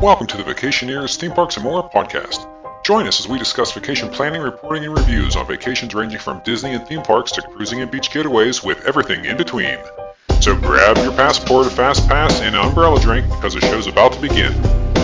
[0.00, 2.46] Welcome to the Vacationeers Theme Parks and More podcast.
[2.84, 6.70] Join us as we discuss vacation planning, reporting, and reviews on vacations ranging from Disney
[6.70, 9.76] and theme parks to cruising and beach getaways with everything in between.
[10.40, 14.12] So grab your passport, a fast pass, and an umbrella drink because the show's about
[14.12, 14.52] to begin.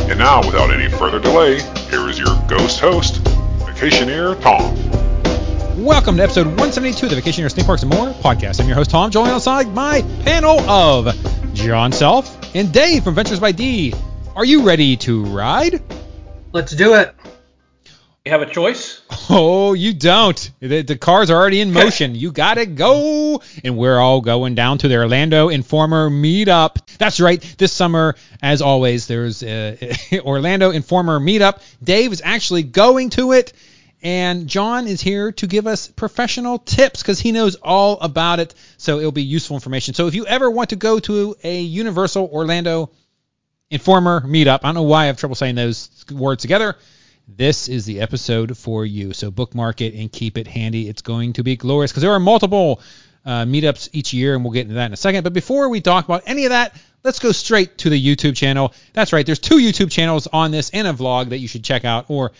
[0.09, 3.17] And now, without any further delay, here is your ghost host,
[3.65, 5.85] Vacationeer Tom.
[5.85, 8.61] Welcome to episode 172 of the Vacationeers Theme Parks and More podcast.
[8.61, 11.13] I'm your host Tom, joined alongside my panel of
[11.53, 13.93] Jon Self and Dave from Adventures by D.
[14.37, 15.81] Are you ready to ride?
[16.53, 17.15] Let's do it.
[18.25, 19.01] You have a choice?
[19.31, 20.51] Oh, you don't.
[20.59, 22.17] The, the cars are already in motion.
[22.17, 23.43] You gotta go.
[23.63, 26.85] And we're all going down to the Orlando Informer meetup.
[26.99, 27.41] That's right.
[27.59, 29.79] This summer, as always, there's a
[30.21, 31.63] Orlando Informer meetup.
[31.83, 33.53] Dave is actually going to it.
[34.03, 38.53] And Jon is here to give us professional tips because he knows all about it.
[38.79, 39.95] So it'll be useful information.
[39.95, 42.91] So if you ever want to go to a Universal Orlando
[43.71, 46.77] Informer meetup, I don't know why I have trouble saying those words together.
[47.27, 49.15] This is the episode for you.
[49.15, 50.89] So bookmark it and keep it handy.
[50.89, 52.83] It's going to be glorious because there are multiple
[53.25, 55.25] uh, meetups each year, and we'll get into that in a second.
[55.25, 58.75] But before we talk about any of that, let's go straight to the YouTube channel.
[58.93, 59.25] That's right.
[59.25, 62.33] There's two YouTube channels on this and a vlog that you should check out, or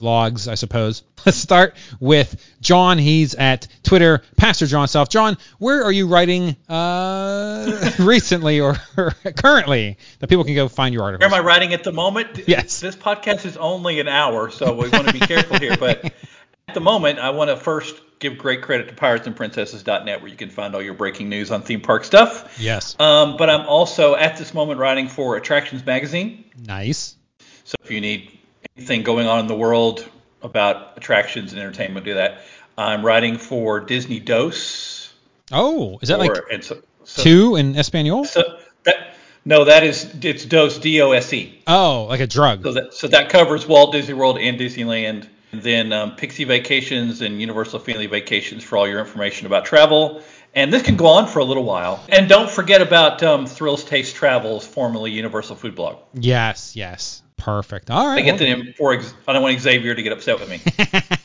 [0.00, 1.02] vlogs, I suppose.
[1.26, 2.98] Let's start with Jon.
[2.98, 5.08] He's at Twitter, Pastor Jon Self.
[5.08, 8.74] Jon, where are you writing uh, recently or,
[9.36, 11.30] currently that people can go find your articles?
[11.30, 12.48] Where am I writing at the moment?
[12.48, 12.80] Yes.
[12.80, 15.76] This podcast is only an hour, so we want to be careful here.
[15.76, 20.36] But at the moment, I want to first give great credit to piratesandprincesses.net, where you
[20.36, 22.56] can find all your breaking news on theme park stuff.
[22.60, 22.94] Yes.
[23.00, 26.44] Um, but I'm also at this moment writing for Attractions Magazine.
[26.56, 27.16] Nice.
[27.64, 28.39] So if you need
[28.76, 30.08] anything going on in the world
[30.42, 32.42] about attractions and entertainment, do that.
[32.78, 35.12] I'm writing for Disney Dose.
[35.52, 38.24] Oh, is that like or- and so, so, two in Espanol?
[38.24, 41.62] So that, no, that is it's Dose D O S E.
[41.66, 42.62] Oh, like a drug.
[42.62, 45.28] So that so that covers Walt Disney World and Disneyland.
[45.52, 50.22] And then um, Pixie Vacations and Universal Family Vacations for all your information about travel.
[50.54, 52.04] And this can go on for a little while.
[52.08, 55.98] And don't forget about um, Thrills Taste Travels, formerly Universal Food Blog.
[56.14, 57.22] Yes, yes.
[57.40, 57.90] Perfect.
[57.90, 58.12] All right.
[58.12, 58.24] I right.
[58.24, 60.60] get the name for ex- I don't want Xavier to get upset with me.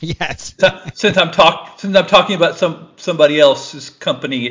[0.00, 0.54] yes.
[0.58, 4.50] So- since I'm talk since I'm talking about some somebody else's company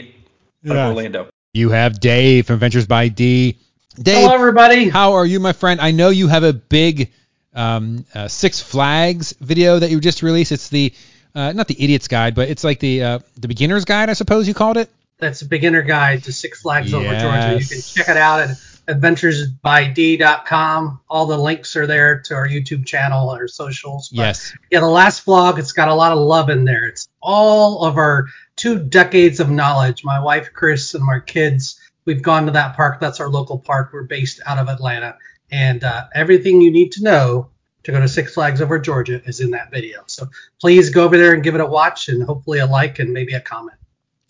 [0.65, 0.87] out of Yes.
[0.89, 1.27] Orlando.
[1.53, 3.57] You have Dave from Adventures by D.
[3.97, 4.89] Dave, Hello, everybody.
[4.89, 5.79] how are you, my friend?
[5.79, 7.11] I know you have a big
[7.53, 10.51] um, uh, Six Flags video that you just released.
[10.51, 10.93] It's the
[11.33, 14.47] uh, not the idiot's guide, but it's like the uh, the beginner's guide, I suppose
[14.47, 14.89] you called it.
[15.17, 17.57] That's a beginner guide to Six Flags over Georgia.
[17.57, 18.57] You can check it out at
[18.87, 21.01] adventuresbyd.com.
[21.09, 24.09] All the links are there to our YouTube channel, our socials.
[24.09, 24.53] But, Yes.
[24.71, 26.87] Yeah, the last vlog, it's got a lot of love in there.
[26.87, 30.03] It's all of our two decades of knowledge.
[30.03, 32.99] My wife, Chris, and my kids, we've gone to that park.
[32.99, 33.91] That's our local park.
[33.93, 35.17] We're based out of Atlanta.
[35.51, 37.49] And uh, everything you need to know
[37.83, 40.03] to go to Six Flags over Georgia is in that video.
[40.07, 40.27] So
[40.59, 43.33] please go over there and give it a watch and hopefully a like and maybe
[43.33, 43.77] a comment.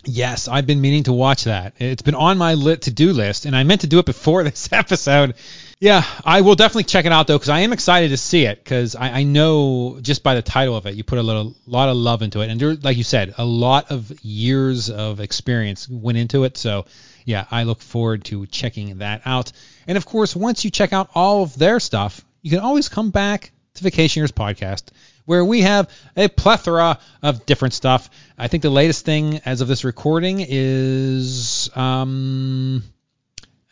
[0.05, 1.73] Yes, I've been meaning to watch that.
[1.79, 4.43] It's been on my lit to do list, and I meant to do it before
[4.45, 5.35] this episode.
[5.79, 8.63] Yeah, I will definitely check it out though, because I am excited to see it.
[8.63, 11.89] Because I, I know just by the title of it, you put a little lot
[11.89, 15.89] of love into it, and there, like you said, a lot of years of experience
[15.89, 16.57] went into it.
[16.57, 16.85] So
[17.25, 19.51] yeah, I look forward to checking that out.
[19.87, 23.09] And of course, once you check out all of their stuff, you can always come
[23.09, 24.83] back to Vacationeers Podcast,
[25.25, 28.09] where we have a plethora of different stuff.
[28.37, 32.83] I think the latest thing as of this recording is um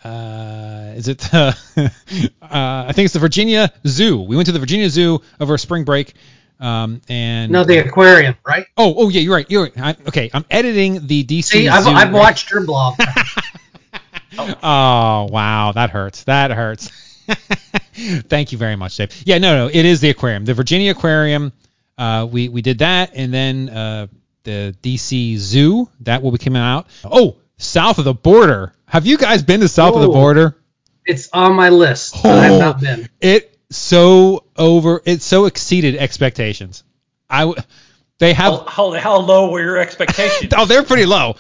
[0.03, 1.87] uh is it uh, uh
[2.41, 4.19] I think it's the Virginia Zoo.
[4.21, 6.13] We went to the Virginia Zoo over spring break.
[6.59, 8.65] Um and No, the aquarium, right?
[8.77, 9.73] oh oh yeah you're right you're right.
[9.79, 12.95] I, okay I'm editing the DC See, I've, Zoo I've right- watched your blog.
[14.35, 16.23] Oh wow, that hurts.
[16.23, 16.89] That hurts.
[18.29, 19.11] Thank you very much, Dave.
[19.25, 21.51] Yeah, no, no, it is the aquarium, the Virginia Aquarium.
[21.97, 24.07] Uh, we we did that, and then uh,
[24.43, 26.87] the DC Zoo that will be coming out.
[27.03, 28.73] Oh, south of the border.
[28.87, 30.13] Have you guys been to south of the Oh.
[30.13, 30.55] border?
[31.05, 33.09] it's on my list, but I've not been.
[33.21, 35.01] It so over.
[35.05, 36.83] It so exceeded expectations.
[37.29, 37.61] I w-
[38.19, 40.53] they have How, how, how low were your expectations?
[40.57, 41.35] oh, they're pretty low,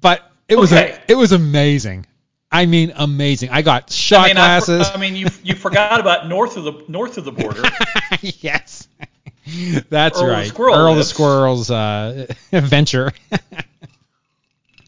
[0.00, 0.92] but it was Okay.
[1.08, 2.06] a, it was amazing.
[2.50, 3.50] I mean, amazing.
[3.50, 4.90] I got shot I mean, I, for- glasses.
[4.94, 7.62] I mean, you you forgot about north of the north of the border.
[8.22, 8.88] yes,
[9.90, 10.46] that's Earl the right.
[10.48, 11.04] Squirrel Earl the.
[11.04, 13.12] Squirrel's uh, adventure.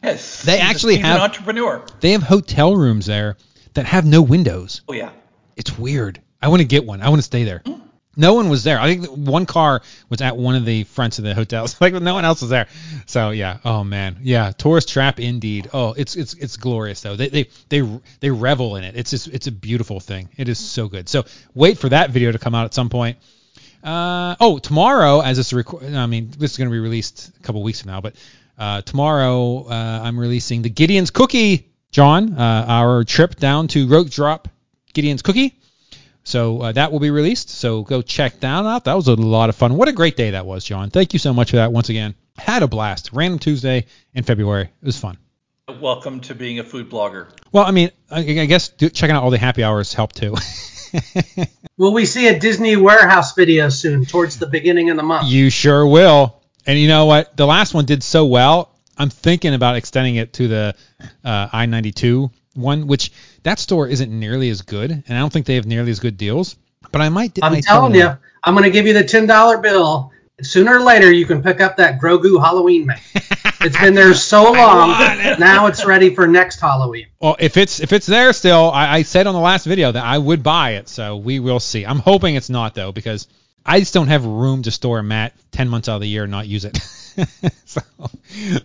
[0.03, 1.85] Yes, They actually he's have- an entrepreneur.
[2.01, 3.37] they have hotel rooms there
[3.75, 4.81] that have no windows.
[4.89, 5.11] Oh yeah.
[5.57, 6.21] It's weird.
[6.41, 7.03] I want to get one.
[7.03, 7.62] I want to stay there.
[8.17, 8.81] No one was there.
[8.81, 11.77] I think one car was at one of the fronts of the hotels.
[11.81, 12.67] Like no one else was there.
[13.07, 13.59] So yeah.
[13.65, 14.19] Oh man.
[14.23, 14.51] Yeah.
[14.51, 15.71] Tourist trap indeed.
[15.73, 17.17] Oh, it's it's it's glorious though.
[17.17, 18.97] They they they they revel in it.
[18.97, 20.29] It's just, it's a beautiful thing.
[20.37, 21.09] It is so good.
[21.09, 21.25] So
[21.55, 23.19] wait for that video to come out at some point.
[23.83, 27.43] Uh, oh, tomorrow, as this record, I mean, this is going to be released a
[27.43, 28.15] couple weeks from now, but
[28.59, 34.11] uh, tomorrow uh, I'm releasing the Gideon's Cookie, Jon, uh, our trip down to Rope
[34.11, 34.49] Drop
[34.93, 35.59] Gideon's Cookie.
[36.31, 37.50] So uh, that will be released.
[37.50, 38.85] So go check that out.
[38.85, 39.75] That was a lot of fun.
[39.75, 40.88] What a great day that was, Jon.
[40.88, 42.15] Thank you so much for that once again.
[42.38, 43.11] Had a blast.
[43.12, 44.67] Random Tuesday in February.
[44.67, 45.19] It was fun.
[45.81, 47.27] Welcome to being a food blogger.
[47.50, 50.37] Well, I mean, I, I guess do, checking out all the happy hours helped too.
[51.77, 55.29] Will we see a Disney warehouse video soon, towards the beginning of the month?
[55.29, 56.41] You sure will.
[56.65, 57.37] And you know what?
[57.37, 58.73] The last one did so well.
[58.97, 60.75] I'm thinking about extending it to the
[61.25, 63.12] uh, I-92 one, which
[63.43, 66.17] that store isn't nearly as good, and I don't think they have nearly as good
[66.17, 66.56] deals.
[66.93, 67.38] But I might.
[67.43, 68.19] I'm might telling tell you.
[68.43, 70.12] I'm going to give you the ten dollar bill.
[70.43, 72.99] Sooner or later, you can pick up that Grogu Halloween man.
[73.61, 74.88] it's been there so long.
[75.38, 77.06] Now it's ready for next Halloween.
[77.20, 80.05] Well, if it's if it's there still, I, I said on the last video that
[80.05, 81.85] I would buy it, so we will see.
[81.85, 83.29] I'm hoping it's not though, because
[83.64, 86.23] I just don't have room to store a mat ten months out of the year
[86.23, 86.79] and not use it.
[87.67, 87.82] so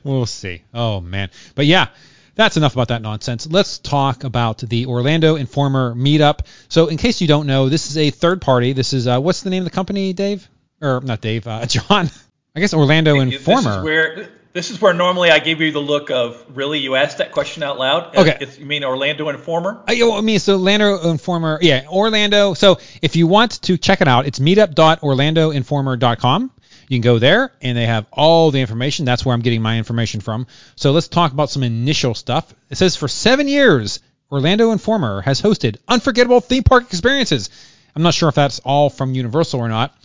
[0.04, 0.64] we'll see.
[0.74, 1.88] Oh man, but yeah,
[2.36, 3.48] that's enough about that nonsense.
[3.48, 6.42] Let's talk about the Orlando Informer meetup.
[6.70, 8.74] So, in case you don't know, this is a third party.
[8.74, 10.48] This is uh, what's the name of the company, Dave?
[10.82, 12.10] Or not Dave, uh, Jon.
[12.56, 13.62] I guess Orlando Informer.
[13.62, 16.96] This is where this is where normally I give you the look of really you
[16.96, 18.16] asked that question out loud.
[18.16, 18.38] Okay.
[18.40, 19.84] It's, you mean Orlando Informer?
[19.86, 22.54] Uh, yeah, well, I mean, so Orlando Informer, yeah, Orlando.
[22.54, 26.52] So if you want to check it out, it's meetup.orlandoinformer.com.
[26.88, 29.06] You can go there, and they have all the information.
[29.06, 30.48] That's where I'm getting my information from.
[30.76, 32.54] So let's talk about some initial stuff.
[32.70, 34.00] It says for seven years,
[34.32, 37.50] Orlando Informer has hosted unforgettable theme park experiences.
[37.96, 39.98] I'm not sure if that's all from Universal or not,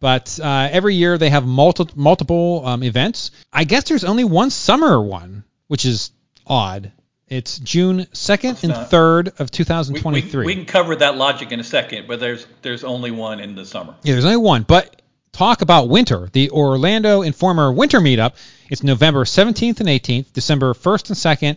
[0.00, 3.30] but uh, every year they have multi- multiple um, events.
[3.52, 6.10] I guess there's only one summer one, which is
[6.46, 6.92] odd.
[7.28, 10.46] It's June 2nd and 3rd of We, we, 2023.
[10.46, 13.66] we can cover that logic in a second, but there's there's only one in the
[13.66, 13.94] summer.
[14.02, 14.62] Yeah, there's only one.
[14.62, 14.97] But
[15.38, 16.28] talk about winter.
[16.32, 18.34] The Orlando Informer Winter Meetup.
[18.70, 21.56] It's November 17th and 18th, December 1st and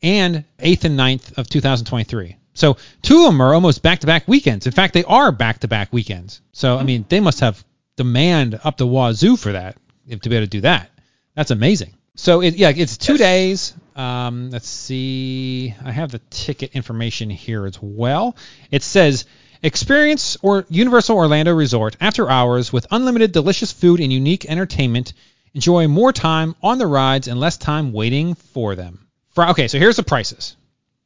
[0.00, 2.36] and 8th and 9th of 2023.
[2.54, 4.66] So two of them are almost back-to-back weekends.
[4.66, 6.40] In fact, they are back-to-back weekends.
[6.52, 7.64] So I mean, they must have
[7.96, 9.76] demand up the wazoo for that
[10.06, 10.88] if to be able to do that.
[11.34, 11.94] That's amazing.
[12.14, 13.74] So it, yeah, it's two days.
[13.96, 15.74] Um, let's see.
[15.84, 18.36] I have the ticket information here as well.
[18.70, 19.24] It says
[19.62, 25.12] experience or Universal Orlando Resort after hours with unlimited delicious food and unique entertainment.
[25.54, 29.06] Enjoy more time on the rides and less time waiting for them.
[29.34, 30.56] Fri- Okay, so here's the prices.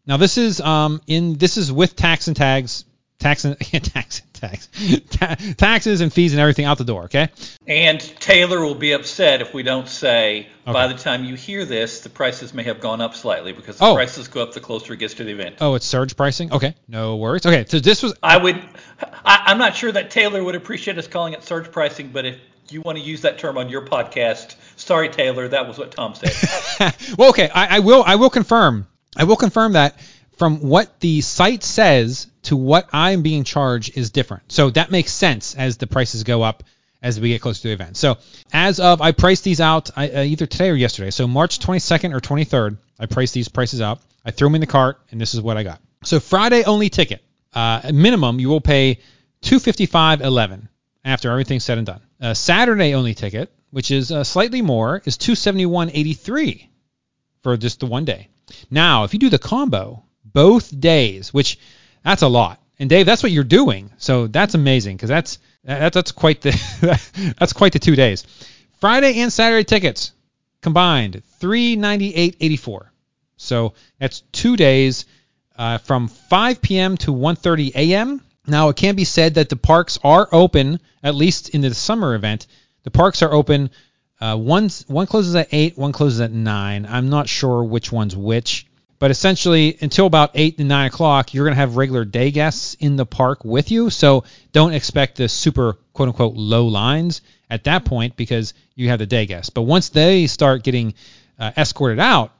[0.07, 2.85] Now this is um in this is with tax and tags,
[3.19, 4.69] tax and tax tags,
[5.11, 7.05] Ta- taxes and fees and everything out the door.
[7.05, 7.29] Okay.
[7.67, 12.01] And Taylor will be upset if we don't say by the time you hear this,
[12.01, 13.95] the prices may have gone up slightly because the Oh.
[13.95, 15.57] prices go up the closer it gets to the event.
[15.61, 16.53] Oh, it's surge pricing.
[16.53, 17.45] Okay, no worries.
[17.47, 18.57] Okay, so this was I would,
[19.25, 22.39] I, I'm not sure that Taylor would appreciate us calling it surge pricing, but if
[22.71, 26.15] you want to use that term on your podcast, sorry Taylor, that was what Tom
[26.15, 26.95] said.
[27.19, 28.87] well, okay, I, I will I will confirm
[29.17, 30.01] I will confirm that
[30.39, 34.53] from what the site says to what I'm being charged is different.
[34.53, 36.63] So that makes sense as the prices go up
[37.03, 37.97] as we get closer to the event.
[37.97, 38.17] So
[38.53, 41.11] as of I priced these out uh, either today or yesterday.
[41.11, 44.01] So March 22nd or 23rd, I priced these prices out.
[44.25, 45.83] I threw them in the cart, and this is what I got.
[46.05, 49.01] So Friday only ticket, uh, minimum you will pay
[49.43, 50.69] 255.11
[51.05, 52.01] after everything's said and done.
[52.21, 56.69] Uh, Saturday only ticket, which is uh, slightly more, is 271.83
[57.43, 58.29] for just the one day.
[58.71, 61.59] Now, if you do the combo, both days, which
[62.05, 62.61] that's a lot.
[62.79, 63.91] And Dave, that's what you're doing.
[63.99, 68.25] So that's amazing because that's that, that's quite the that's quite the two days.
[68.81, 70.13] Friday and Saturday tickets
[70.61, 72.89] combined 398.84.
[73.37, 75.07] So that's two days
[75.57, 76.97] uh, from 5 p.m.
[76.99, 78.21] to 1:30 a.m.
[78.47, 82.15] Now it can be said that the parks are open at least in the summer
[82.15, 82.47] event.
[82.83, 83.71] The parks are open.
[84.21, 86.87] Uh, one's one closes at eight, one closes at nine.
[86.89, 88.67] I'm not sure which one's which,
[89.05, 92.97] but essentially until about eight to nine o'clock, you're gonna have regular day guests in
[92.97, 93.91] the park with you.
[93.91, 97.21] So don't expect the super quote unquote low lines
[97.51, 99.51] at that point because you have the day guests.
[99.51, 100.95] But once they start getting
[101.39, 102.33] uh, escorted out,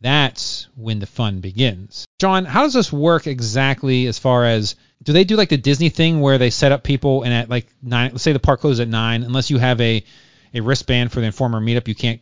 [0.00, 2.06] that's when the fun begins.
[2.20, 5.88] John, how does this work exactly as far as do they do like the Disney
[5.88, 8.78] thing where they set up people and at like nine, let's say the park closes
[8.78, 10.04] at nine, unless you have a,
[10.54, 12.20] a wristband for the informer meetup, you can't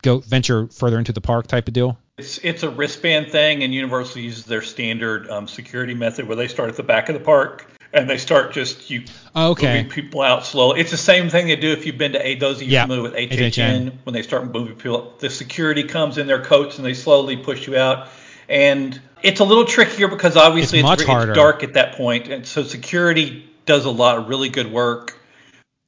[0.00, 1.98] go venture further into the park type of deal?
[2.18, 6.46] It's it's a wristband thing, and Universal uses their standard um, security method where they
[6.46, 9.04] start at the back of the park and they start just you
[9.34, 9.76] Okay.
[9.78, 10.80] moving people out slowly.
[10.80, 13.02] It's the same thing they do if you've been to a those of you familiar
[13.02, 13.92] with HHN, HHN.
[14.04, 15.14] when they start moving people.
[15.20, 18.08] The security comes in their coats and they slowly push you out.
[18.46, 22.28] And it's a little trickier because obviously It's it's, much it's dark at that point,
[22.28, 25.18] and so security does a lot of really good work.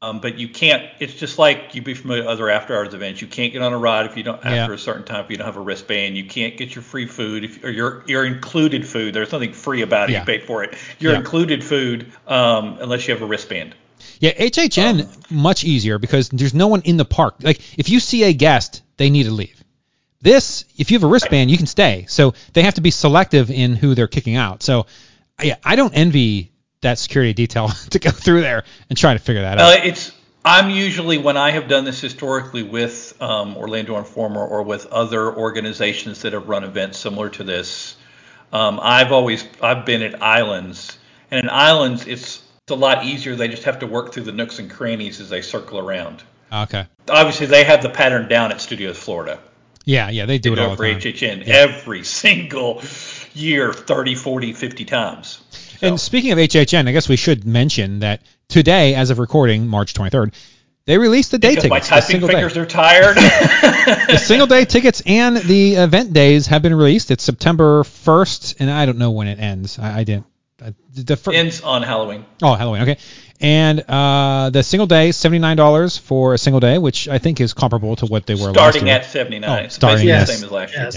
[0.05, 0.83] Um, but you can't.
[1.01, 3.21] It's just like you'd be familiar with other after hours events.
[3.23, 4.55] You can't get on a ride if you don't Yeah.
[4.55, 6.17] after a certain time if you don't have a wristband.
[6.17, 9.15] You can't get your free food if or your your included food.
[9.15, 10.13] There's nothing free about it.
[10.13, 10.21] Yeah.
[10.21, 10.75] You paid for it.
[10.99, 11.19] Your Yeah.
[11.19, 13.75] included food um, unless you have a wristband.
[14.21, 17.37] Yeah, HHN Um, much easier because there's no one in the park.
[17.43, 19.63] Like if you see a guest, they need to leave.
[20.21, 22.07] This, if you have a wristband, you can stay.
[22.09, 24.63] So they have to be selective in who they're kicking out.
[24.63, 24.87] So
[25.43, 26.53] yeah, I don't envy
[26.85, 29.85] that security detail to go through there and try to figure that Uh, out.
[29.87, 30.13] it's
[30.47, 35.35] I'm usually when I have done this historically with um, Orlando Informer or with other
[35.35, 37.97] organizations that have run events similar to this.
[38.53, 40.99] Um, I've always I've been at islands,
[41.31, 43.35] and in islands it's it's a lot easier.
[43.37, 46.23] They just have to work through the nooks and crannies as they circle around.
[46.53, 46.87] Okay.
[47.11, 49.41] Obviously, they have the pattern down at Studios Florida.
[49.87, 51.01] Yeah, yeah, they do it do all it the for time.
[51.01, 52.83] HHN every single
[53.35, 55.41] year, 30, 40, 50 times.
[55.85, 59.67] So- And speaking of HHN, I guess we should mention that today, as of recording,
[59.67, 60.33] March 23rd,
[60.87, 62.07] they released the day because my tickets.
[62.09, 62.33] the typing day.
[62.35, 63.17] fingers are tired.
[64.09, 67.11] the single day tickets and the event days have been released.
[67.11, 69.79] It's September 1st, and I don't know when it ends.
[69.79, 70.27] I, I didn't.
[70.63, 72.25] I, the fir- ends on Halloween.
[72.43, 72.83] oh, Halloween.
[72.83, 72.99] Okay.
[73.41, 77.97] And uh, the single day, $79 for a single day, which I think is comparable
[77.97, 78.97] to what they were last starting year.
[78.97, 79.51] at 79.
[79.51, 80.85] Oh, it's starting at- the same as last year.
[80.85, 80.95] Yes.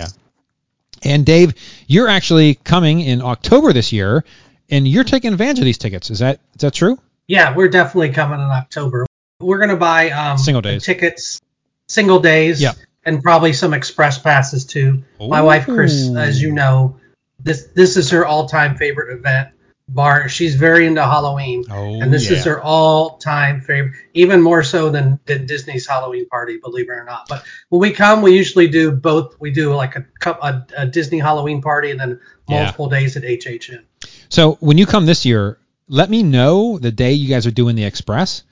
[1.03, 1.11] Yeah.
[1.13, 1.53] And Dave,
[1.87, 4.25] you're actually coming in October this year,
[4.69, 6.09] and you're taking advantage of these tickets.
[6.09, 6.99] Is that is that true?
[7.27, 9.05] Yeah, we're definitely coming in October.
[9.39, 10.83] We're gonna buy um, Single days.
[10.83, 11.39] tickets,
[11.87, 12.73] single days, Yeah.
[13.05, 15.03] and probably some express passes too.
[15.19, 16.97] My wife Chris, as you know,
[17.39, 19.49] this this is her all-time favorite event.
[19.89, 22.37] Bar, she's very into Halloween, Oh, and this yeah.
[22.37, 27.05] is her all-time favorite, even more so than than Disney's Halloween party, believe it or
[27.05, 27.27] not.
[27.29, 29.35] But when we come, we usually do both.
[29.39, 32.19] We do like a a, a Disney Halloween party and then
[32.49, 32.63] Yeah.
[32.63, 33.83] multiple days at HHN.
[34.29, 35.57] So when you come this year,
[35.87, 38.43] let me know the day you guys are doing the express,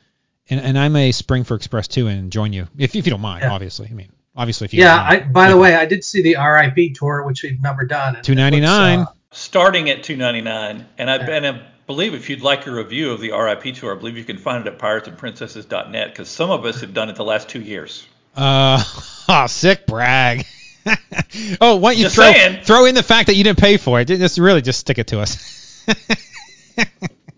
[0.49, 3.21] and, and I may spring for express too and join you if, if you don't
[3.21, 3.41] mind.
[3.43, 3.51] Yeah.
[3.51, 5.33] Obviously, I mean, obviously if you Yeah, don't I, mind.
[5.33, 8.15] by the way, I did see the RIP tour, which we've never done.
[8.15, 9.07] and it looks, $2.99.
[9.07, 13.19] uh, Starting at 299, and I, and I believe if you'd like a review of
[13.19, 16.79] the RIP tour, I believe you can find it at piratesandprincesses.net because some of us
[16.81, 18.05] have done it the last two years.
[18.35, 18.81] Uh,
[19.27, 20.45] oh, sick brag.
[21.59, 22.63] oh, why don't you Just throw saying.
[22.63, 24.05] throw in the fact that you didn't pay for it?
[24.07, 25.51] Just really just stick it to us.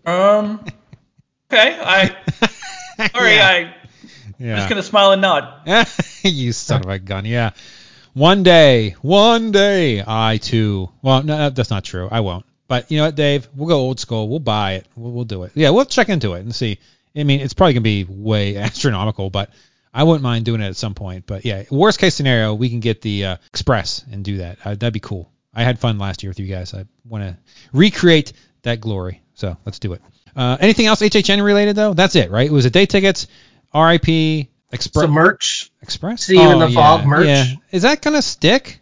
[0.05, 0.63] Um.
[1.51, 2.15] Okay, I
[3.13, 3.47] sorry, Yeah.
[3.47, 3.73] I I'm
[4.39, 4.55] yeah.
[4.57, 5.67] just gonna smile and nod.
[6.23, 7.25] you son of a gun.
[7.25, 7.51] Yeah.
[8.13, 10.89] One day, one day, I too.
[11.01, 12.07] Well, no, that's not true.
[12.11, 12.45] I won't.
[12.67, 13.47] But you know what, Dave?
[13.55, 14.27] We'll go old school.
[14.27, 14.87] We'll buy it.
[14.95, 15.51] We'll, we'll do it.
[15.55, 16.79] Yeah, we'll check into it and see.
[17.15, 19.49] I mean, it's probably gonna be way astronomical, but
[19.93, 21.25] I wouldn't mind doing it at some point.
[21.27, 24.57] But yeah, worst case scenario, we can get the uh, express and do that.
[24.63, 25.31] Uh, that'd be cool.
[25.57, 26.73] I had fun last year with you guys.
[26.73, 27.35] I want to
[27.73, 29.21] recreate that glory.
[29.33, 30.01] So let's do it.
[30.35, 31.93] Uh, anything else HHN related though?
[31.93, 32.45] That's it, right?
[32.45, 33.25] It was a day tickets,
[33.73, 35.03] RIP, express.
[35.03, 35.71] some merch.
[35.81, 36.23] Express?
[36.25, 37.25] See you in the yeah, fog merch?
[37.25, 37.45] Yeah.
[37.71, 38.79] Is that gonna stick?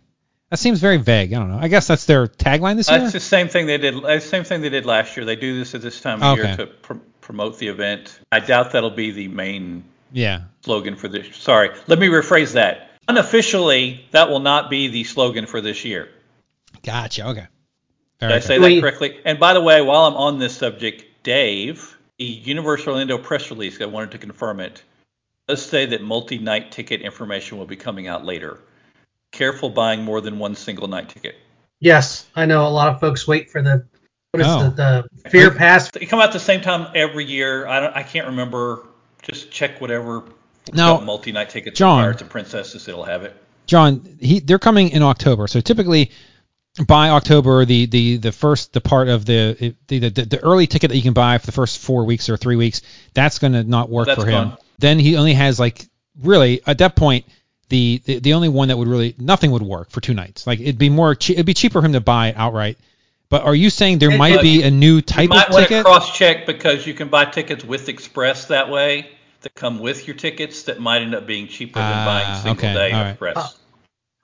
[0.50, 1.34] That seems very vague.
[1.34, 1.58] I don't know.
[1.60, 3.00] I guess that's their tagline this year.
[3.00, 3.96] That's the same thing they did.
[3.96, 5.26] uh, Same thing they did last year.
[5.26, 6.48] They do this at this time of Okay.
[6.50, 8.20] year to pr- promote the event.
[8.32, 10.42] I doubt that'll be the main yeah.
[10.64, 11.36] slogan for this.
[11.38, 12.92] Sorry, let me rephrase that.
[13.08, 16.10] Unofficially, that will not be the slogan for this year.
[16.86, 17.28] Gotcha.
[17.30, 17.48] Okay.
[18.20, 18.78] Did I say good.
[18.78, 19.20] that correctly?
[19.26, 23.82] And by the way, while I'm on this subject, Dave, the Universal Orlando press release,
[23.82, 24.84] I wanted to confirm it,
[25.48, 28.60] does say that multi-night ticket information will be coming out later.
[29.32, 31.36] Careful buying more than one single night ticket.
[31.82, 33.86] Yes, I know a lot of folks wait for the
[34.32, 34.70] what is Oh.
[34.70, 35.92] the, the Fear Pass.
[35.92, 37.68] They come out the same time every year.
[37.68, 37.96] I don't.
[37.96, 38.88] I can't remember.
[39.22, 40.24] Just check whatever
[40.72, 42.88] Now, multi-night tickets Jon- for Pirates and Princesses.
[42.88, 43.36] It'll have it.
[43.66, 45.48] Jon, he they're coming in October.
[45.48, 46.12] So typically
[46.88, 50.90] by October, the the the first the part of the the the, the early ticket
[50.90, 52.82] that you can buy for the first four weeks or three weeks,
[53.14, 54.50] that's gonna not work That's for him.
[54.50, 54.58] gone.
[54.80, 55.86] Then he only has like
[56.22, 57.26] really at that point.
[57.68, 60.46] The, the, the only one that would really nothing would work for two nights.
[60.46, 62.78] Like it'd be more che- it'd be cheaper for him to buy it outright.
[63.28, 65.56] But are you saying there Hey, might look, be a new type you might of
[65.56, 65.84] to ticket?
[65.84, 69.10] cross-check because you can buy tickets with Express that way
[69.42, 72.66] that come with your tickets that might end up being cheaper than Ah, buying single
[72.70, 73.10] okay, day right.
[73.10, 73.58] Express.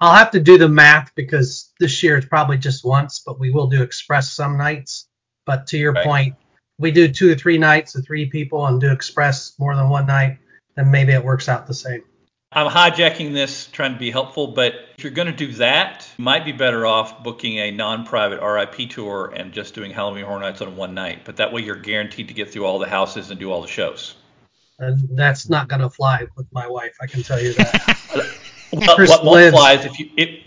[0.01, 3.51] I'll have to do the math because this year it's probably just once, but we
[3.51, 5.07] will do Express some nights.
[5.45, 6.03] But to your Right.
[6.03, 6.35] point,
[6.79, 10.07] we do two or three nights of three people and do Express more than one
[10.07, 10.39] night,
[10.75, 12.01] then maybe it works out the same.
[12.51, 16.23] I'm hijacking this, trying to be helpful, but if you're going to do that, you
[16.25, 20.61] might be better off booking a non-private RIP tour and just doing Halloween Horror Nights
[20.61, 21.21] on one night.
[21.23, 23.67] But that way, you're guaranteed to get through all the houses and do all the
[23.67, 24.15] shows.
[24.79, 26.95] And that's not gonna fly with my wife.
[26.99, 28.37] I can tell you that.
[28.71, 30.39] What, Chris what won't fly is if you if,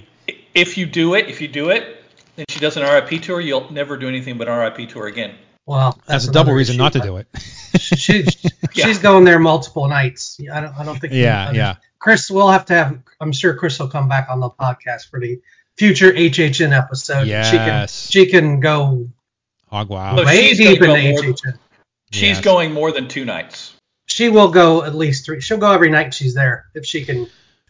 [0.55, 2.03] if you do it, if you do it,
[2.37, 5.35] and she does an RIP tour, you'll never do anything but an RIP tour again.
[5.67, 6.83] Well, That's, a double reason issue.
[6.83, 7.27] not to do it.
[7.79, 8.25] She,
[8.75, 8.87] Yeah.
[8.87, 10.39] she's going there multiple nights.
[10.53, 10.75] I don't.
[10.79, 11.13] I don't think.
[11.13, 11.75] Yeah, others- yeah.
[11.99, 12.99] Chris, we'll have to have.
[13.21, 15.41] I'm sure Chris will come back on the podcast for the
[15.79, 17.27] future HHN episode.
[17.27, 17.51] Yes.
[17.51, 17.89] She can.
[17.89, 19.09] She can go
[19.71, 20.17] Hog wow.
[20.17, 21.59] Look, way she's deep gonna into go more- HHN.
[22.11, 22.41] She's Yes.
[22.43, 23.75] going more than two nights.
[24.07, 25.41] She will go at least three.
[25.41, 27.27] She'll go every night she's there if she can.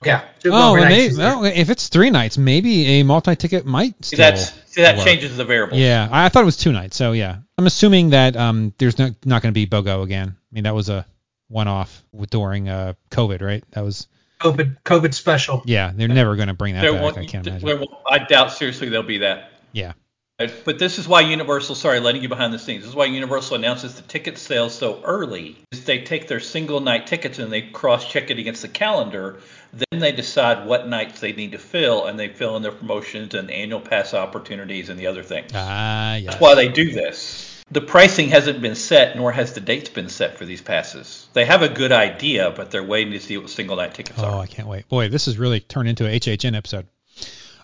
[0.06, 0.24] Yeah.
[0.46, 4.30] Oh, every maybe, she's well, if it's three nights, maybe a multi-ticket might See, still.
[4.30, 5.06] that's see that work.
[5.06, 5.78] changes the variables.
[5.80, 6.96] Yeah, I I thought it was two nights.
[6.96, 10.28] So yeah, I'm assuming that um, there's not not going to be BOGO again.
[10.36, 11.06] I mean, that was a
[11.48, 13.64] one-off with- during uh, COVID, right?
[13.72, 14.08] That was
[14.40, 15.62] COVID COVID special.
[15.64, 15.92] yeah.
[15.94, 17.16] They're never going to bring that There back.
[17.18, 17.78] I can't there imagine.
[17.80, 19.50] won't- I doubt seriously there'll be that.
[19.72, 19.92] Yeah.
[20.36, 22.82] But this is why Universal, sorry, letting you behind the scenes.
[22.82, 25.56] This is why Universal announces the ticket sales so early.
[25.70, 29.38] Is they take their single night tickets and they cross check it against the calendar.
[29.72, 33.34] Then they decide what nights they need to fill, and they fill in their promotions
[33.34, 35.50] and annual pass opportunities and the other things.
[35.54, 36.30] Ah, yeah.
[36.30, 37.62] That's why they do this.
[37.70, 41.28] The pricing hasn't been set, nor has the dates been set for these passes.
[41.32, 44.24] They have a good idea, but they're waiting to see what single night tickets Oh,
[44.24, 44.34] are.
[44.36, 44.88] Oh, I can't wait.
[44.88, 46.86] Boy, this has really turned into a HHN episode.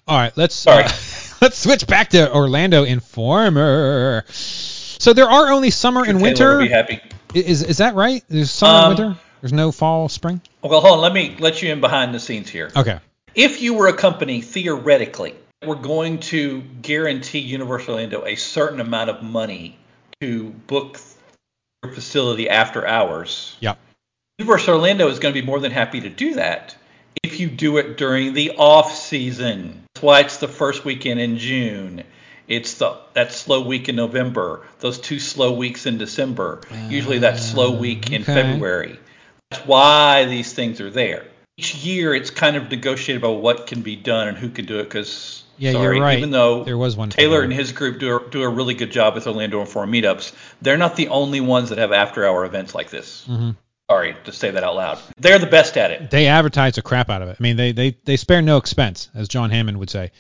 [0.09, 0.85] All right, let's Sorry.
[0.85, 0.89] uh,
[1.41, 4.25] let's switch back to Orlando Informer.
[4.29, 6.59] So there are only summer and Taylor winter.
[6.59, 7.01] be happy.
[7.35, 8.23] Is is that right?
[8.29, 9.21] There's summer Um, and winter.
[9.41, 10.41] There's no fall, spring.
[10.63, 11.01] Well, hold on.
[11.01, 12.71] Let me let you in behind the scenes here.
[12.77, 12.99] Okay.
[13.35, 19.09] If you were a company, theoretically, we're going to guarantee Universal Orlando a certain amount
[19.09, 19.79] of money
[20.21, 21.01] to book
[21.83, 23.57] your facility after hours.
[23.61, 23.79] Yep.
[24.39, 26.77] Universal Orlando is going to be more than happy to do that
[27.23, 29.83] if you do it during the off season.
[30.01, 32.05] Why it's the first weekend in June.
[32.49, 34.63] It's the that slow week in November.
[34.81, 36.61] Those two slow weeks in December.
[36.89, 38.25] Usually that slow week in.
[38.25, 38.99] February.
[39.51, 41.27] That's why these things are there.
[41.57, 44.79] Each year it's kind of negotiated about what can be done and who can do
[44.81, 44.85] it.
[44.85, 46.19] Because Yeah, sorry, you're right.
[46.19, 48.91] even though There was one Taylor and his group do a, do a really good
[48.91, 50.33] job with Orlando and Inform meetups.
[50.63, 53.27] They're not the only ones that have after hour events like this.
[53.29, 53.57] Mhm.
[53.91, 55.01] Sorry to say that out loud.
[55.19, 56.11] They're the best at it.
[56.13, 57.37] They advertise the crap out of it.
[57.41, 60.13] I mean, they they they spare no expense, as John Hammond would say,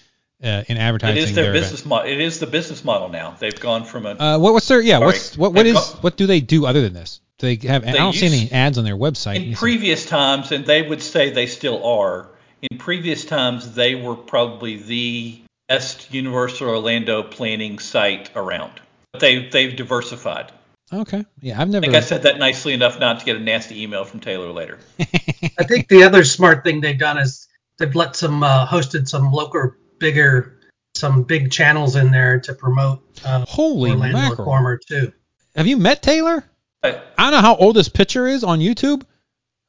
[0.42, 2.10] uh, in advertising is their their business model.
[2.10, 3.36] It is the business model now.
[3.38, 4.10] They've gone from a.
[4.10, 4.94] Uh, what, what's their yeah?
[4.98, 5.06] Sorry.
[5.06, 7.20] What's what what They've is got- what do they do other than this?
[7.38, 7.86] Do they have?
[7.86, 9.36] I don't see any ads on their website.
[9.36, 12.26] in previous times, and they would say they still are.
[12.68, 18.72] In previous times, they were probably the best Universal Orlando planning site around.
[19.12, 20.50] But they they've diversified.
[20.92, 21.24] Okay.
[21.40, 21.84] Yeah, I've never.
[21.84, 24.52] I think I said that nicely enough not to get a nasty email from Taylor
[24.52, 24.78] later.
[24.98, 27.46] I think the other smart thing they've done is
[27.78, 30.58] they've let some uh, hosted some local bigger
[30.94, 34.40] some big channels in there to promote uh, Holy Orlando mackerel!
[34.40, 35.12] Informer too.
[35.54, 36.44] Have you met Taylor?
[36.82, 39.02] But, I don't know how old this picture is on YouTube,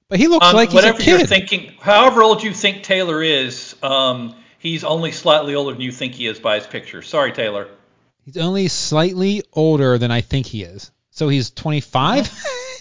[0.09, 1.29] but he looks um, like he's a whatever you're kid.
[1.29, 6.13] thinking, however old you think Taylor is, um, he's only slightly older than you think
[6.13, 7.01] he is by his picture.
[7.01, 7.67] Sorry, Taylor.
[8.25, 10.91] He's only slightly older than I think he is.
[11.21, 12.31] So he's 25.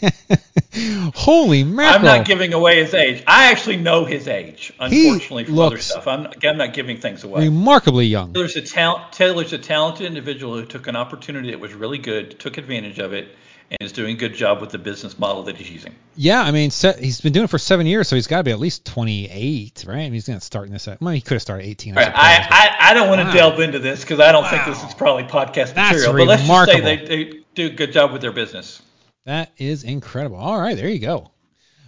[1.15, 1.95] Holy mackerel!
[1.97, 3.23] I'm not giving away his age.
[3.27, 6.09] I actually know his age, He unfortunately, from other stuff.
[6.09, 7.43] I'm, I'm not giving things away.
[7.45, 8.33] Remarkably young.
[8.33, 9.13] Taylor's a talent.
[9.13, 13.13] Taylor's a talented individual who took an opportunity that was really good, took advantage of
[13.13, 13.29] it,
[13.71, 15.95] and is doing a good job with the business model that he's using.
[16.17, 18.45] Yeah, I mean, se- he's been doing it for seven years, so he's got to
[18.45, 19.97] be at least 28, right?
[19.97, 20.89] I mean, he's going to start in this.
[20.89, 21.99] At, well, he could have started 18.
[21.99, 23.33] I All right, I, I, I don't want to Wow.
[23.51, 26.15] delve into this because I don't think this is probably podcast That's material.
[26.15, 27.07] But let's just say remarkable.
[27.07, 28.81] they, they do a good job with their business.
[29.27, 30.37] that is incredible.
[30.37, 31.31] All right, there you go.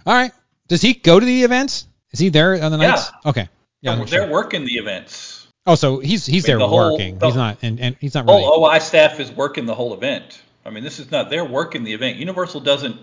[0.07, 0.33] All right,
[0.68, 1.87] does he go to the events?
[2.12, 3.11] Is he there on the nights?
[3.25, 3.31] Yeah.
[3.31, 3.48] Okay.
[3.81, 3.94] Yeah.
[3.94, 4.29] they're, I'm sure.
[4.29, 5.46] working the events.
[5.66, 7.18] Oh, so he's he's I mean, there the whole- working.
[7.18, 8.42] the- he's not, and, and he's not really.
[8.42, 10.40] whole OI staff is working the whole event.
[10.64, 12.16] I mean, this is not they're working the event.
[12.18, 12.96] Universal doesn't.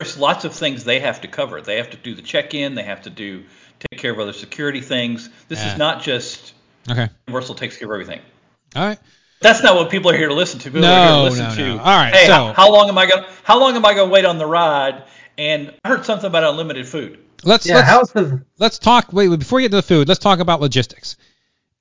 [0.00, 1.60] There's lots of things they have to cover.
[1.62, 2.74] They have to do the check-in.
[2.74, 3.44] They have to do
[3.90, 5.30] take care of other security things.
[5.48, 5.72] This Yeah.
[5.72, 6.52] is not just
[6.90, 7.08] Okay.
[7.28, 8.20] Universal takes care of everything.
[8.76, 8.98] All right.
[9.44, 10.64] That's not what people are here to listen to.
[10.70, 11.76] People No, are here to listen no, to.
[11.76, 11.82] no.
[11.82, 13.24] All right, Hey, so- how, how long am I going?
[13.44, 15.04] How long am I going to wait on the ride?
[15.38, 17.18] And I heard something about unlimited food.
[17.44, 19.12] Let's Yeah, let's how's the let's talk.
[19.12, 21.16] Wait, wait, before we get to the food, let's talk about logistics.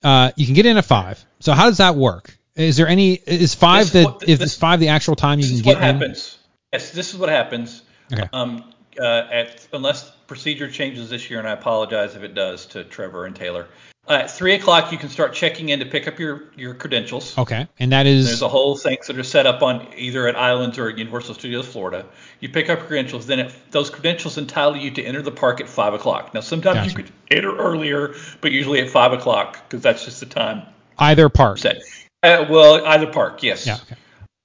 [0.04, 1.24] Uh, you can get in at five.
[1.40, 2.38] So how does that work?
[2.56, 3.14] Is there any?
[3.14, 5.56] Is five This is the what- is this- five the actual time you This can
[5.58, 5.96] is get what in?
[5.96, 6.38] happens.
[6.74, 7.82] Yes, this is what happens.
[8.12, 8.28] Okay.
[8.34, 8.64] Um,
[9.00, 13.26] uh, at, unless procedure changes this year, and I apologize if it does to Trevor
[13.26, 13.68] and Taylor.
[14.06, 17.38] At three o'clock, you can start checking in to pick up your your credentials.
[17.38, 20.36] Okay, and that is There's a whole things that are set up on either at
[20.36, 22.06] Islands or at Universal Studios Florida.
[22.42, 25.70] You pick up credentials, then it, those credentials entitle you to enter the park at
[25.70, 26.34] five o'clock.
[26.34, 26.90] Now sometimes Gotcha.
[26.90, 30.64] you could enter earlier, but usually at five o'clock because that's just the time
[30.98, 31.58] either park.
[31.58, 31.82] set.
[32.22, 33.66] Uh, well, either park, yes.
[33.66, 33.76] Yeah.
[33.76, 33.96] Okay.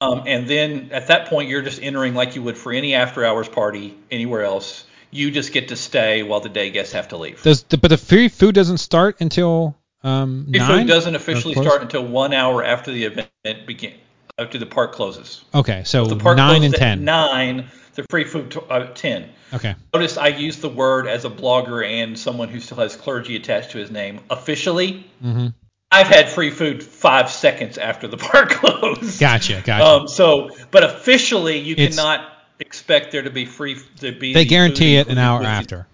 [0.00, 3.24] Um, and then at that point, you're just entering like you would for any after
[3.24, 4.84] hours party anywhere else.
[5.10, 7.42] You just get to stay while the day guests have to leave.
[7.42, 10.80] Does the, but the free food doesn't start until um Free nine?
[10.80, 13.94] food doesn't officially start until one hour after the event begin,
[14.38, 15.44] after the park closes.
[15.54, 17.04] Okay, so The park nine and ten.
[17.04, 17.66] nine.
[17.94, 19.28] The free food t- uh, ten.
[19.52, 19.74] Okay.
[19.92, 23.72] Notice I use the word as a blogger and someone who still has clergy attached
[23.72, 24.20] to his name.
[24.30, 25.48] Officially, Mm-hmm.
[25.90, 29.18] I've had free food five seconds after the park closed.
[29.18, 29.62] Gotcha.
[29.64, 29.84] Gotcha.
[29.84, 34.32] Um, so, but officially, you It's- cannot expect there to be free to be.
[34.32, 35.86] they the guarantee it an hour after.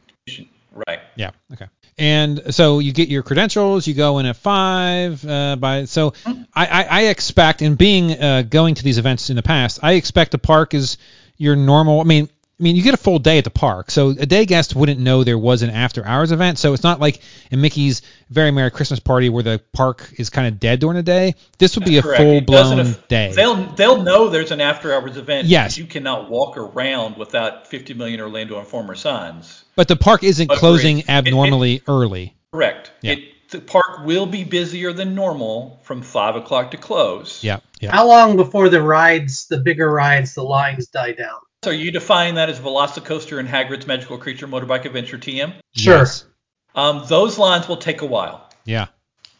[0.72, 1.00] Right.
[1.16, 1.30] Yeah.
[1.52, 1.66] Okay.
[1.96, 3.86] And so you get your credentials.
[3.86, 5.24] You go in at five.
[5.24, 9.36] Uh, by so I, I, I expect, and being uh, going to these events in
[9.36, 10.98] the past, I expect the park is
[11.36, 12.00] your normal.
[12.00, 14.46] I mean, I mean, you get a full day at the park, so a day
[14.46, 16.56] guest wouldn't know there was an after hours event.
[16.56, 20.46] So it's not like in Mickey's Very Merry Christmas Party where the park is kind
[20.46, 21.34] of dead during the day.
[21.58, 23.32] This would be a full blown aff- day.
[23.34, 25.48] They'll they'll know there's an after hours event.
[25.48, 25.76] Yes.
[25.78, 29.64] You cannot walk around without 50 million Orlando Informer signs.
[29.74, 30.58] But the park isn't Agreed.
[30.58, 32.36] closing It- it- abnormally early.
[32.52, 32.92] Correct.
[33.02, 33.14] Yeah.
[33.14, 37.42] It, the park will be busier than normal from five o'clock to close.
[37.42, 37.58] Yeah.
[37.80, 37.90] Yeah.
[37.90, 41.38] How long before the rides, the bigger rides, the lines die down?
[41.64, 45.54] So are you defining that as Velocicoaster and Hagrid's Magical Creature Motorbike Adventure TM?
[45.74, 45.96] Sure.
[46.00, 46.26] Yes.
[46.74, 48.50] Um, those lines will take a while.
[48.66, 48.88] Yeah.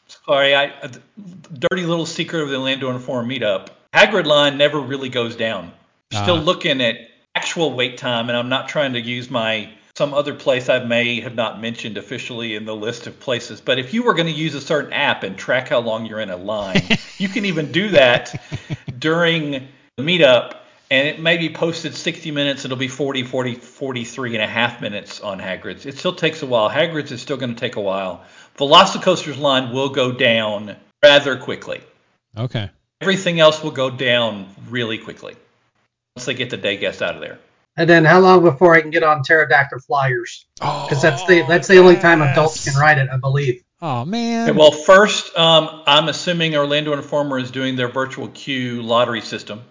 [0.08, 0.90] Sorry, I, a
[1.58, 3.68] dirty little secret of the Orlando Informer meetup.
[3.92, 5.70] Hagrid line never really goes down.
[6.12, 6.40] You're Still Ah.
[6.40, 6.96] looking at
[7.34, 11.20] actual wait time, and I'm not trying to use my some other place I may
[11.20, 13.60] have not mentioned officially in the list of places.
[13.60, 16.20] But if you were going to use a certain app and track how long you're
[16.20, 16.80] in a line,
[17.18, 18.34] you can even do that
[18.98, 20.54] during the meetup.
[20.90, 22.64] And it may be posted 60 minutes.
[22.64, 25.86] It'll be 40, 40, 43 and a half minutes on Hagrid's.
[25.86, 26.68] It still takes a while.
[26.68, 28.24] Hagrid's is still going to take a while.
[28.58, 31.80] Velocicoaster's line will go down rather quickly.
[32.36, 32.70] Okay.
[33.00, 35.36] Everything else will go down really quickly
[36.16, 37.38] once they get the day guests out of there.
[37.76, 40.46] And then how long before I can get on pterodactyl flyers?
[40.54, 43.64] Because that's the that's the only time adults can ride it, I believe.
[43.82, 44.48] Oh man.
[44.48, 49.62] Okay, well, first, um, I'm assuming Orlando Informer is doing their virtual queue lottery system.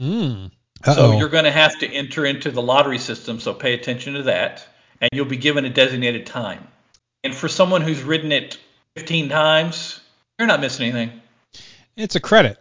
[0.00, 0.50] Mm.
[0.84, 4.22] So you're going to have to enter into the lottery system, so pay attention to
[4.24, 4.66] that.
[5.00, 6.66] And you'll be given a designated time.
[7.22, 8.58] And for someone who's ridden it
[8.96, 10.00] 15 times,
[10.38, 11.20] you're not missing anything.
[11.96, 12.58] It's a credit.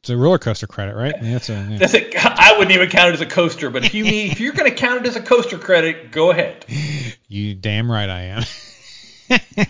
[0.00, 1.14] It's a roller coaster credit, right?
[1.22, 1.78] Yeah, it's a, yeah.
[1.78, 4.40] That's a, I wouldn't even count it as a coaster, but if you need, if
[4.40, 6.64] you're going to count it as a coaster credit, go ahead.
[7.30, 8.42] You damn right I am.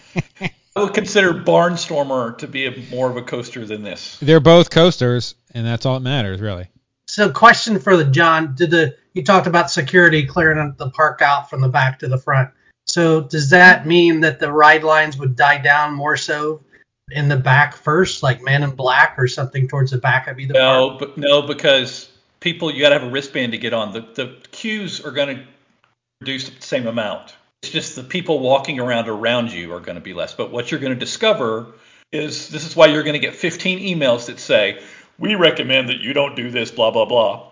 [0.77, 4.16] I would consider Barnstormer to be a, more of a coaster than this.
[4.23, 6.68] They're both coasters, and that's all that matters, really.
[7.19, 11.51] So, question for the Jon: Did the you talked about security clearing the park out
[11.51, 12.49] from the back to the front?
[12.87, 16.63] So, does that mean that the ride lines would die down more so
[17.11, 20.55] in the back first, like Man in Black or something towards the back of either
[20.55, 20.63] park?
[20.63, 23.93] No, but no, because people you got to have a wristband to get on.
[23.93, 25.45] The the queues are going to
[26.21, 27.35] reduce the same amount.
[27.65, 30.35] It's just the people walking around around you are going to be less.
[30.35, 31.75] But what you're going to discover
[32.13, 34.81] is this is why you're going to get 15 emails that say,
[35.19, 37.49] "We recommend that you don't do this." Blah blah blah.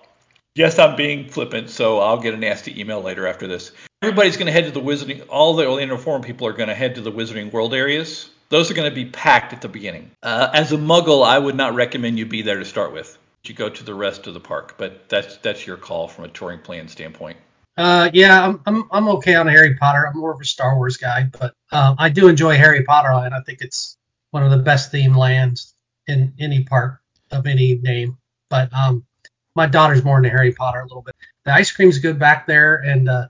[0.56, 3.72] Yes, I'm being flippant, so I'll get a nasty email later after this.
[4.00, 5.26] Everybody's going to head to the Wizarding.
[5.28, 8.30] All the Orlando Informer people are going to head to the Wizarding World areas.
[8.48, 10.12] Those are going to be packed at the beginning.
[10.22, 13.18] Uh, as a Muggle, I would not recommend you be there to start with.
[13.44, 16.28] You go to the rest of the park, but that's that's your call from a
[16.28, 17.36] touring plan standpoint.
[17.76, 20.06] Uh, yeah, I'm, I'm I'm okay on Harry Potter.
[20.06, 23.34] I'm more of a Star Wars guy, but um, I do enjoy Harry Potter, and
[23.34, 23.96] I think it's
[24.30, 25.74] one of the best themed lands
[26.06, 28.18] in any park of any name.
[28.50, 29.04] But um,
[29.54, 31.14] my daughter's more into Harry Potter a little bit.
[31.44, 33.28] The ice cream's good back there, and uh,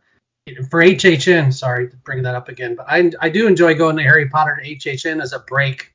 [0.71, 4.03] for HHN, sorry to bring that up again, but I I do enjoy going to
[4.03, 5.93] Harry Potter to HHN as a break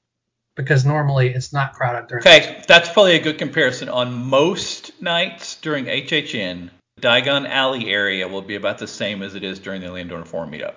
[0.56, 2.22] because normally it's not crowded during.
[2.22, 3.90] Okay, that's probably a good comparison.
[3.90, 9.36] On most nights during HHN, the Diagon Alley area will be about the same as
[9.36, 10.76] it is during the Orlando Informer meetup.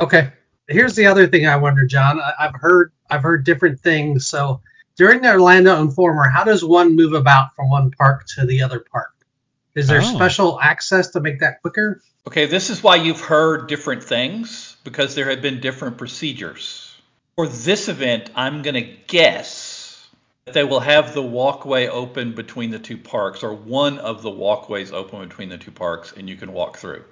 [0.00, 0.32] Okay.
[0.68, 2.20] Here's the other thing I wonder, Jon.
[2.20, 4.28] I, I've heard I've heard different things.
[4.28, 4.60] So
[4.96, 8.80] during the Orlando Informer, how does one move about from one park to the other
[8.80, 9.12] park?
[9.74, 10.04] Is there Oh.
[10.04, 12.02] special access to make that quicker?
[12.26, 16.94] Okay, this is why you've heard different things because there have been different procedures.
[17.36, 20.06] For this event, I'm going to guess
[20.44, 24.30] that they will have the walkway open between the two parks or one of the
[24.30, 27.04] walkways open between the two parks and you can walk through.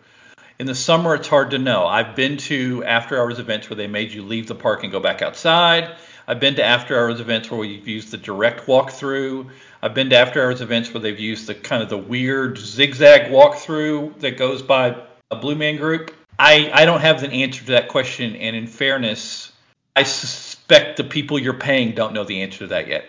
[0.58, 1.86] In the summer, it's hard to know.
[1.86, 4.98] I've been to after hours events where they made you leave the park and go
[4.98, 5.94] back outside.
[6.28, 9.48] I've been to after hours events where we've used the direct walkthrough.
[9.82, 13.32] I've been to after hours events where they've used the kind of the weird zigzag
[13.32, 14.94] walkthrough that goes by
[15.30, 16.14] a Blue Man group.
[16.38, 19.52] I, I don't have an answer to that question, and in fairness,
[19.96, 23.06] I suspect the people you're paying don't know the answer to that yet.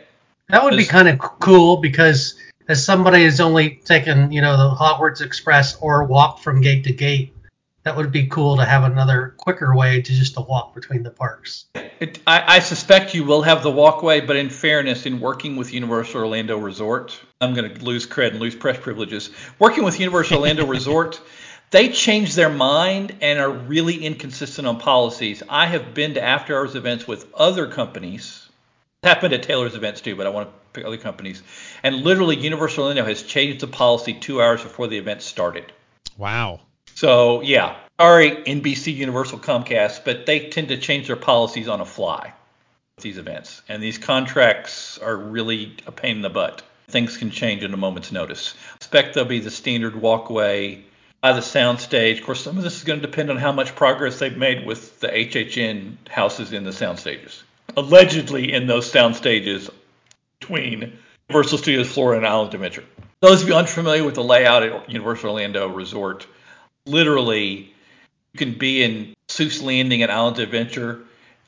[0.47, 4.73] That would be kind of cool because as somebody has only taken, you know, the
[4.73, 7.33] Hogwarts Express or walked from gate to gate,
[7.83, 11.09] that would be cool to have another quicker way to just to walk between the
[11.09, 11.65] parks.
[11.99, 15.73] It, I, I suspect you will have the walkway, but in fairness, in working with
[15.73, 19.29] Universal Orlando Resort, I'm going to lose cred and lose press privileges.
[19.59, 21.21] Working with Universal Orlando Resort,
[21.71, 25.43] they change their mind and are really inconsistent on policies.
[25.47, 28.47] I have been to after hours events with other companies.
[29.03, 31.43] It happened at Taylor's events too, but I want to pick other companies.
[31.83, 35.71] And literally, Universal Orlando has changed the policy two hours before the event started.
[36.17, 36.59] Wow.
[36.99, 41.85] So yeah, sorry NBC, Universal, Comcast, but they tend to change their policies on a
[41.85, 42.33] fly
[42.97, 46.61] with these events, and these contracts are really a pain in the butt.
[46.89, 48.53] Things can change in a moment's notice.
[48.75, 50.83] expect there'll be the standard walkway
[51.21, 52.19] by the soundstage.
[52.19, 54.65] Of course, some of this is going to depend on how much progress they've made
[54.65, 57.43] with the HHN houses in the sound stages.
[57.77, 59.69] Allegedly, in those sound stages
[60.41, 62.83] between Universal Studios Florida and Island Adventure.
[63.21, 66.27] Those of you unfamiliar with the layout at Universal Orlando Resort,
[66.85, 67.73] literally
[68.33, 71.01] you can be in Seuss Landing at Islands Adventure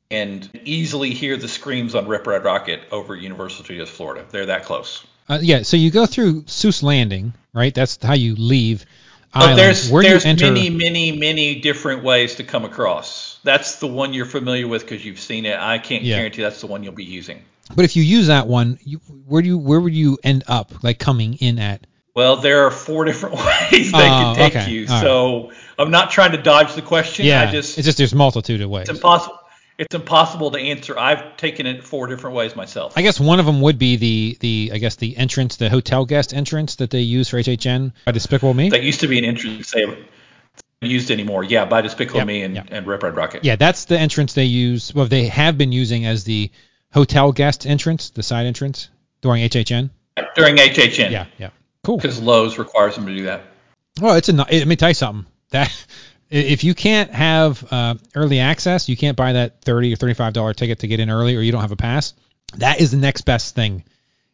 [0.10, 4.26] and easily hear the screams on Rip Ride Rockit over Universal Studios Florida.
[4.30, 5.06] They're that close.
[5.30, 5.62] Uh, yeah.
[5.62, 7.74] So you go through Seuss Landing, right?
[7.74, 8.86] That's how you leave.
[9.34, 9.60] But Island.
[9.60, 10.52] there's Where there's enter?
[10.52, 13.39] many many many different ways to come across.
[13.44, 15.58] That's the one you're familiar with because you've seen it.
[15.58, 16.17] I can't Yeah.
[16.17, 17.41] guarantee that's the one you'll be using.
[17.74, 20.84] But if you use that one, you, where do you where would you end up
[20.84, 21.88] like coming in at?
[22.15, 24.71] Well, there are four different ways they Oh, can take okay.
[24.71, 24.86] you.
[24.88, 25.02] All right.
[25.02, 27.26] So I'm not trying to dodge the question.
[27.26, 27.41] Yeah.
[27.41, 28.89] I just it's just there's multitude of ways.
[28.89, 29.38] it's impossible.
[29.78, 31.00] It's impossible to answer.
[31.00, 32.93] I've taken it four different ways myself.
[32.95, 36.06] I guess one of them would be the the I guess the entrance, the hotel
[36.06, 38.69] guest entrance that they use for HHN by Despicable Me.
[38.69, 39.86] That used to be an entrance they
[40.82, 41.43] used anymore.
[41.43, 42.67] Yeah, by Despicable Yep, Me and, yep.
[42.69, 43.39] and Rip Ride Rockit.
[43.43, 44.93] Yeah, that's the entrance they use.
[44.93, 46.52] Well, they have been using as the
[46.91, 48.89] hotel guest entrance, the side entrance
[49.21, 49.89] during HHN.
[50.36, 51.12] During HHN.
[51.12, 51.50] Yeah, yeah,
[51.84, 51.98] cool.
[51.98, 53.44] Because Loews requires them to do that.
[54.00, 54.34] Well, it's a.
[54.34, 55.26] Let me tell you something.
[55.52, 55.72] That
[56.30, 60.54] if you can't have uh, early access, you can't buy that thirty or thirty-five dollar
[60.54, 62.13] ticket to get in early, or you don't have a pass.
[62.58, 63.84] That is the next best thing.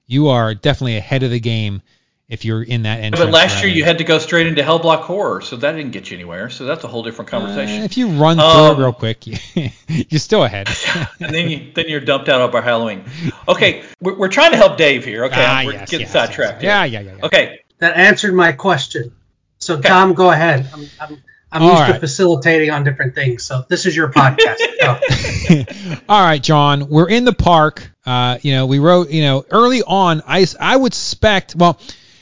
[0.06, 1.82] You are definitely ahead of the game
[2.30, 3.24] if you're in that entrance.
[3.26, 5.92] But last year you had to go straight into Hell Block Horror, so that didn't
[5.92, 6.50] get you anywhere.
[6.50, 7.84] So that's a whole different Uh, conversation.
[7.84, 9.38] if you run through Um, it real quick, you,
[9.88, 10.68] you're still ahead.
[11.20, 13.04] and then you then you're dumped out by Halloween.
[13.48, 15.26] Okay, we're, we're trying to help Dave here.
[15.26, 16.64] Okay, Ah, we're yes, getting yes, sidetracked.
[16.64, 16.64] yes.
[16.64, 17.26] Yeah, yeah, yeah, yeah.
[17.26, 19.14] Okay, That answered my question.
[19.60, 20.70] So Tom, go ahead.
[20.74, 21.94] I'm I'm, I'm All used right.
[21.94, 23.44] to facilitating on different things.
[23.46, 24.58] So this is your podcast.
[24.82, 25.96] Go.
[26.10, 27.90] All right, Jon, we're in the park.
[28.06, 31.80] Uh, you know, we wrote, you know, early on, I, I would suspect, well,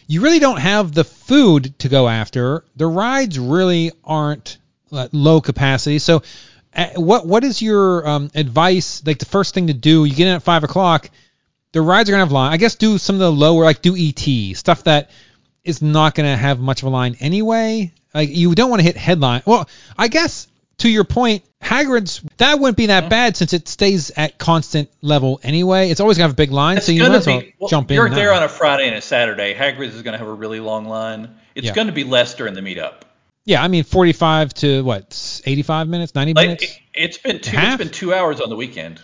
[0.07, 2.63] you really don't have the food to go after.
[2.75, 4.57] The rides really aren't
[4.91, 5.99] uh, low capacity.
[5.99, 6.23] So,
[6.75, 9.05] uh, what what is your um, advice?
[9.05, 11.09] Like the first thing to do, you get in at five o'clock.
[11.71, 12.53] The rides are gonna have line.
[12.53, 15.09] I guess do some of the lower, like do ET stuff that
[15.63, 17.91] is not gonna have much of a line anyway.
[18.13, 19.41] Like you don't want to hit headline.
[19.45, 20.47] Well, I guess
[20.79, 25.39] to your point, Hagrid's that wouldn't be that bad since it stays at constant level
[25.43, 25.89] anyway.
[25.89, 27.55] It's always gonna have a big line, it's so you gonna might as well be.
[27.59, 27.95] well, jump in.
[27.95, 28.15] you're now.
[28.15, 29.53] there on a Friday and a Saturday.
[29.53, 31.35] Hagrid's is going to have a really long line.
[31.55, 31.73] It's Yeah.
[31.73, 33.01] going to be less during the meetup.
[33.45, 36.63] yeah, I mean 45 to what 85 minutes, 90 Like minutes.
[36.63, 37.57] it, it's been two.
[37.57, 37.79] Half?
[37.79, 39.01] It's been two hours on the weekend.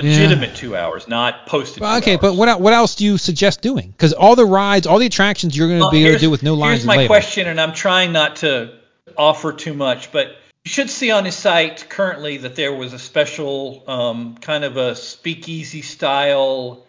[0.00, 1.80] Legitimate two hours, not posted.
[1.82, 2.36] Well, two okay, but hours.
[2.36, 3.88] what el- what else do you suggest doing?
[3.90, 6.20] Because all the rides, all the attractions, you're going to Well, be able to here's-
[6.22, 6.82] do with no lines.
[6.82, 8.72] Here's my question, and I'm trying not to
[9.16, 12.98] offer too much, but you should see on his site currently that there was a
[12.98, 16.86] special um, kind of a speakeasy style,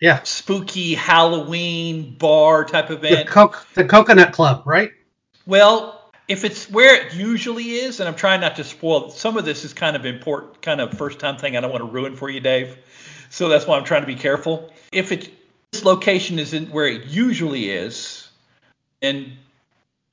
[0.00, 0.22] Yeah.
[0.22, 3.28] spooky Halloween bar type The event.
[3.74, 4.92] The Coconut Club, right?
[5.46, 9.44] Well, if it's where it usually is, and I'm trying not to spoil, some of
[9.44, 12.16] this is kind of important, kind of first time thing I don't want to ruin
[12.16, 12.78] for you, Dave.
[13.28, 14.72] So that's why I'm trying to be careful.
[14.92, 15.30] If it
[15.72, 18.28] this location isn't where it usually is,
[19.02, 19.32] and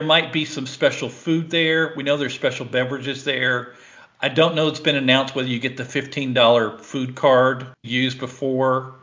[0.05, 1.93] might be some special food there.
[1.95, 3.73] We know there's special beverages there.
[4.21, 8.95] I don't know it's been announced whether you get the $15 food card used before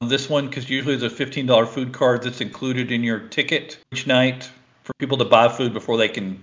[0.00, 4.06] this one because usually there's a $15 food card that's included in your ticket each
[4.06, 4.50] night
[4.84, 6.42] for people to buy food before they can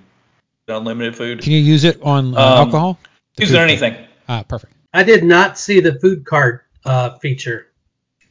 [0.68, 1.42] get unlimited food.
[1.42, 3.00] Can you use it on uh, Um, alcohol?
[3.36, 3.96] The Use it on anything.
[4.28, 4.74] Ah, perfect.
[4.94, 7.68] I did not see the food card uh, feature.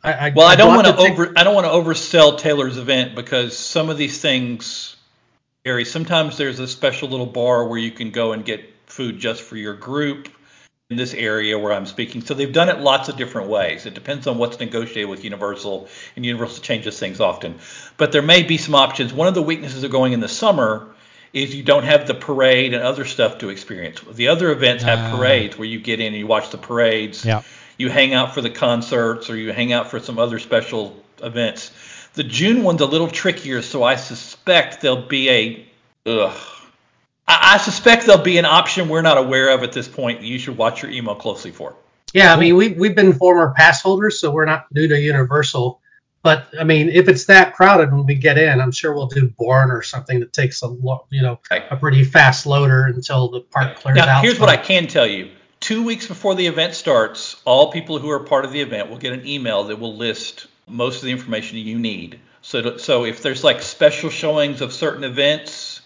[0.03, 3.16] I, I, Well, I don't want to over I don't want to oversell Taylor's event
[3.16, 4.97] because some of these things
[5.68, 5.90] varies.
[5.90, 9.54] Sometimes there's a special little bar where you can go and get food just for
[9.54, 10.31] your group
[10.88, 12.22] in this area where I'm speaking.
[12.22, 13.85] So they've done it lots of different ways.
[13.85, 17.59] It depends on what's negotiated with Universal, and Universal changes things often.
[17.98, 19.12] But there may be some options.
[19.12, 20.88] One of the weaknesses of going in the summer
[21.35, 24.00] is you don't have the parade and other stuff to experience.
[24.11, 25.16] The other events have Ah.
[25.18, 27.26] parades where you get in and you watch the parades.
[27.26, 27.42] Yeah.
[27.76, 31.70] You hang out for the concerts or you hang out for some other special events.
[32.18, 35.66] The June one's a little trickier, so I suspect there'll be a.
[36.04, 36.37] Ugh.
[37.28, 40.22] I, I suspect there'll be an option we're not aware of at this point.
[40.22, 41.76] You should watch your email closely for.
[42.12, 45.81] Yeah, I mean, we, we've been former pass holders, so we're not new to Universal.
[46.24, 49.28] But, I mean, if it's that crowded when we get in, I'm sure we'll do
[49.38, 51.62] Bourne or something that takes a, lo- you know, Right.
[51.70, 54.24] a pretty fast loader until the park clears Now, out.
[54.24, 55.31] here's what I can tell you.
[55.61, 58.98] Two weeks before the event starts, all people who are part of the event will
[58.98, 62.20] get an email that will list most of the information you need.
[62.42, 65.83] So, to, so if there's like special showings of certain events,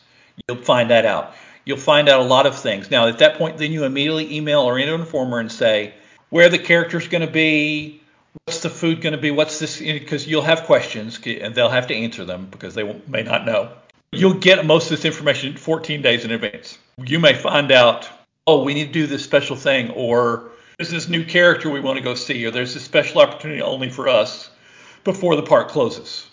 [0.47, 1.35] you'll find that out.
[1.65, 2.91] You'll find out a lot of things.
[2.91, 5.95] Now, at that point, then you immediately email Orlando Informer and say
[6.31, 8.01] where the character's going to be,
[8.45, 11.87] what's the food going to be, what's this, because you'll have questions and they'll have
[11.89, 13.71] to answer them because they may not know.
[14.13, 16.79] You'll get most of this information 14 days in advance.
[16.99, 18.09] You may find out,
[18.47, 21.99] oh, we need to do this special thing, or there's this new character we want
[21.99, 24.51] to go see, or there's this special opportunity only for us
[25.05, 26.27] before the park closes.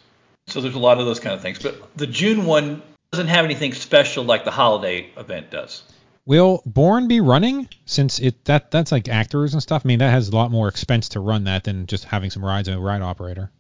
[0.47, 1.60] So there's a lot of those kind of things.
[1.60, 5.84] But the June one doesn't have anything special like the holiday event does.
[6.25, 9.82] Will Bourne be running since it that that's like actors and stuff?
[9.84, 12.45] I mean, that has a lot more expense to run that than just having some
[12.45, 13.51] rides and a ride operator.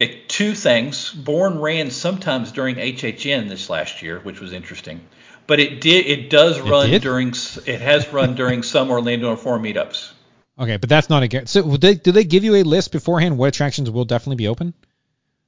[0.00, 1.10] Okay, two things.
[1.10, 5.00] Bourne ran sometimes during HHN this last year, which was interesting.
[5.46, 7.02] But it did it does run did?
[7.02, 7.28] during
[7.64, 10.12] it has run during some Orlando Informer meetups.
[10.58, 11.50] Okay, but that's not a guarantee.
[11.50, 14.74] So they, do they give you a list beforehand what attractions will definitely be open,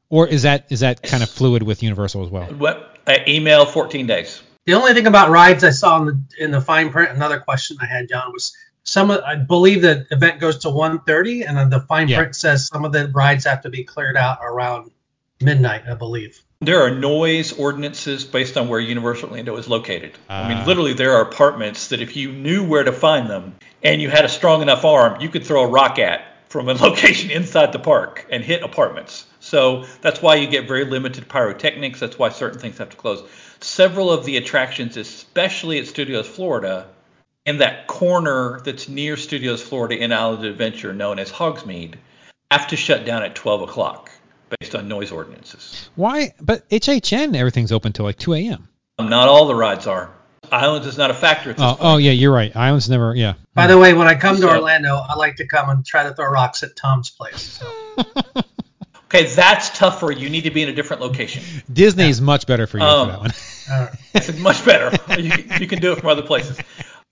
[0.09, 2.44] or is that is that kind of fluid with Universal as well?
[2.44, 4.42] What uh, email 14 days.
[4.66, 7.79] The only thing about rides I saw in the in the fine print, another question
[7.81, 11.70] I had, Jon, was some of I believe the event goes to 1:30, and then
[11.70, 12.18] the fine Yeah.
[12.18, 14.90] print says some of the rides have to be cleared out around
[15.40, 16.40] midnight, I believe.
[16.62, 20.12] There are noise ordinances based on where Universal Orlando is located.
[20.29, 20.49] I Ah.
[20.49, 24.11] mean, literally, there are apartments that if you knew where to find them and you
[24.11, 26.20] had a strong enough arm, you could throw a rock at
[26.51, 29.25] from a location inside the park and hit apartments.
[29.40, 31.99] So that's why you get very limited pyrotechnics.
[31.99, 33.23] That's why certain things have to close.
[33.62, 36.88] Several of the attractions, especially at Studios Florida,
[37.46, 41.94] in that corner that's near Studios Florida in Island Adventure, known as Hogsmeade,
[42.51, 44.11] have to shut down at 12 o'clock
[44.58, 45.88] based on noise ordinances.
[45.94, 46.34] Why?
[46.40, 48.68] But HHN everything's open till like 2 a.m.
[48.98, 50.10] Not all the rides are.
[50.52, 51.80] Islands is not a factor at this Oh, point.
[51.82, 52.54] oh yeah, you're right.
[52.56, 53.14] Islands never.
[53.14, 53.34] Yeah.
[53.54, 56.02] By the way, when I come to So- Orlando, I like to come and try
[56.02, 57.60] to throw rocks at Tom's place.
[57.96, 58.04] So.
[59.12, 60.12] Okay, that's tougher.
[60.12, 61.42] You need to be in a different location.
[61.42, 63.30] Disney Disney's much better for you Um, for that one.
[63.68, 64.96] Uh, It's much better.
[65.20, 66.58] You, you can do it from other places.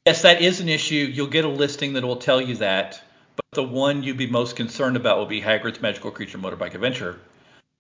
[0.07, 0.94] Yes, that is an issue.
[1.12, 3.01] You'll get a listing that will tell you that.
[3.38, 7.20] But the one you'd be most concerned about will be Hagrid's Magical Creature Motorbike Adventure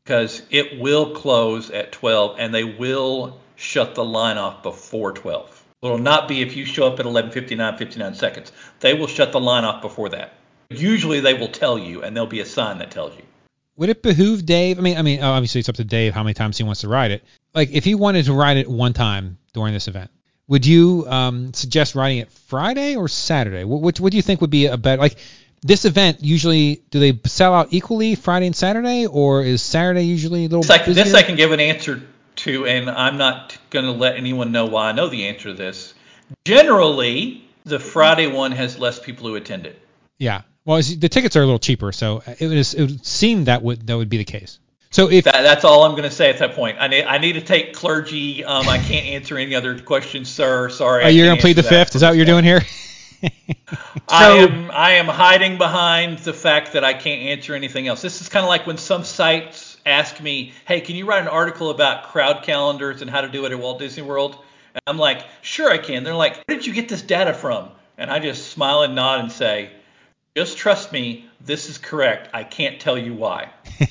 [0.04, 5.64] because it will close at 12 and they will shut the line off before 12.
[5.82, 8.52] It'll not be if you show up at 11:59 59 seconds.
[8.80, 10.32] They will shut the line off before that.
[10.70, 13.22] Usually they will tell you and there'll be a sign that tells you.
[13.76, 14.78] Would it behoove Dave?
[14.78, 16.88] I mean, I mean, obviously it's up to Dave how many times he wants to
[16.88, 17.24] ride it.
[17.54, 20.10] Like, if he wanted to ride it one time during this event,
[20.48, 23.64] would you um, suggest riding it Friday or Saturday?
[23.64, 25.18] What, what, what do you think would be a better like?
[25.62, 30.40] This event usually do they sell out equally Friday and Saturday, or is Saturday usually
[30.44, 31.04] a little This I, busier?
[31.04, 32.02] this I can give an answer
[32.36, 35.54] to, and I'm not going to let anyone know why I know the answer to
[35.54, 35.94] this.
[36.44, 39.80] Generally, the Friday one has less people who attend it.
[40.18, 40.42] yeah.
[40.64, 43.86] Well, the tickets are a little cheaper, so it would, it would seem that would
[43.86, 44.58] that would be the case.
[44.90, 46.76] So if That, that's all I'm going to say at that point.
[46.78, 48.44] I need, I need to take clergy.
[48.44, 50.68] Um, I can't answer any other questions, sir.
[50.68, 51.04] Sorry.
[51.04, 51.94] are you gonna plead the fifth?
[51.94, 52.60] Is that what you're doing here?
[54.08, 58.02] I am I am hiding behind the fact that I can't answer anything else.
[58.02, 61.28] This is kind of like when some sites ask me, "Hey, can you write an
[61.28, 64.38] article about crowd calendars and how to do it at Walt Disney World?"
[64.74, 67.70] And I'm like, "Sure, I can." They're like, "Where did you get this data from?"
[67.96, 69.70] And I just smile and nod and say,
[70.36, 71.26] "Just trust me.
[71.40, 72.30] This is correct.
[72.32, 73.48] I can't tell you why."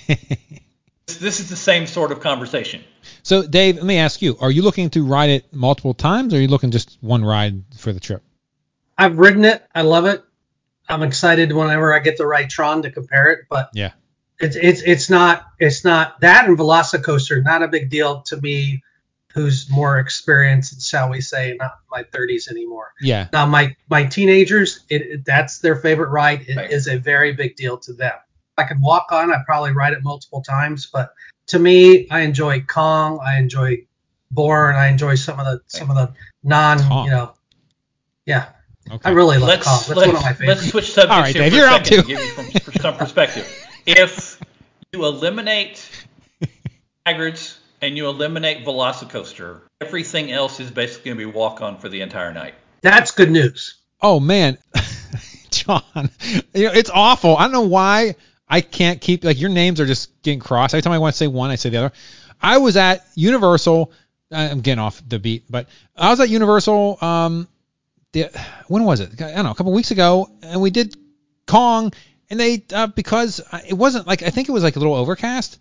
[1.07, 2.83] This- This is the same sort of conversation.
[3.23, 6.37] So, Dave, let me ask you: Are you looking to ride it multiple times, or
[6.37, 8.23] are you looking just one ride for the trip?
[8.97, 9.63] I've ridden it.
[9.73, 10.23] I love it.
[10.89, 13.91] I'm excited whenever I get the right Tron to compare it, but Yeah.
[14.39, 18.83] it's it's it's not it's not that and Velocicoaster not a big deal to me,
[19.33, 22.93] who's more experienced, shall we say, not my 30s anymore.
[23.01, 23.27] Yeah.
[23.33, 26.41] Now my my teenagers, it, it- that's their favorite ride.
[26.47, 26.95] It is Right.
[26.97, 28.13] a very big deal to them.
[28.57, 31.13] I could walk on, I'd probably ride it multiple times, but
[31.47, 33.85] to me, I enjoy Kong, I enjoy
[34.31, 37.05] boar, and I enjoy some of the some of the non, Kong.
[37.05, 37.33] you know,
[38.25, 38.47] yeah.
[38.89, 39.09] Okay.
[39.09, 39.75] I really love let's Kong.
[39.75, 40.61] That's let's, one of my favorites.
[40.61, 42.01] let's switch subjects All right, here Dave, for you're a up second too.
[42.03, 43.67] to give you from, for some perspective.
[43.85, 44.39] if
[44.93, 45.89] you eliminate
[47.05, 51.89] Hagrid's and you eliminate Velocicoaster, everything else is basically going to be walk on for
[51.89, 52.53] the entire night.
[52.81, 53.75] That's good news.
[54.01, 54.57] Oh man,
[55.51, 55.83] Jon,
[56.53, 57.35] you know it's awful.
[57.35, 58.15] I don't know why
[58.47, 60.73] I can't keep like your names are just getting crossed.
[60.73, 61.91] Every time I want to say one, I say the other.
[62.41, 63.91] I was at Universal.
[64.31, 66.97] I'm getting off the beat, but I was at Universal.
[67.01, 67.47] Um,
[68.23, 69.21] the, when was it?
[69.21, 70.95] I don't know, a couple weeks ago, and we did
[71.45, 71.93] Kong,
[72.29, 75.59] and they uh, because it wasn't like I think it was like a little overcast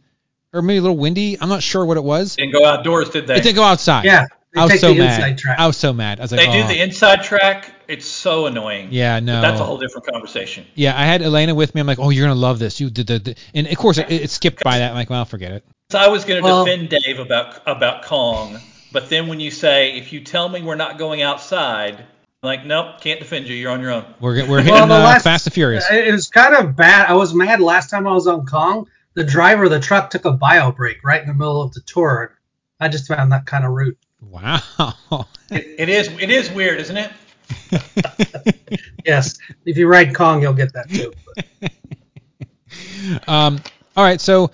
[0.53, 1.39] or maybe a little windy.
[1.41, 2.37] I'm not sure what it was.
[2.37, 3.37] Didn't go outdoors, did they?
[3.37, 4.05] It didn't go outside.
[4.05, 4.27] Yeah,
[4.57, 5.39] I was so mad.
[5.39, 5.59] track.
[5.59, 6.19] I was so mad.
[6.19, 6.69] I was like, They do oh.
[6.69, 7.73] the inside track.
[7.89, 8.89] It's so annoying.
[8.91, 9.41] Yeah, no.
[9.41, 10.67] But that's a whole different conversation.
[10.75, 11.81] Yeah, I had Elena with me.
[11.81, 12.81] I'm like, oh, you're gonna love this.
[12.81, 14.91] You did the, and of course it, it skipped by that.
[14.91, 15.65] I'm like, well, forget it.
[15.91, 18.59] So I was going to Well- defend Dave about about Kong,
[18.93, 22.07] but then when you say if you tell me we're not going outside, I'm
[22.43, 23.55] like, nope, can't defend you.
[23.55, 24.05] You're on your own.
[24.21, 25.85] We're get- we're hitting Well, the uh, last- Fast and Furious.
[25.91, 27.09] It was kind of bad.
[27.09, 28.89] I was mad last time I was on Kong.
[29.15, 31.81] The driver of the truck took a bio break right in the middle of the
[31.81, 32.39] tour.
[32.79, 33.97] I just found that kind of rude.
[34.21, 34.61] Wow.
[35.49, 37.13] It, it is it is weird, isn't it?
[39.07, 41.13] Yes, if you ride Kong, you'll get that too.
[43.29, 43.61] um.
[43.97, 44.21] All right.
[44.21, 44.51] So,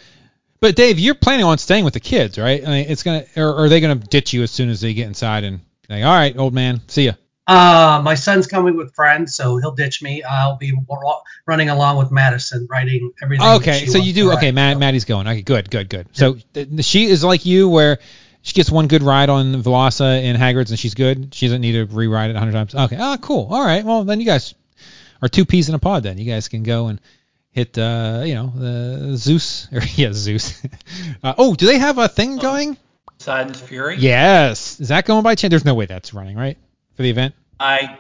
[0.61, 2.63] but Dave, you're planning on staying with the kids, right?
[2.63, 4.93] I mean, it's gonna, or, or are they gonna ditch you as soon as they
[4.93, 7.13] get inside and like, all right, old man, see ya.
[7.47, 10.23] Uh, my son's coming with friends, so he'll ditch me.
[10.23, 13.47] I'll be wa- running along with Madison, writing everything.
[13.47, 13.87] Okay.
[13.87, 14.29] So you do.
[14.29, 14.39] write.
[14.39, 15.27] Okay, Matt, Maddie's going.
[15.27, 16.07] Okay, good, good, good.
[16.13, 17.99] So th- she is like you, where
[18.43, 21.35] she gets one good ride on Velosa and Hagrid's, and she's good.
[21.35, 22.75] She doesn't need to rewrite it a hundred times.
[22.75, 22.97] Okay.
[22.99, 23.49] Oh, cool.
[23.51, 23.85] All right.
[23.85, 24.55] Well, then you guys
[25.21, 26.05] are two peas in a pod.
[26.05, 27.01] Then you guys can go and
[27.51, 30.63] hit, uh, you know, the Zeus or yeah, Zeus.
[31.25, 32.77] uh, oh, do they have a thing going?
[33.19, 33.97] Poseidon's Fury.
[33.99, 34.81] Yes.
[34.81, 35.51] Is that going by chance?
[35.51, 36.57] There's no way that's running, right?
[36.97, 37.35] For the event?
[37.61, 37.99] I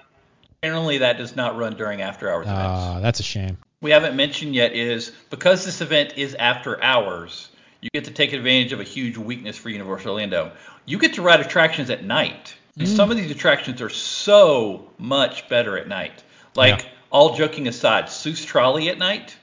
[0.62, 2.60] generally that does not run during after hours events.
[2.82, 3.56] Uh, that's a shame.
[3.80, 7.48] we haven't mentioned yet is because this event is after hours,
[7.80, 10.52] you get to take advantage of a huge weakness for Universal Orlando.
[10.86, 12.54] You get to ride attractions at night.
[12.78, 12.96] And Mm.
[12.96, 16.22] some of these attractions are so much better at night.
[16.54, 16.88] Like, Yeah.
[17.10, 19.36] all joking aside, Seuss Trolley at night.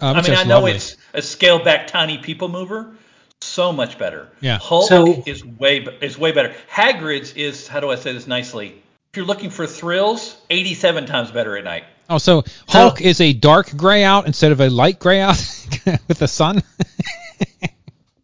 [0.00, 0.72] Um, I mean, I just know lovely.
[0.72, 2.94] it's a scaled back tiny people mover.
[3.40, 4.28] So much better.
[4.40, 4.58] Yeah.
[4.58, 6.54] Hulk So- is way is way better.
[6.72, 8.80] Hagrid's is how do I say this nicely?
[9.12, 11.84] If you're looking for thrills, 87 times better at night.
[12.08, 15.36] Oh, so Hulk is a dark gray out instead of a light gray out
[16.08, 16.62] with the sun.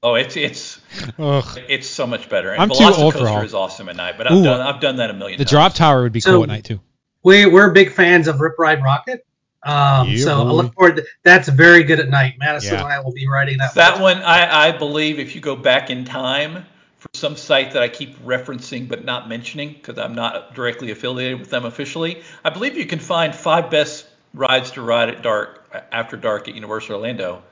[0.00, 0.80] Oh, it's it's
[1.18, 1.58] Ugh.
[1.68, 2.52] It's so much better.
[2.52, 3.44] And I'm too old for Velocicoaster Hulk.
[3.44, 4.44] is awesome at night, but I've Ooh.
[4.44, 5.50] done I've done that a million The times.
[5.50, 6.80] drop tower would be So- cool at night too.
[7.24, 9.18] We we're big fans of Rip Ride Rockit.
[9.64, 10.96] Um, Yeah, so I look forward.
[10.98, 12.34] To, that's very good at night.
[12.38, 12.84] Madison Yeah.
[12.84, 13.74] and I will be riding that.
[13.74, 16.64] That one, I, I believe, if you go back in time
[16.98, 21.38] for some site that I keep referencing but not mentioning because I'm not directly affiliated
[21.38, 25.64] with them officially, I believe you can find five best rides to ride at dark
[25.92, 27.42] after dark at Universal Orlando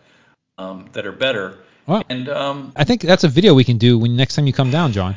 [0.58, 1.58] um, that are better.
[1.86, 2.02] Wow.
[2.08, 4.70] And um, I think that's a video we can do when next time you come
[4.70, 5.16] down, Jon.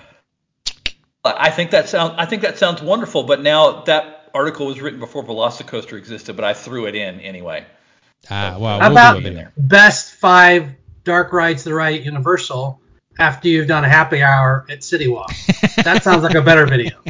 [1.25, 3.23] I think that sounds I think that sounds wonderful.
[3.23, 7.65] But now that article was written before Velocicoaster existed, but I threw it in anyway.
[8.29, 10.71] Ah, well, How we'll about do best five
[11.03, 12.78] dark rides to ride at Universal
[13.19, 15.31] after you've done a happy hour at City Walk.
[15.83, 16.91] that sounds like a better video.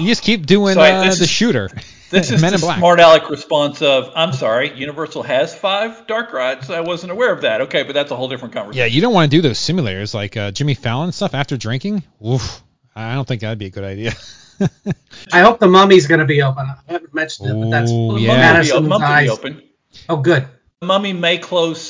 [0.00, 1.68] You just keep doing So uh, this the is- shooter.
[2.10, 2.78] This is Men the in Black.
[2.78, 6.68] smart aleck response of, I'm sorry, Universal has five dark rides.
[6.70, 7.60] I wasn't aware of that.
[7.62, 8.78] Okay, but that's a whole different conversation.
[8.80, 12.02] Yeah, you don't want to do those simulators like uh, Jimmy Fallon stuff after drinking.
[12.26, 12.62] Oof.
[12.96, 14.12] I don't think that'd be a good idea.
[15.32, 16.66] I hope the Mummy's going to be open.
[16.66, 18.28] I haven't mentioned it, but that's Ooh, The yeah.
[18.28, 19.28] Mummy be, Madison's Mummy be eyes.
[19.30, 19.62] open.
[20.08, 20.48] Oh, good.
[20.80, 21.82] The Mummy may close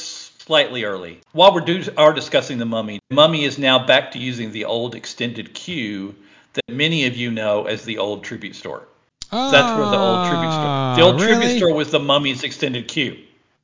[0.44, 1.20] slightly early.
[1.32, 4.64] While we're do, are discussing the Mummy, the Mummy is now back to using the
[4.64, 6.14] old extended queue
[6.54, 8.86] that many of you know as the old tribute store.
[9.30, 10.96] That's where the old tribute store.
[10.96, 11.34] The old Ah, really?
[11.36, 13.18] tribute store was the Mummy's extended queue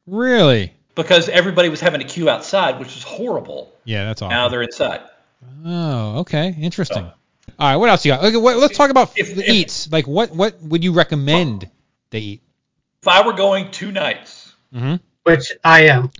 [0.06, 0.72] Really?
[0.94, 3.72] because everybody was having a queue outside, which was horrible.
[3.84, 4.30] Yeah, that's awesome.
[4.36, 5.00] Now they're inside.
[5.64, 7.04] Oh, okay, interesting.
[7.58, 8.24] All right, what else you got?
[8.24, 9.90] Okay, what, let's talk about If- the if- eats.
[9.90, 11.68] Like, what what would you recommend
[12.10, 12.42] they eat?
[13.02, 14.96] If I were going two nights, Mm-hmm.
[15.22, 16.10] Which I am.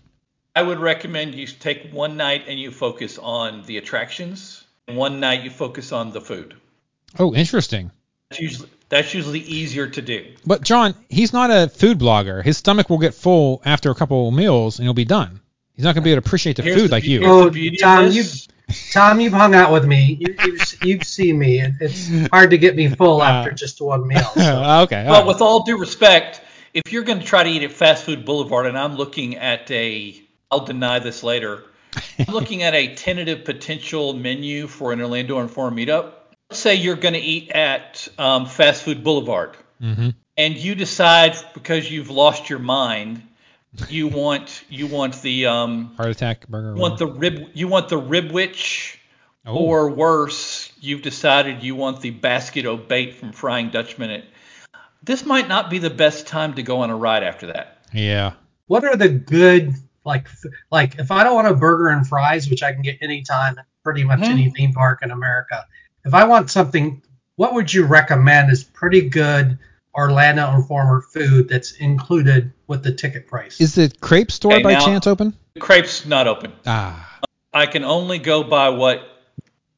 [0.57, 5.21] I would recommend you take one night and you focus on the attractions, and one
[5.21, 6.55] night you focus on the food.
[7.19, 7.91] Oh, interesting.
[8.31, 10.33] That's usually that's usually easier to do.
[10.47, 12.43] But Jon, he's not a food blogger.
[12.43, 15.43] His stomach will get full after a couple of meals, and he'll be done.
[15.75, 17.21] He's not gonna be able to appreciate the Here's food the like you.
[17.27, 18.49] Oh, the beauty of Tom, oh, this.
[18.93, 20.17] Tom, you've hung out with me.
[20.21, 21.61] You, you've, you've seen me.
[21.61, 24.23] It, it's hard to get me full uh, after just one meal.
[24.35, 24.41] So.
[24.65, 25.05] Oh, okay.
[25.05, 25.25] Well, right.
[25.25, 25.27] Oh.
[25.27, 26.41] with all due respect,
[26.73, 29.71] if you're going to try to eat at Fast Food Boulevard, and I'm looking at
[29.71, 31.64] a, I'll deny this later,
[32.18, 36.12] I'm looking at a tentative potential menu for an Orlando Informer meetup.
[36.51, 40.11] Let's say you're going to eat at um, Fast Food Boulevard, Mm-hmm.
[40.38, 43.20] and you decide because you've lost your mind,
[43.90, 46.74] you want you want the um, Heart attack burger.
[46.74, 48.99] you want the rib you want the ribwich,
[49.44, 49.55] Oh.
[49.59, 54.11] or worse, you've decided you want the basket o' bait from Frying Dutchman.
[54.11, 54.24] It,
[55.03, 57.78] this might not be the best time to go on a ride after that.
[57.92, 58.32] yeah.
[58.66, 59.74] What are the good
[60.07, 60.29] like
[60.71, 63.67] like if I don't want a burger and fries, which I can get anytime at
[63.85, 64.31] pretty much Mhm.
[64.31, 65.67] any theme park in America,
[66.05, 67.03] if I want something,
[67.35, 69.59] what would you recommend is pretty good
[69.95, 73.61] Orlando Informer food that's included with the ticket price?
[73.61, 75.35] Is the crepe store Okay, by now- chance open?
[75.59, 76.53] Crepe's not open.
[76.67, 77.19] Ah.
[77.53, 79.01] I can only go by what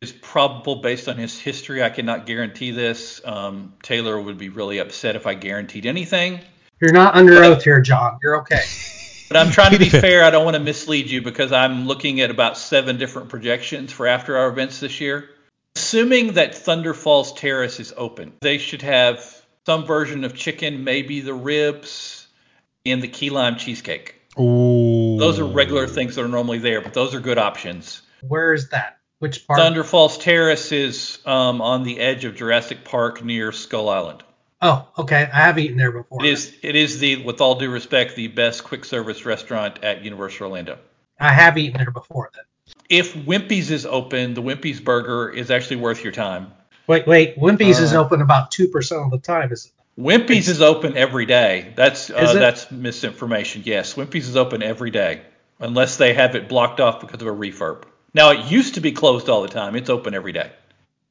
[0.01, 1.83] is probable based on his history.
[1.83, 3.21] I cannot guarantee this.
[3.25, 6.41] Um, Taylor would be really upset if I guaranteed anything.
[6.81, 8.19] You're not under oath here, Jon.
[8.23, 8.63] You're okay.
[9.29, 10.25] But I'm trying to be fair.
[10.25, 14.07] I don't want to mislead you because I'm looking at about seven different projections for
[14.07, 15.29] after hour events this year.
[15.77, 21.21] Assuming that Thunder Falls Terrace is open, they should have some version of chicken, maybe
[21.21, 22.27] the ribs,
[22.87, 24.15] and the key lime cheesecake.
[24.41, 25.19] Ooh.
[25.19, 28.03] Those are regular things that are normally there, but those are good options.
[28.27, 28.99] Where is that?
[29.19, 29.59] Which part?
[29.59, 34.23] Thunder Falls Terrace is um, on the edge of Jurassic Park near Skull Island.
[34.61, 35.29] Oh, okay.
[35.33, 36.25] I have eaten there before.
[36.25, 40.03] It is it is the with all due respect the best quick service restaurant at
[40.03, 40.79] Universal Orlando.
[41.21, 42.45] I have eaten there before then.
[42.89, 46.53] If Wimpy's is open, the Wimpy's burger is actually worth your time.
[46.87, 47.37] Wait, wait.
[47.37, 49.73] Wimpy's is Uh, open about two percent of the time, is it?
[50.01, 51.73] Wimpy's is open every day.
[51.77, 53.63] That's uh, that's misinformation.
[53.65, 55.23] Yes, Wimpy's is open every day
[55.61, 57.83] unless they have it blocked off because of a refurb.
[58.15, 59.77] Now it used to be closed all the time.
[59.77, 60.51] It's open every day.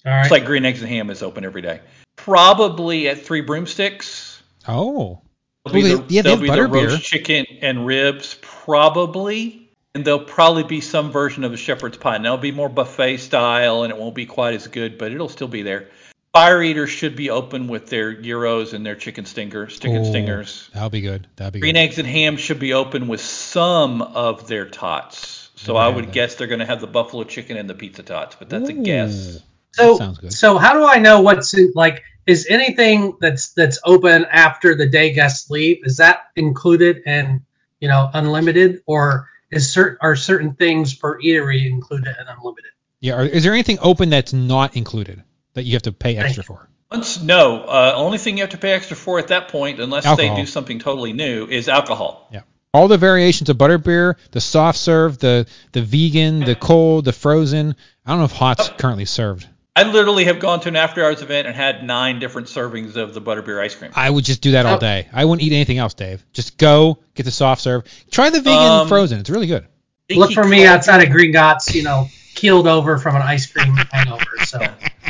[0.06, 0.22] All right.
[0.22, 1.82] It's like Green Eggs and Ham is open every day.
[2.18, 4.44] Probably at Three Broomsticks.
[4.68, 5.22] Oh.
[5.66, 6.88] There'll be Well, the, yeah, they be the butterbeer.
[6.90, 9.70] roast chicken and ribs, probably.
[9.96, 12.18] And there'll probably be some version of a shepherd's pie.
[12.18, 15.30] Now it'll be more buffet style and it won't be quite as good, but it'll
[15.30, 15.88] still be there.
[16.34, 20.70] Fire Eaters should be open with their gyros and their chicken stingers, chicken Ooh, stingers.
[20.74, 21.26] That'll be good.
[21.36, 21.80] That'll be Green good.
[21.80, 25.50] Eggs and Ham should be open with some of their tots.
[25.56, 28.04] So Never I would guess they're going to have the buffalo chicken and the pizza
[28.04, 29.42] tots, but that's a guess.
[29.74, 30.34] So, That sounds good.
[30.34, 32.04] so how do I know what's like?
[32.26, 35.80] Is anything that's that's open after the day guests leave?
[35.84, 37.42] Is that included and
[37.80, 42.72] you know unlimited, or is certain are certain things per eatery included and unlimited?
[43.00, 43.14] Yeah.
[43.14, 46.68] Are, is there anything open that's not included that you have to pay extra for?
[46.92, 50.06] Once no, uh, only thing you have to pay extra for at that point, unless
[50.06, 50.36] Alcohol.
[50.36, 52.30] they do something totally new, is alcohol.
[52.32, 52.42] Yeah.
[52.74, 57.76] All the variations of butterbeer, the soft serve, the the vegan, the cold, the frozen.
[58.06, 59.48] I don't know if hot's currently served.
[59.78, 63.14] I literally have gone to an after hours event and had nine different servings of
[63.14, 63.92] the butterbeer ice cream.
[63.96, 64.80] I would just do that all Oh.
[64.80, 65.08] day.
[65.14, 66.26] I wouldn't eat anything else, Dave.
[66.34, 67.84] Just go get the soft serve.
[68.12, 69.20] Try the vegan Um, frozen.
[69.20, 69.66] It's really good.
[70.10, 73.76] Look for me outside of Green Dots, you know, keeled over from an ice cream
[73.92, 74.24] hangover.
[74.46, 74.60] So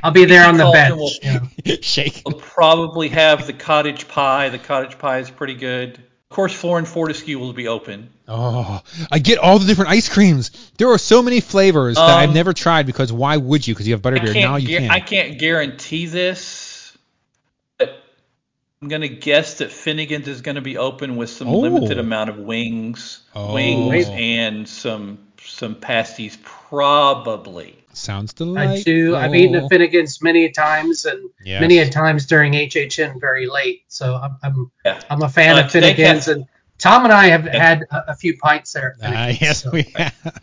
[0.03, 0.99] I'll be there on the Cauldron bench.
[0.99, 1.33] will- You
[1.75, 1.77] know.
[1.81, 2.21] Shake.
[2.25, 4.49] We'll probably have the cottage pie.
[4.49, 5.99] The cottage pie is pretty good.
[6.29, 8.09] Of course, Florean Fortescue will be open.
[8.27, 10.51] Oh, I get all the different ice creams.
[10.77, 13.73] There are so many flavors that I've Um, never tried because why would you?
[13.73, 14.33] Because you have butterbeer.
[14.35, 14.91] Now you can't, you gu- can.
[14.91, 16.97] I can't guarantee this,
[17.77, 18.03] but
[18.81, 21.59] I'm gonna guess that Finnegan's is gonna be open with some Oh.
[21.59, 23.53] limited amount of wings, Oh.
[23.53, 27.77] wings, and some some pasties, probably.
[27.97, 28.77] Sounds delightful.
[28.77, 29.15] I do.
[29.15, 31.61] I've eaten at Finnegan's many times and Yes.
[31.61, 33.83] many a times during HHN very late.
[33.87, 35.01] So I'm I'm, Yeah.
[35.09, 36.45] I'm a fan Uh, of Finnegan's Cafe- and
[36.77, 38.95] Tom and I have had a, a few pints there.
[39.01, 40.39] At Ah, yes, so- we have.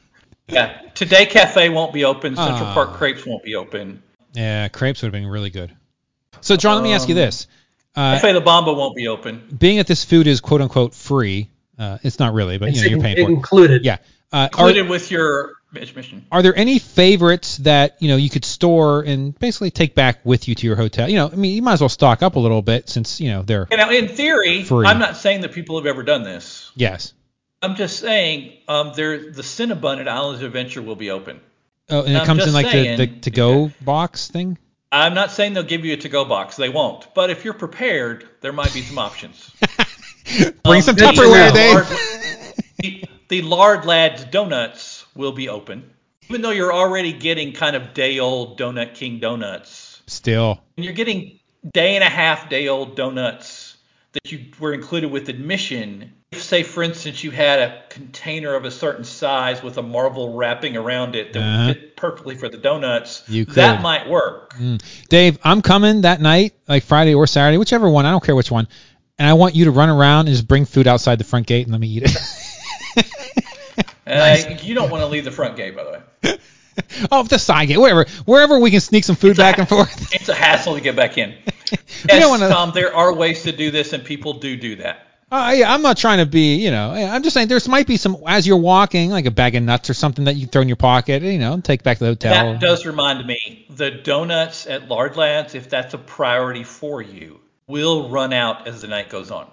[0.49, 0.79] Yeah.
[0.95, 2.37] Today Cafe won't be open.
[2.37, 2.75] Central Ah.
[2.75, 4.03] Park Crepes won't be open.
[4.35, 5.73] Yeah, crepes would have been really good.
[6.41, 7.47] So, Jon, let me ask you Um, this:
[7.95, 9.43] uh, Cafe La Bamba won't be open.
[9.57, 11.49] being that this food is quote unquote free,
[11.79, 13.35] uh, it's not really, but It's you know you're in- paying for it.
[13.35, 13.85] included.
[13.85, 13.99] Yeah.
[14.33, 16.27] Uh, are, Included with your admission.
[16.33, 20.49] are there any favorites that you know you could store and basically take back with
[20.49, 21.09] you to your hotel?
[21.09, 23.31] You know, I mean, you might as well stock up a little bit since you
[23.31, 24.87] know they're You know, in theory, Free.
[24.87, 26.71] I'm not saying that people have ever done this.
[26.77, 27.13] yes.
[27.63, 31.41] I'm just saying um, there the Cinnabon at Islands of Adventure will be open.
[31.89, 34.59] Oh, and it comes in like saying, the, the to go box thing.
[34.93, 36.57] I'm not saying they'll give you a to-go box.
[36.57, 37.13] They won't.
[37.15, 39.51] But if you're prepared, there might be some options.
[40.63, 41.53] Bring Um, some Tupperware.
[41.55, 42.11] Dave.
[42.79, 45.91] The, the Lard Lads donuts will be open,
[46.29, 50.03] even though you're already getting kind of day-old Donut King donuts.
[50.07, 51.39] Still, And you're getting
[51.73, 53.77] day and a half day-old donuts
[54.13, 56.13] that you were included with admission.
[56.31, 60.35] If, say, for instance, you had a container of a certain size with a marble
[60.35, 61.67] wrapping around it that Uh-huh.
[61.69, 64.55] would fit perfectly for the donuts, You that might work.
[65.09, 68.05] Dave, I'm coming that night, like Friday or Saturday, whichever one.
[68.07, 68.69] I don't care which one.
[69.19, 71.67] And I want you to run around and just bring food outside the front gate
[71.67, 72.17] and let me eat it.
[74.07, 76.39] Uh, You don't want to leave the front gate, by the way.
[77.13, 80.13] Oh, the side gate, wherever, wherever we can sneak some food back and forth.
[80.13, 81.35] It's a hassle to get back in.
[82.09, 85.07] Yes, wanna- Tom, there are ways to do this, and people do do that.
[85.31, 87.97] Uh, yeah, I'm not trying to be, you know, I'm just saying there might be
[87.97, 90.69] some as you're walking, like a bag of nuts or something that you throw in
[90.69, 92.53] your pocket, you know, take back to the hotel.
[92.53, 97.41] That does remind me, the donuts at Lard Lads, if that's a priority for you,
[97.67, 99.49] will run out as the night goes on.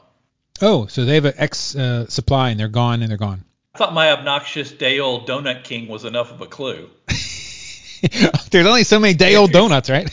[0.61, 3.43] Oh, so they have an X uh, supply and they're gone and they're gone.
[3.81, 6.87] I thought my obnoxious day old donut king was enough of a clue.
[8.51, 10.07] There's only so many day old donuts, right?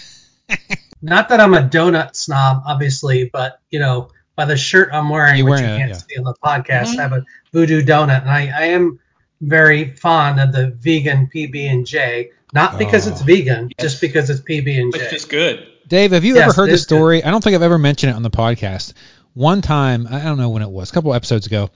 [1.02, 5.36] Not that I'm a donut snob, obviously, but you know, by the shirt I'm wearing,
[5.36, 5.96] You're which wearing you can't yeah.
[5.98, 6.98] see on the podcast, Mhm.
[6.98, 9.00] I have a voodoo donut, and I, I am
[9.42, 12.30] very fond of the vegan PB and J.
[12.54, 13.10] Not because Oh.
[13.10, 13.90] it's vegan, Yes.
[13.90, 15.00] just because it's PB and J.
[15.00, 15.66] It's just good.
[15.88, 16.96] Dave, have you Yes, ever heard it the is good.
[16.96, 17.22] story?
[17.22, 18.94] I don't think I've ever mentioned it on the podcast.
[19.34, 21.68] One time, I don't know when it was, a couple episodes ago,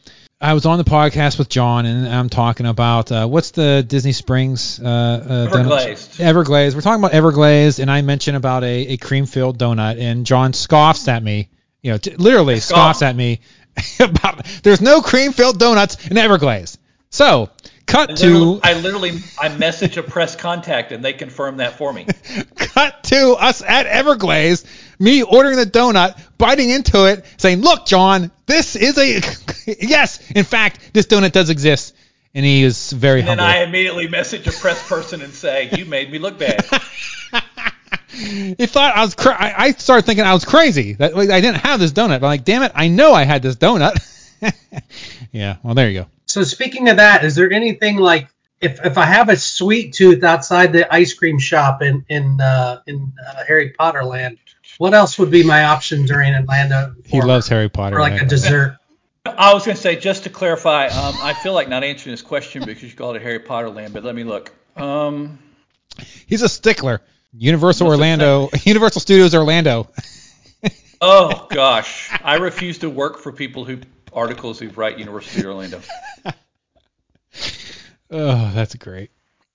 [0.43, 4.11] I was on the podcast with Jon and I'm talking about uh, what's the Disney
[4.11, 6.20] Springs uh, uh, donut- Everglazed.
[6.20, 6.74] Everglazed.
[6.74, 10.53] We're talking about Everglazed, and I mentioned about a, a cream filled donut, and Jon
[10.53, 11.49] scoffs at me.
[11.80, 12.97] You know, t- literally Scoff.
[12.97, 13.40] scoffs at me
[14.01, 16.76] about there's no cream filled donuts in Everglazed.
[17.11, 17.51] So,
[17.86, 21.93] cut I to I literally I message a press contact and they confirm that for
[21.93, 22.07] me.
[22.57, 24.66] cut to us at Everglazed,
[25.03, 29.20] me ordering the donut, biting into it, saying, "Look, Jon, this is a
[29.80, 30.30] yes.
[30.30, 31.94] In fact, this donut does exist."
[32.34, 33.55] And he is very And then humble.
[33.55, 36.64] I immediately message a press person and say, "You made me look bad."
[38.12, 39.14] he thought I was.
[39.14, 42.20] Cra- I, I started thinking I was crazy that I didn't have this donut.
[42.20, 43.98] But I'm like, damn it, I know I had this donut.
[45.32, 45.57] yeah.
[45.62, 46.07] Well, there you go.
[46.26, 48.28] So speaking of that, is there anything like
[48.61, 52.80] if if I have a sweet tooth outside the ice cream shop in in uh,
[52.86, 54.38] in uh, Harry Potter Land,
[54.79, 56.95] what else would be my option during Atlanta?
[57.05, 57.97] He loves Harry Potter.
[57.97, 58.79] for like a dessert.
[59.25, 62.23] I was going to say, just to clarify, um, I feel like not answering this
[62.23, 64.53] question because you called it Harry Potter Land, but let me look.
[64.77, 65.39] Um,
[66.27, 67.03] He's a stickler.
[67.35, 69.89] Universal Orlando, Universal Studios Orlando.
[71.01, 73.79] oh gosh, I refuse to work for people who
[74.12, 75.81] articles who write University of Orlando.
[78.11, 79.11] Oh, that's great.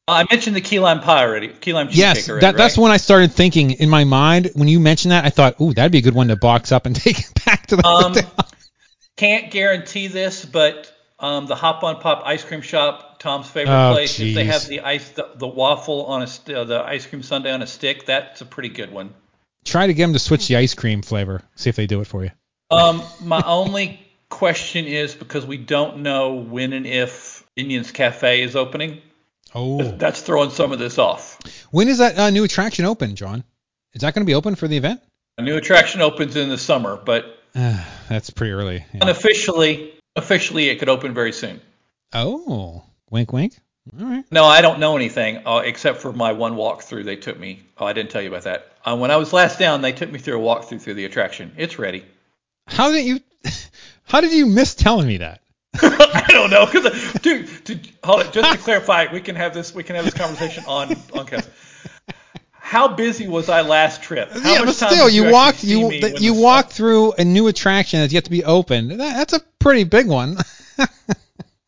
[0.08, 1.50] I mentioned the key lime pie already.
[1.50, 2.46] Key lime cheesecake Yes, already.
[2.46, 5.26] that, that's when I started thinking in my mind when you mentioned that.
[5.26, 7.68] I thought, ooh, that'd be a good one to box up and take it back
[7.68, 8.32] to the Um, hotel.
[9.18, 13.94] can't guarantee this, but um, the Hop on Pop ice cream shop, Tom's favorite Oh,
[13.94, 17.06] place, if they have the ice, the, the waffle on a, st- uh, the ice
[17.06, 19.14] cream sundae on a stick, that's a pretty good one.
[19.66, 21.42] Try to get them to switch the ice cream flavor.
[21.56, 22.32] See if they do it for you.
[22.72, 24.00] Um, my only
[24.30, 29.02] question is because we don't know when and if Indians Cafe is opening.
[29.60, 31.40] Oh, That's throwing some of this off.
[31.72, 33.44] when is that uh, new attraction open, Jon?
[33.94, 35.02] Is that going to be open for the event?
[35.40, 38.86] A new attraction opens in the summer, but That's pretty early.
[38.94, 39.00] yeah.
[39.02, 41.60] unofficially, officially it could open very soon.
[42.14, 43.58] Oh, wink, wink.
[44.00, 44.24] All right.
[44.32, 47.06] No, I don't know anything uh, except for my one walkthrough.
[47.06, 47.64] They took me.
[47.78, 48.72] Oh, I didn't tell you about that.
[48.86, 51.54] Uh, when I was last down, they took me through a walkthrough through the attraction.
[51.58, 52.06] It's ready.
[52.68, 53.20] How did you?
[54.04, 55.42] How did you miss telling me that?
[55.82, 58.34] I don't know, cause dude, dude, hold it.
[58.34, 59.74] Just to clarify, we can have this.
[59.74, 61.50] We can have this conversation on on cast.
[62.52, 64.30] How busy was I last trip?
[64.30, 67.14] How yeah, much but still, you actually walked you me th- when you walked through
[67.14, 68.92] a new attraction that's yet to be opened.
[68.92, 70.38] That, that's a pretty big one.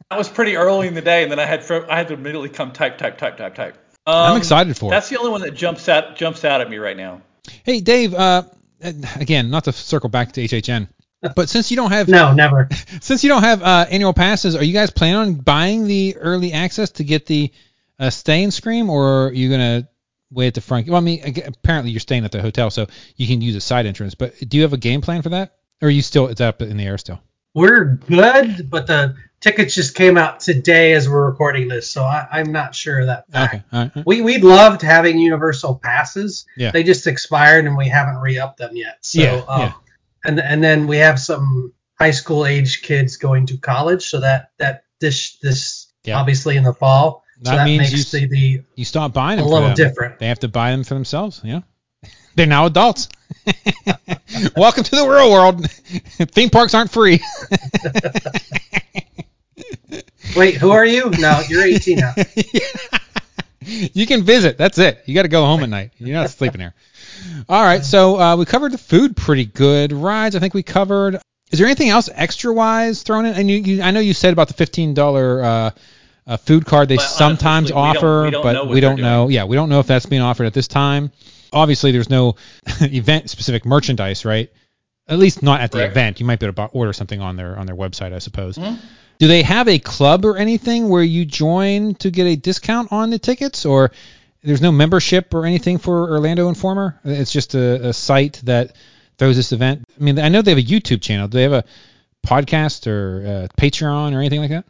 [0.10, 2.50] That was pretty early in the day, and then I had I had to immediately
[2.50, 3.76] come type type type type type.
[4.08, 4.90] Um, I'm excited for it.
[4.90, 7.22] That's the only one that jumps out jumps out at me right now.
[7.64, 8.16] Hey, Dave.
[8.16, 8.44] Uh,
[8.82, 10.88] again, not to circle back to HHN,
[11.36, 12.70] but since you don't have No, never.
[13.02, 16.54] since you don't have uh, annual passes, are you guys planning on buying the early
[16.54, 17.52] access to get the
[18.00, 19.88] uh, stay in Scream, or are you gonna
[20.32, 20.88] wait at the front?
[20.88, 23.86] Well, I mean, apparently you're staying at the hotel, so you can use a side
[23.86, 24.16] entrance.
[24.16, 26.62] But do you have a game plan for that, or are you still it's up
[26.62, 27.20] in the air still?
[27.54, 32.28] We're good, but the tickets just came out today as we're recording this, so I,
[32.32, 33.30] I'm not sure of that.
[33.32, 33.54] fact.
[33.54, 33.92] Okay, all right.
[33.96, 34.06] all right.
[34.06, 36.46] We we loved having universal passes.
[36.56, 36.72] Yeah.
[36.72, 39.00] They just expired and we haven't re-upped them yet.
[39.02, 39.74] So Yeah, um, yeah.
[40.26, 44.52] And and then we have some high school age kids going to college, so that
[44.58, 46.20] that this this Yeah.
[46.20, 47.24] obviously in the fall.
[47.44, 49.46] so That that means makes you- the, the You stop buying them.
[49.46, 49.76] for little them.
[49.76, 50.20] different.
[50.20, 51.42] They have to buy them for themselves.
[51.44, 51.62] Yeah.
[52.36, 53.10] They're now adults.
[54.56, 55.70] Welcome to the real world.
[56.32, 57.20] Theme parks aren't free.
[60.36, 61.10] Wait, who are you?
[61.18, 62.14] No, you're 18 now.
[63.66, 64.58] you can visit.
[64.58, 65.02] That's it.
[65.06, 65.92] You got to go home at night.
[65.98, 66.74] You're not sleeping there.
[67.48, 67.84] All right.
[67.84, 69.92] So uh, we covered the food pretty good.
[69.92, 71.20] Rides, I think we covered.
[71.52, 73.34] Is there anything else extra wise thrown in?
[73.34, 75.72] And you, you I know you said about the fifteen dollar uh,
[76.28, 79.02] uh, food card they Well, sometimes honestly, we don't- offer, we don't but we don't
[79.02, 79.30] know.
[79.30, 81.12] Yeah, we don't know if that's being offered at this time.
[81.52, 82.36] Obviously, there's no
[82.82, 84.52] event specific merchandise, right?
[85.08, 85.92] At least not at the Correct.
[85.94, 86.20] event.
[86.20, 88.58] You might be able to order something on their on their website, I suppose.
[88.60, 88.78] Mhm.
[89.18, 93.10] Do they have a club or anything where you join to get a discount on
[93.10, 93.92] the tickets, or
[94.44, 97.00] there's no membership or anything for Orlando Informer?
[97.04, 98.76] It's just a, a site that
[99.18, 99.84] throws this event.
[100.00, 101.28] I mean, I know they have a YouTube channel.
[101.28, 101.66] Do they have a
[102.26, 104.66] podcast or uh, Patreon or anything like that?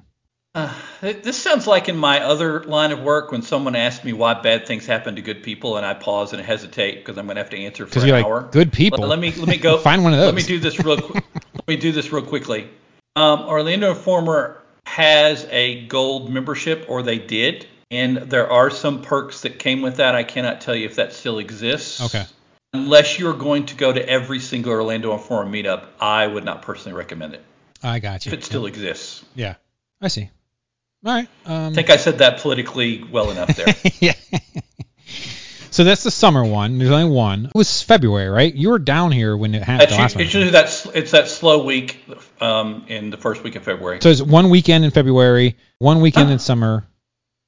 [0.56, 4.34] Uh, this sounds like in my other line of work when someone asks me why
[4.34, 7.44] bad things happen to good people, and I pause and hesitate because I'm going to
[7.44, 8.42] have to answer for an you're hour.
[8.42, 9.00] Like, good people.
[9.00, 9.78] Let, let, me let me go.
[9.80, 10.26] Find one of those.
[10.26, 10.96] Let me do this real.
[11.14, 12.68] let me do this real quickly.
[13.16, 19.42] Um, Orlando Informer has a gold membership, or they did, and there are some perks
[19.42, 20.16] that came with that.
[20.16, 22.02] I cannot tell you if that still exists.
[22.02, 22.26] Okay.
[22.74, 26.96] Unless you're going to go to every single Orlando Informer meetup, I would not personally
[26.96, 27.44] recommend it.
[27.82, 28.32] I got you.
[28.32, 29.26] If it still exists.
[29.34, 29.56] Yeah,
[30.02, 30.30] I see.
[31.06, 31.28] All right.
[31.46, 33.74] Um, I think I said that politically well enough there.
[34.00, 34.14] yeah.
[35.72, 36.78] So that's the summer one.
[36.78, 37.46] There's only one.
[37.46, 38.54] It was February, right?
[38.54, 39.92] You were down here when it happened.
[39.92, 42.04] It's, it's usually that it's that slow week
[42.42, 44.00] um, in the first week of February.
[44.02, 46.34] So it's one weekend in February, one weekend huh?
[46.34, 46.86] in summer,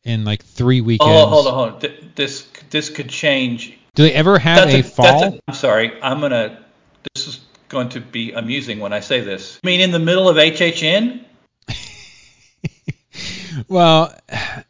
[0.06, 1.12] and like three weekends.
[1.12, 2.12] Oh, hold on, hold on.
[2.16, 3.78] This this could change.
[3.96, 5.24] Do they ever have a, a fall?
[5.24, 6.02] A, I'm sorry.
[6.02, 6.64] I'm gonna.
[7.14, 7.40] This is
[7.70, 9.60] going to be amusing when I say this.
[9.64, 11.24] I mean, in the middle of HHN.
[13.68, 14.14] well,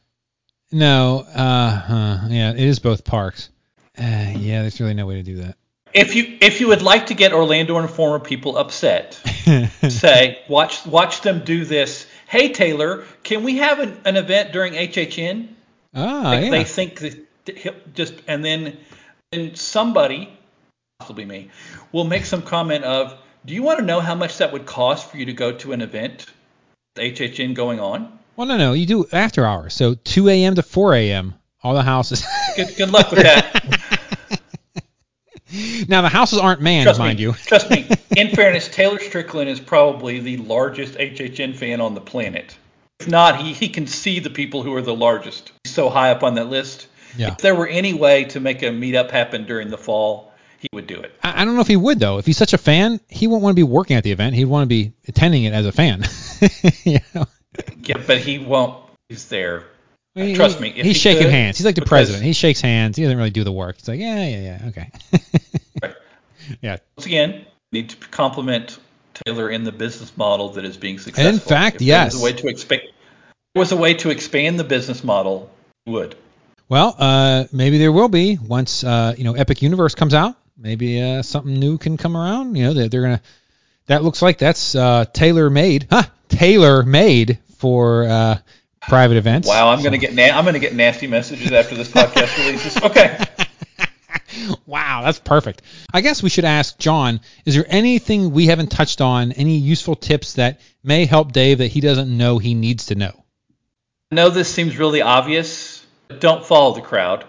[0.72, 1.20] no.
[1.20, 3.50] Uh, huh, yeah, it is both parks.
[3.98, 5.58] Uh, yeah, there's really no way to do that.
[5.94, 9.14] If you if you would like to get Orlando Informer people upset,
[9.90, 12.08] say watch watch them do this.
[12.32, 15.50] Hey Taylor, can we have an, an event during HHN?
[15.94, 16.50] Ah, like yeah.
[16.50, 18.78] They think that just and then
[19.34, 20.32] and somebody,
[21.02, 21.50] possibly me,
[21.92, 25.12] will make some comment of, "Do you want to know how much that would cost
[25.12, 26.28] for you to go to an event,
[26.96, 30.56] HHN going on?" Well, no, no, you do after hours, so 2 a.m.
[30.56, 31.36] to 4 a.m.
[31.64, 32.26] All the houses.
[32.56, 34.18] good, good luck with that.
[35.88, 37.34] now the houses aren't manned, trust mind me, you.
[37.34, 37.88] trust me.
[38.18, 42.58] In fairness, Taylor Strickland is probably the largest HHN fan on the planet.
[43.00, 45.52] If not, he, he can see the people who are the largest.
[45.64, 46.88] He's so high up on that list.
[47.18, 47.32] Yeah.
[47.32, 50.88] If there were any way to make a meetup happen during the fall, he would
[50.88, 51.12] do it.
[51.24, 52.20] I, I don't know if he would though.
[52.20, 54.36] If he's such a fan, he won't want to be working at the event.
[54.36, 56.06] He'd want to be attending it as a fan.
[56.84, 57.26] you know?
[57.84, 58.78] Yeah, but he won't.
[59.10, 59.66] He's there.
[60.14, 60.72] He, Trust me.
[60.72, 61.58] he's shaking could, hands.
[61.58, 62.24] He's like the president.
[62.24, 62.98] He shakes hands.
[62.98, 63.78] He doesn't really do the work.
[63.78, 64.92] He's like, yeah, yeah, yeah, okay.
[65.82, 65.96] right.
[66.62, 66.78] Yeah.
[66.98, 68.78] Once again, need to compliment
[69.26, 71.34] Taylor in the business model that is being successful.
[71.34, 72.14] In fact, if yes.
[72.14, 72.82] There was a way to expand.
[73.56, 75.50] Was a way to expand the business model.
[75.86, 76.16] Would.
[76.70, 80.36] Well, uh, maybe there will be once uh, you know Epic Universe comes out.
[80.58, 82.56] Maybe uh, something new can come around.
[82.56, 83.22] You know, they're, they're gonna.
[83.88, 86.04] That looks like that's uh, tailor made, huh?
[86.30, 88.38] Tailor made for uh,
[88.88, 89.48] private events.
[89.48, 92.78] Wow, I'm gonna get na- I'm gonna get nasty messages after this podcast releases.
[92.82, 93.18] Okay.
[94.66, 95.62] wow, that's perfect.
[95.94, 99.32] I guess we should ask Jon: Is there anything we haven't touched on?
[99.32, 103.24] Any useful tips that may help Dave that he doesn't know he needs to know?
[104.12, 107.26] I know this seems really obvious, but don't follow the crowd.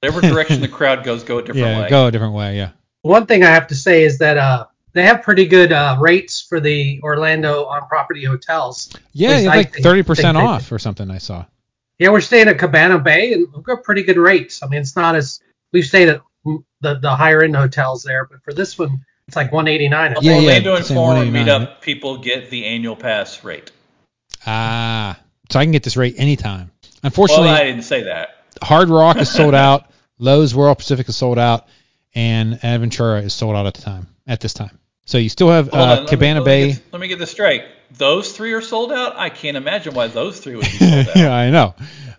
[0.00, 1.88] Whatever direction the crowd goes, go a different yeah, way.
[1.88, 2.56] go a different way.
[2.56, 2.70] Yeah.
[3.02, 6.40] One thing I have to say is that uh, they have pretty good uh, rates
[6.40, 8.92] for the Orlando on property hotels.
[9.12, 11.10] Yeah, it's like thirty percent off or something.
[11.10, 11.44] I saw.
[11.98, 14.62] Yeah, we're staying at Cabana Bay, and we've got pretty good rates.
[14.62, 15.40] I mean, it's not as
[15.72, 19.52] we've stayed at the the higher end hotels there, but for this one, it's like
[19.52, 20.16] 189.
[20.22, 23.72] Yeah, yeah, Orlando it's in Informer 189, meetup people get the annual pass rate.
[24.46, 25.18] Ah,
[25.50, 26.70] so I can get this rate anytime.
[26.82, 28.44] Well, Unfortunately, I didn't say that.
[28.62, 29.90] Hard Rock is sold out.
[30.20, 31.66] Loews Royal Pacific is sold out,
[32.14, 34.06] and Aventura is sold out at the time.
[34.28, 36.44] At this time, so you still have Hold on, uh, let me- Cabana let me
[36.44, 36.72] Bay.
[36.74, 37.62] get- let me get this straight.
[37.96, 39.16] Those three are sold out.
[39.16, 41.16] I can't imagine why those three would be sold out.
[41.16, 41.74] yeah, I know.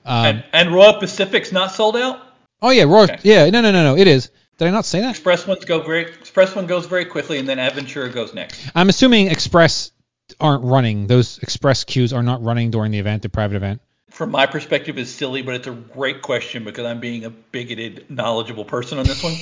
[0.05, 2.20] Um, and, and Royal Pacific's not sold out.
[2.64, 3.03] oh yeah, Royal.
[3.03, 3.20] okay.
[3.22, 3.95] Yeah, no, no, no, no.
[3.95, 4.32] It is.
[4.57, 5.12] Did I not say that?
[5.12, 6.01] Express ones go very.
[6.01, 8.60] Express one goes very quickly, and then Aventura goes next.
[8.76, 9.91] I'm assuming Express
[10.39, 11.05] aren't running.
[11.07, 13.82] Those Express queues are not running during the event, the private event.
[14.10, 18.07] From my perspective, is silly, but it's a great question because I'm being a bigoted,
[18.10, 19.36] knowledgeable person on this one.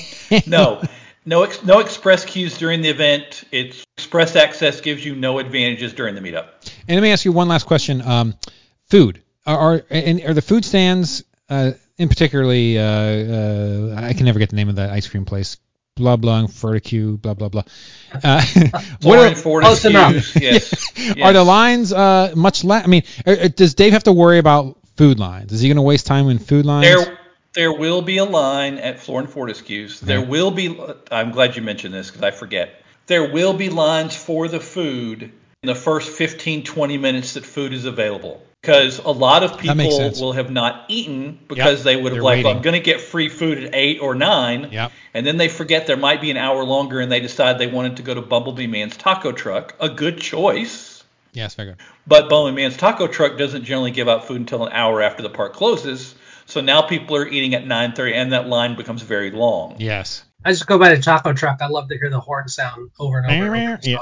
[0.47, 0.83] no,
[1.27, 3.43] no, ex, no express queues during the event.
[3.51, 6.47] It's express access gives you no advantages during the meetup.
[6.87, 8.01] And let me ask you one last question.
[8.01, 8.35] Um,
[8.89, 12.79] food are are, and are the food stands uh, in particularly?
[12.79, 15.57] Uh, uh, I can never get the name of that ice cream place.
[15.95, 17.63] Blah blah Ferticue, blah blah blah.
[18.23, 18.41] Uh,
[19.01, 20.13] what are, Ford close enough.
[20.13, 21.17] queues, Yes.
[21.21, 22.85] are the lines uh, much less?
[22.85, 25.51] I mean, uh, uh, does Dave have to worry about food lines?
[25.51, 26.85] Is he going to waste time in food lines?
[26.85, 27.19] There,
[27.57, 29.97] there will be a line at Florean Fortescue's.
[29.97, 30.05] Mm-hmm.
[30.05, 30.29] There Okay.
[30.29, 30.79] will be.
[31.11, 32.81] I'm glad you mentioned this because I forget.
[33.07, 37.73] There will be lines for the food in the first 15, 20 minutes that food
[37.73, 38.43] is available.
[38.61, 42.57] Because a lot of people will have not eaten because they would have like, waiting.
[42.57, 44.69] I'm going to get free food at eight or nine.
[44.71, 44.91] Yep.
[45.13, 47.97] And then they forget there might be an hour longer, and they decide they wanted
[47.97, 49.73] to go to Bumblebee Man's Taco Truck.
[49.79, 51.03] A good choice.
[51.33, 51.77] Yes, very good.
[52.05, 55.29] But Bowling Man's Taco Truck doesn't generally give out food until an hour after the
[55.29, 56.13] park closes.
[56.47, 59.75] So now people are eating at 9:30, and that line becomes very long.
[59.79, 60.23] Yes.
[60.45, 61.57] I just go by the taco truck.
[61.61, 63.53] I love to hear the horn sound over and over.
[63.55, 63.79] and over.
[63.83, 63.97] Yeah.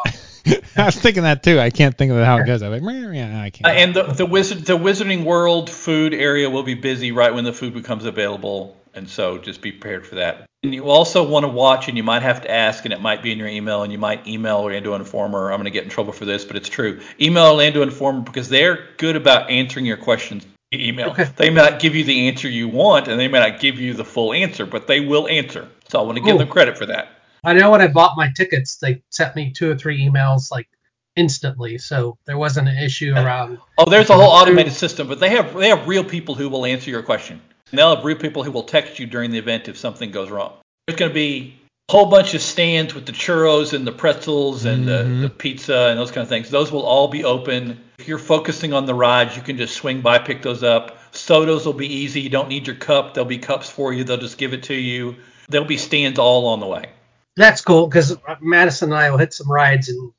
[0.77, 1.59] I was thinking that too.
[1.59, 2.61] I can't think of how it goes.
[2.61, 2.83] I'm like,
[3.15, 3.65] yeah, I Uh, can't.
[3.77, 7.53] and the the wizard the Wizarding World food area will be busy right when the
[7.53, 10.45] food becomes available, and so just be prepared for that.
[10.61, 13.23] And you also want to watch, and you might have to ask, and it might
[13.23, 15.51] be in your email, and you might email Orlando Informer.
[15.51, 16.99] I'm going to get in trouble for this, but it's true.
[17.19, 20.45] Email Orlando Informer because they're good about answering your questions.
[20.79, 21.09] Email.
[21.11, 21.29] Okay.
[21.35, 23.93] They may not give you the answer you want, and they may not give you
[23.93, 25.69] the full answer, but they will answer.
[25.89, 27.09] So I want to give them credit for that.
[27.43, 30.67] I know when I bought my tickets, they sent me two or three emails like
[31.15, 33.59] instantly, so there wasn't an issue around.
[33.77, 36.65] Oh, there's a whole automated system, but they have they have real people who will
[36.65, 37.41] answer your question.
[37.71, 40.29] And they'll have real people who will text you during the event if something goes
[40.29, 40.53] wrong.
[40.87, 41.55] There's going to be
[41.89, 45.21] whole bunch of stands with the churros and the pretzels and the, mm-hmm.
[45.21, 46.49] the pizza and those kind of things.
[46.49, 47.79] Those will all be open.
[47.99, 50.97] If you're focusing on the rides, you can just swing by, pick those up.
[51.15, 52.21] Sodas will be easy.
[52.21, 53.13] You don't need your cup.
[53.13, 54.03] There'll be cups for you.
[54.03, 55.15] They'll just give it to you.
[55.47, 56.89] There'll be stands all on the way.
[57.35, 60.13] That's cool because Madison and I will hit some rides in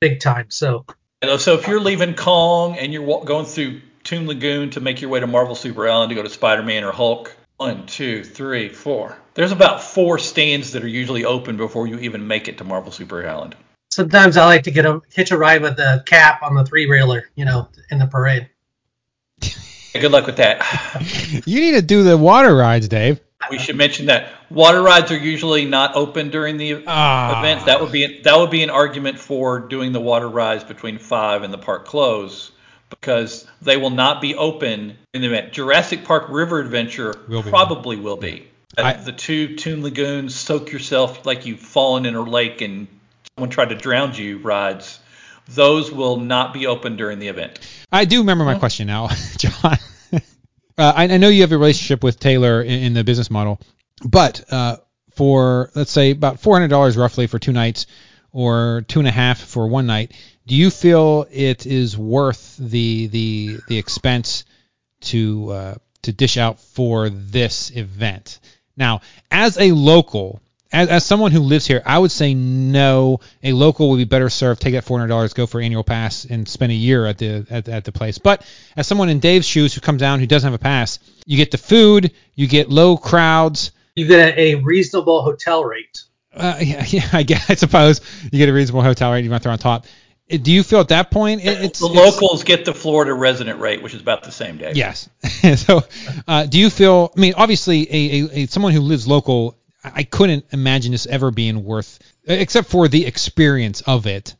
[0.00, 0.46] big time.
[0.50, 0.84] So
[1.38, 5.20] So if you're leaving Kong and you're going through Toon Lagoon to make your way
[5.20, 9.16] to Marvel Super Island to go to Spider-Man or Hulk, one, two, three, four.
[9.34, 12.92] There's about four stands that are usually open before you even make it to Marvel
[12.92, 13.54] Super Island.
[13.90, 16.86] sometimes I like to get a hitch a ride with the cap on the three
[16.86, 18.48] railer, you know, in the parade.
[19.94, 20.62] Good luck with that.
[21.46, 23.20] You need to do the water rides, Dave.
[23.50, 27.38] We should mention that water rides are usually not open during the Ah.
[27.40, 27.66] event.
[27.66, 31.42] That would be that would be an argument for doing the water rides between five
[31.42, 32.52] and the park close
[32.90, 35.52] because they will not be open in the event.
[35.52, 37.50] Jurassic Park River Adventure Will be.
[37.50, 38.46] probably will be.
[38.78, 42.88] I- the two Toon Lagoons, soak yourself like you've fallen in a lake and
[43.36, 44.98] someone tried to drown you rides.
[45.48, 47.58] Those will not be open during the event.
[47.90, 49.52] I do remember my question now, Jon.
[50.12, 50.18] uh,
[50.78, 53.60] I, I know you have a relationship with Taylor in, in the business model,
[54.04, 54.76] but uh,
[55.14, 57.86] for let's say about four hundred dollars roughly for two nights,
[58.32, 60.12] or two and a half for one night,
[60.46, 64.44] do you feel it is worth the the the expense
[65.02, 68.38] to uh, to dish out for this event?
[68.76, 69.00] Now,
[69.30, 70.40] as a local,
[70.72, 73.20] as, as someone who lives here, I would say no.
[73.42, 74.62] A local would be better served.
[74.62, 77.46] Take that four hundred dollars, go for annual pass, and spend a year at the
[77.50, 78.18] at, at the place.
[78.18, 78.46] But
[78.76, 81.50] as someone in Dave's shoes who comes down who doesn't have a pass, you get
[81.50, 83.72] the food, you get low crowds.
[83.94, 86.02] You get a, reasonable hotel rate.
[86.34, 89.24] Uh, yeah, yeah, I guess I suppose you get a reasonable hotel rate.
[89.24, 89.86] You want to throw on top.
[90.38, 93.60] Do you feel at that point it, it's The it's- locals get the Florida resident
[93.60, 94.72] rate, which is about the same day.
[94.74, 95.08] Yes.
[95.56, 95.82] so,
[96.26, 97.12] uh, do you feel?
[97.16, 101.06] I mean, obviously, a, a, a someone who lives local, I I couldn't imagine this
[101.06, 104.34] ever being worth, except for the experience of it.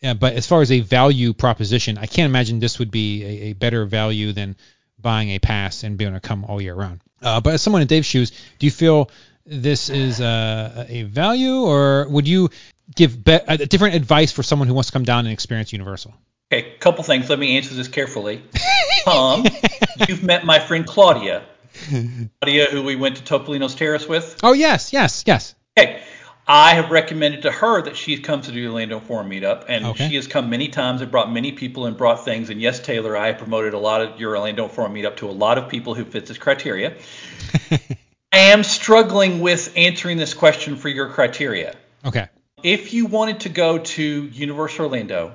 [0.00, 3.26] Yeah, but as far as a value proposition, I can't imagine this would be a,
[3.26, 4.56] a better value than
[5.00, 7.00] buying a pass and being able to come all year round.
[7.22, 9.10] Uh, but as someone in Dave's shoes, do you feel
[9.46, 12.50] this is uh, a value, or would you
[12.94, 16.14] give be- uh, different advice for someone who wants to come down and experience Universal?
[16.52, 17.28] Okay, couple things.
[17.30, 18.42] Let me answer this carefully.
[19.04, 19.44] Tom,
[20.08, 21.42] you've met my friend Claudia.
[22.40, 24.38] Claudia, who we went to Topolino's Terrace with.
[24.42, 25.54] Oh yes, yes, yes.
[25.76, 26.02] Okay,
[26.46, 30.08] I have recommended to her that she comes to the Orlando Informer meetup, and Okay.
[30.08, 32.50] she has come many times and brought many people and brought things.
[32.50, 35.32] And yes, Taylor, I have promoted a lot of your Orlando Informer meetup to a
[35.32, 36.94] lot of people who fit this criteria.
[37.70, 41.74] I am struggling with answering this question for your criteria.
[42.04, 42.28] Okay.
[42.64, 44.02] If you wanted to go to
[44.32, 45.34] Universal Orlando,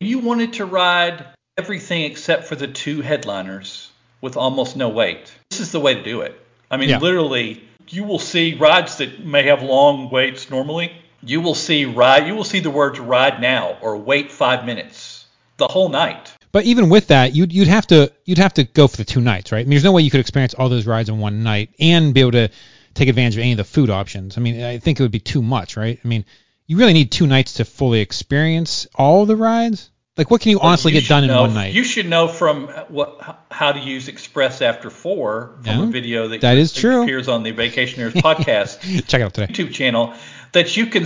[0.00, 1.24] you wanted to ride
[1.58, 3.90] everything except for the two headliners
[4.22, 5.32] with almost no wait.
[5.50, 6.34] This is the way to do it.
[6.70, 6.98] I mean, Yeah.
[6.98, 10.92] literally, you will see rides that may have long waits normally.
[11.22, 12.26] You will see ride.
[12.26, 15.26] You will see the words "ride now" or "wait five minutes"
[15.58, 16.32] the whole night.
[16.52, 19.20] But even with that, you'd you'd have to you'd have to go for the two
[19.20, 19.60] nights, right?
[19.60, 22.14] I mean, there's no way you could experience all those rides in one night and
[22.14, 22.48] be able to
[22.94, 24.38] take advantage of any of the food options.
[24.38, 25.98] I mean, I think it would be too much, right?
[26.02, 26.24] I mean,
[26.72, 29.90] you really need two nights to fully experience all the rides.
[30.16, 31.74] Like, what can you honestly You get done should in one night?
[31.74, 35.86] You should know from uh, what how to use Express After Four from Yeah, a
[35.90, 37.02] video that, that is true.
[37.02, 38.80] appears on the Vacationeers podcast.
[39.06, 39.52] Check it out today.
[39.52, 40.14] YouTube channel
[40.52, 41.04] that you can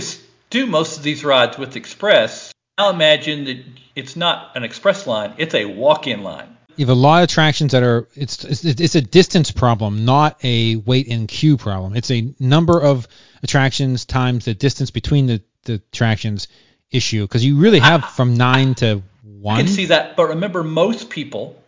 [0.49, 2.53] do most of these rides with Express.
[2.77, 6.55] Now imagine that it's not an express line; it's a walk-in line.
[6.77, 10.39] You have a lot of attractions that are it's it's, it's a distance problem, not
[10.45, 11.97] a wait and queue problem.
[11.97, 13.05] It's a number of
[13.43, 16.47] attractions times the distance between the, the attractions
[16.91, 19.57] issue because you really have from nine to one.
[19.57, 21.61] I can see that, but remember, most people.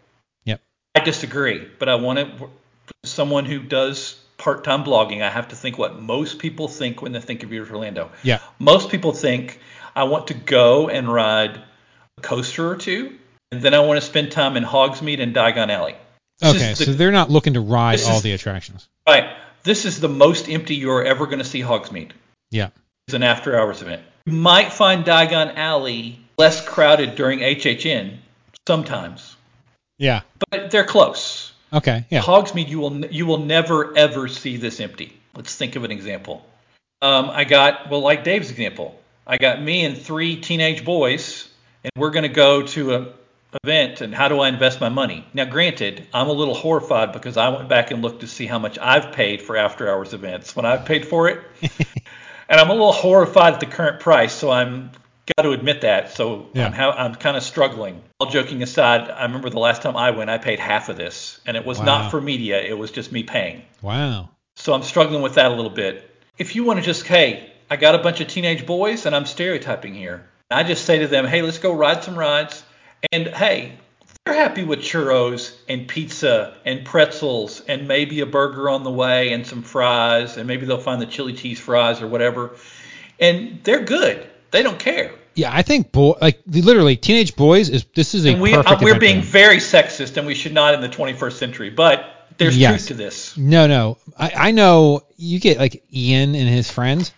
[0.46, 0.62] Yep.
[0.96, 2.50] I disagree, but I want to.
[3.06, 7.20] Someone who does part-time blogging, I have to think what most people think when they
[7.22, 8.10] think of Universal Orlando.
[8.24, 8.40] Yeah.
[8.58, 9.60] Most people think
[9.96, 11.62] I want to go and ride
[12.18, 13.16] a coaster or two,
[13.52, 15.96] and then I want to spend time in Hogsmeade and Diagon Alley.
[16.40, 18.88] This Okay, the- so they're not looking to ride all is- the attractions.
[19.08, 19.30] Right.
[19.64, 22.12] This is the most empty you're ever going to see Hogsmeade.
[22.50, 22.70] Yeah.
[23.14, 24.02] An after hours event.
[24.26, 28.18] You might find Diagon Alley less crowded during HHN
[28.68, 29.36] sometimes,
[29.98, 30.22] Yeah.
[30.50, 31.52] but they're close.
[31.74, 32.06] Okay.
[32.10, 32.22] Yeah.
[32.22, 35.14] Hogsmeade, you will you will never ever see this empty.
[35.36, 36.46] Let's think of an example.
[37.02, 39.00] Um, I got well, like Dave's example.
[39.28, 41.48] I got me and three teenage boys,
[41.84, 43.08] and we're going to go to a
[43.64, 44.02] event.
[44.02, 45.26] And how do I invest my money?
[45.34, 48.58] Now, granted, I'm a little horrified because I went back and looked to see how
[48.60, 51.40] much I've paid for after hours events when I've paid for it,
[52.50, 54.34] and I'm a little horrified at the current price.
[54.34, 54.92] So I'm
[55.38, 56.12] got to admit that.
[56.12, 56.66] So Yeah.
[56.66, 58.02] I'm, how, I'm kind of struggling.
[58.20, 61.40] All joking aside, I remember the last time I went, I paid half of this,
[61.46, 61.86] and it was Wow.
[61.86, 62.60] not for media.
[62.62, 63.62] It was just me paying.
[63.82, 64.30] Wow.
[64.56, 66.10] So I'm struggling with that a little bit.
[66.38, 69.26] If you want to just, hey, I got a bunch of teenage boys, and I'm
[69.26, 70.28] stereotyping here.
[70.50, 72.64] I just say to them, hey, let's go ride some rides.
[73.12, 73.78] And hey,
[74.30, 79.34] they're happy with churros and pizza and pretzels and maybe a burger on the way
[79.34, 82.52] and some fries, and maybe they'll find the chili cheese fries or whatever.
[83.20, 84.28] And they're good.
[84.52, 85.14] They don't care.
[85.36, 88.82] Yeah, I think boy, like literally, teenage boys is this is a And we, perfect.
[88.82, 89.26] uh, we're being them.
[89.26, 91.70] very sexist, and we should not in the 21st century.
[91.70, 92.06] But
[92.38, 92.72] there's Yes.
[92.86, 93.38] truth to this.
[93.38, 93.98] No, no.
[94.18, 97.14] I, I know you get like Ian and his friends.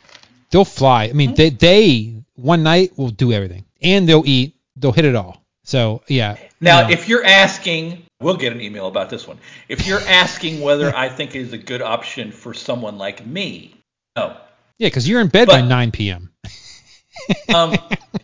[0.52, 1.06] They'll fly.
[1.06, 4.56] I mean, they they one night will do everything, and they'll eat.
[4.76, 5.41] They'll hit it all.
[5.72, 6.36] So yeah.
[6.60, 6.90] Now, no.
[6.90, 9.38] if you're asking, we'll get an email about this one.
[9.70, 13.76] If you're asking whether I think it is a good option for someone like me,
[14.18, 14.36] no.
[14.80, 16.30] yeah, because you're in bed by 9 p.m.
[17.54, 17.78] Um,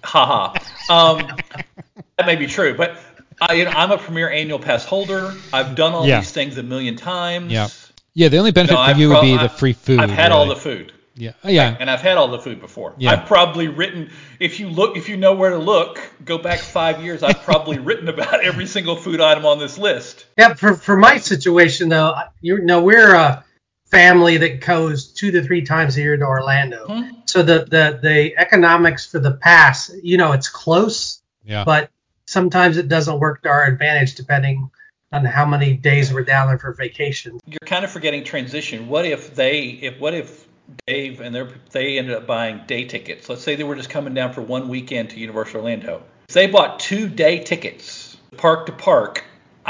[0.04, 0.58] haha.
[0.90, 1.28] Um,
[2.18, 2.98] that may be true, but
[3.40, 5.34] I, you know, I'm a Premier Annual Pass holder.
[5.54, 6.20] I've done all Yeah.
[6.20, 7.52] these things a million times.
[7.52, 7.68] Yeah.
[8.14, 10.00] Yeah, the only benefit No, for I've you would prob- be the free food.
[10.00, 10.92] I've had all the food.
[11.18, 11.34] Yeah.
[11.44, 11.76] Oh, yeah.
[11.80, 12.94] And I've had all the food before.
[12.98, 13.12] Yeah.
[13.12, 17.04] I've probably written if you look if you know where to look, go back five
[17.04, 20.26] years, I've probably written about every single food item on this list.
[20.38, 23.44] Yeah, for for my situation though, you know, we're a
[23.86, 26.86] family that goes two to three times a year to Orlando.
[26.88, 27.10] Hmm.
[27.26, 31.64] So the the the economics for the pass, you know, it's close, Yeah.
[31.64, 31.90] but
[32.26, 34.70] sometimes it doesn't work to our advantage depending
[35.12, 37.40] on how many days we're down there for vacation.
[37.46, 38.90] You're kind of forgetting transition.
[38.90, 40.47] What if they if what if
[40.86, 43.30] Dave and their they ended up buying day tickets?
[43.30, 46.04] Let's say they were just coming down for one weekend to Universal Orlando.
[46.28, 49.24] If they bought two day tickets, park to park,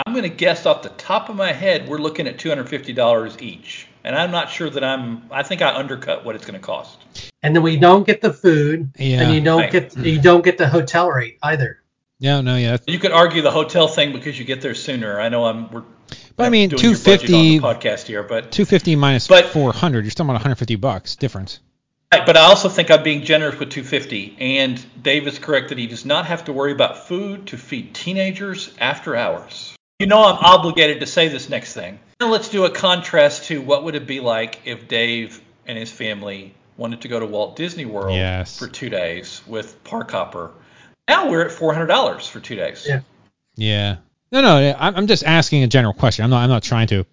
[0.06, 3.88] I'm going to guess off the top of my head we're looking at $250 each.
[4.04, 6.98] And I'm not sure that I'm I think I undercut what it's going to cost.
[7.44, 9.22] And then we don't get the food, Yeah.
[9.22, 9.72] and you don't Right.
[9.72, 11.82] get you don't get the hotel rate either.
[12.20, 12.42] Yeah.
[12.42, 12.56] No.
[12.56, 12.78] Yeah.
[12.88, 15.20] You could argue the hotel thing because you get there sooner.
[15.20, 15.84] I know I'm we're
[16.38, 20.06] But I mean, doing your budget 250 podcast here, but 250 minus But- 400.
[20.06, 21.60] You're still on 150 bucks difference.
[22.14, 24.38] Right, but I also think I'm being generous with 250.
[24.40, 27.94] And Dave is correct that he does not have to worry about food to feed
[27.94, 29.76] teenagers after hours.
[30.00, 32.00] You know I'm obligated to say this next thing.
[32.22, 35.92] Now let's do a contrast to what would it be like if Dave and his
[35.92, 38.58] family wanted to go to Walt Disney World Yes.
[38.58, 40.52] for two days with Park Hopper.
[41.10, 42.86] Now we're at $400 for two days.
[42.88, 43.00] Yeah.
[43.56, 43.96] Yeah.
[44.32, 44.76] No, no.
[44.78, 46.24] I'm, I'm just asking a general question.
[46.24, 46.44] I'm not.
[46.44, 47.06] I'm not trying to.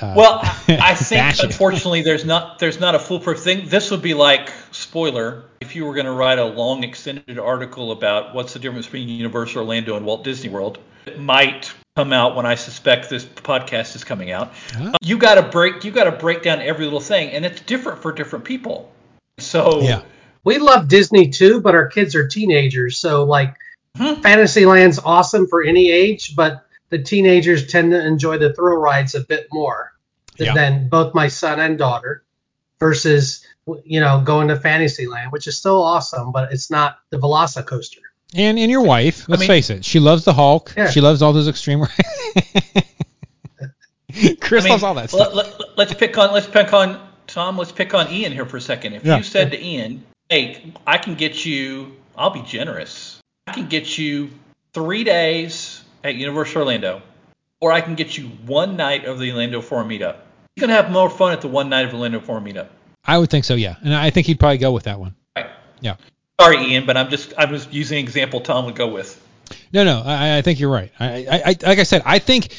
[0.00, 1.46] Uh, Well, I I think bash it.
[1.46, 3.68] unfortunately there's not there's not a foolproof thing.
[3.68, 7.92] This would be like spoiler if you were going to write a long extended article
[7.92, 10.78] about what's the difference between Universal Orlando and Walt Disney World.
[11.06, 14.52] It might come out when I suspect this podcast is coming out.
[14.76, 14.92] Ah.
[15.02, 18.00] You got to break you got to break down every little thing, and it's different
[18.00, 18.92] for different people.
[19.38, 20.02] So Yeah.
[20.42, 23.54] We love Disney too, but our kids are teenagers, so like
[23.98, 24.22] Mhm.
[24.22, 29.20] Fantasyland's awesome for any age, but the teenagers tend to enjoy the thrill rides a
[29.20, 29.92] bit more
[30.36, 30.54] th- Yeah.
[30.54, 32.22] than both my son and daughter
[32.78, 33.44] versus
[33.84, 37.98] you know going to Fantasyland, which is still awesome, but it's not the Velocicoaster.
[38.34, 40.72] And and your wife, let's mean- face it, she loves the Hulk.
[40.76, 40.90] Yeah.
[40.90, 41.80] She loves all those extreme.
[41.82, 41.92] Rides.
[44.40, 45.32] Chris I mean, loves all that stuff.
[45.76, 47.56] Let, us pick on let's pick on Tom.
[47.56, 48.94] Let's pick on Ian here for a second.
[48.94, 49.18] If Yeah.
[49.18, 51.96] you said to Ian, "Hey, I can get you.
[52.16, 53.19] I'll be generous.
[53.46, 54.30] I can get you
[54.72, 57.02] three days at Universal Orlando,
[57.60, 60.16] or I can get you one night of the Orlando Informer meetup.
[60.56, 62.68] You're gonna have more fun at the one night of Orlando Informer meetup."
[63.04, 63.76] I would think so, yeah.
[63.82, 65.14] And I think he'd probably go with that one.
[65.36, 65.50] Right.
[65.80, 65.96] Yeah.
[66.40, 69.20] Sorry, Ian, but I'm just I'm just using an example Tom would go with.
[69.72, 70.92] No, no, I, I think you're right.
[71.00, 72.54] I, I, I, like I said, I think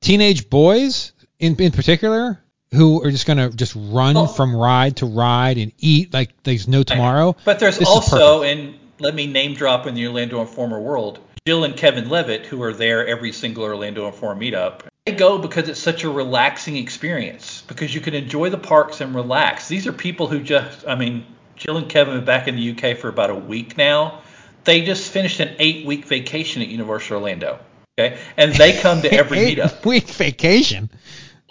[0.00, 5.06] teenage boys in in particular who are just gonna just run Well- from ride to
[5.06, 7.36] ride and eat like there's no tomorrow.
[7.44, 11.76] But there's also, and let me name drop in the Orlando Informer world, Jill and
[11.76, 14.82] Kevin Levitt, who are there every single Orlando Informer meetup.
[15.04, 19.14] They go because it's such a relaxing experience, because you can enjoy the parks and
[19.14, 19.68] relax.
[19.68, 21.24] These are people who just, I mean,
[21.54, 24.22] Jill and Kevin have been back in the UK for about a week now.
[24.64, 27.60] they just finished an eight week vacation at Universal Orlando.
[27.98, 29.84] Okay, and they come to every Eight meetup.
[29.86, 30.90] week vacation.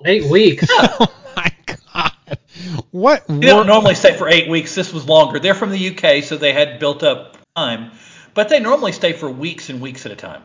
[0.05, 0.67] Eight weeks.
[0.79, 2.11] Oh my god.
[2.91, 3.25] What?
[3.27, 4.73] They don't normally stay for eight weeks.
[4.75, 5.37] This was longer.
[5.39, 7.91] They're from the UK, so they had built up time,
[8.33, 10.43] but they normally stay for weeks and weeks at a time.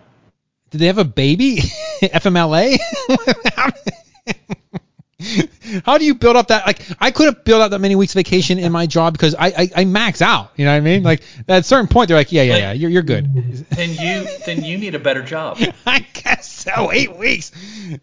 [0.70, 1.56] Did they have a baby?
[2.02, 2.78] FMLA?
[5.85, 6.66] How do you build up that?
[6.66, 9.71] Like, I couldn't build up that many weeks vacation in my job because I, I,
[9.77, 10.51] I max out.
[10.57, 11.03] You know what I mean?
[11.03, 13.29] Like, at a certain point, they're like, yeah, yeah, yeah, you're, you're good.
[13.71, 15.59] Then you then you need a better job.
[15.87, 16.91] I guess so.
[16.93, 17.53] Eight weeks.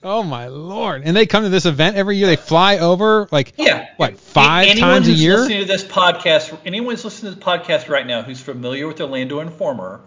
[0.02, 1.04] Oh my lord!
[1.06, 2.28] And they come to this event every year.
[2.28, 3.88] They fly over like Yeah.
[3.98, 5.38] what five Anyone times a who's year?
[5.38, 9.00] listening to this podcast, anyone who's listening to this podcast right now who's familiar with
[9.02, 10.02] Orlando Informer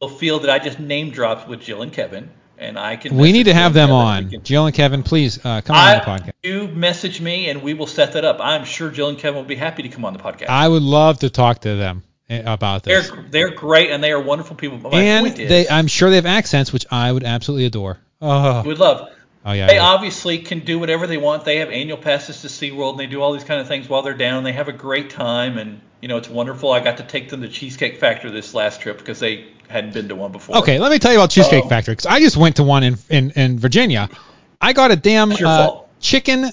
[0.00, 3.16] will feel that I just name dropped with Jill and Kevin, and I can.
[3.16, 4.30] We need to have them on.
[4.30, 6.32] Can- Jill and Kevin, please uh, come on the podcast.
[6.42, 8.38] you message me and we will set that up.
[8.40, 10.48] I'm sure Jill and Kevin will be happy to come on the podcast.
[10.48, 13.12] I would love to talk to them eh, about they're this.
[13.30, 14.78] they're great and they are wonderful people.
[14.78, 17.66] But my and point is, they, I'm sure they have accents, which I would absolutely
[17.66, 17.98] adore.
[18.20, 19.10] Oh, would love.
[19.44, 19.66] Oh yeah.
[19.66, 19.84] They yeah.
[19.84, 21.44] obviously can do whatever they want.
[21.44, 24.02] They have annual passes to SeaWorld and they do all these kind of things while
[24.02, 24.44] they're down.
[24.44, 26.72] They have a great time and you know it's wonderful.
[26.72, 30.08] I got to take them to Cheesecake Factory this last trip because they hadn't been
[30.08, 30.58] to one before.
[30.58, 31.68] Okay, let me tell you about Cheesecake Uh-oh.
[31.68, 34.08] Factory because I just went to one in in, in Virginia.
[34.60, 36.50] I got a damn uh, chicken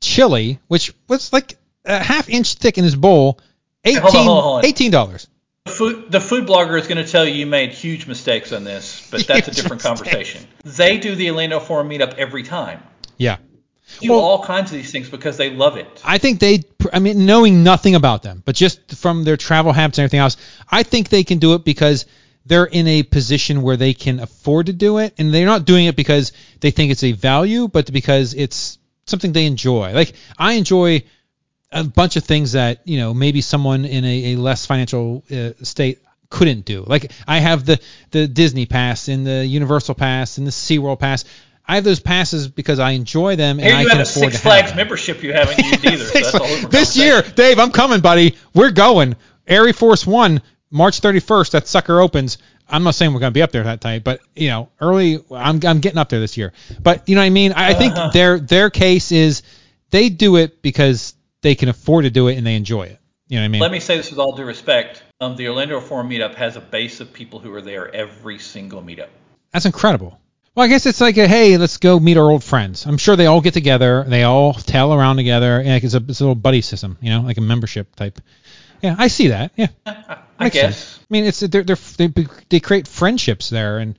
[0.00, 3.40] chili, which was like a half inch thick in this bowl.
[3.84, 5.28] Eighteen dollars.
[5.68, 8.64] The food, the food blogger is going to tell you you made huge mistakes on
[8.64, 10.46] this, but that's a different conversation.
[10.64, 12.82] They do the Orlando Informer meetup every time.
[13.16, 13.36] Yeah.
[14.00, 15.86] Do Well- all kinds of these things because they love it.
[16.04, 19.98] I think they, I mean, knowing nothing about them, but just from their travel habits
[19.98, 20.36] and everything else,
[20.70, 22.06] I think they can do it because
[22.46, 25.86] they're in a position where they can afford to do it, and they're not doing
[25.86, 29.92] it because they think it's a value, but because it's something they enjoy.
[29.92, 31.02] Like I enjoy
[31.72, 35.50] a bunch of things that you know maybe someone in a, a less financial uh,
[35.62, 35.98] state
[36.30, 36.84] couldn't do.
[36.86, 41.24] Like I have the the Disney pass and the Universal pass and the SeaWorld pass.
[41.70, 44.32] I have those passes because I enjoy them and I you can have a afford
[44.32, 44.76] Six to Flags have them.
[44.78, 46.04] membership you haven't used either.
[46.04, 47.20] so that's a whole different this year.
[47.22, 48.36] Dave, I'm coming, buddy.
[48.54, 49.16] We're going.
[49.46, 50.40] Air Force One,
[50.70, 51.50] March 31st.
[51.52, 52.38] That sucker opens.
[52.70, 55.22] I'm not saying we're going to be up there that tight, but you know, early.
[55.30, 56.52] I'm I'm getting up there this year.
[56.82, 57.52] But you know what I mean.
[57.52, 58.10] I, I think Uh-huh.
[58.12, 59.42] their their case is
[59.90, 62.98] they do it because they can afford to do it and they enjoy it.
[63.28, 63.60] You know what I mean?
[63.60, 65.02] Let me say this with all due respect.
[65.20, 68.82] Um, the Orlando Informer meetup has a base of people who are there every single
[68.82, 69.08] meetup.
[69.52, 70.18] That's incredible.
[70.54, 72.86] Well, I guess it's like a hey, let's go meet our old friends.
[72.86, 76.20] I'm sure they all get together, they all tail around together, and it's a it's
[76.20, 78.20] a little buddy system, you know, like a membership type.
[78.82, 79.52] Yeah, I see that.
[79.56, 80.76] Yeah, I Makes guess.
[80.78, 80.98] sense.
[81.02, 82.08] I mean, it's they're, they're they
[82.48, 83.96] they create friendships there, and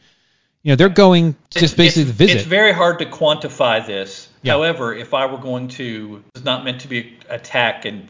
[0.64, 2.38] you know they're going just It's- basically it's, to visit.
[2.38, 4.29] It's very hard to quantify this.
[4.42, 4.54] Yeah.
[4.54, 8.08] However, if I were going to, it's not meant to be attack and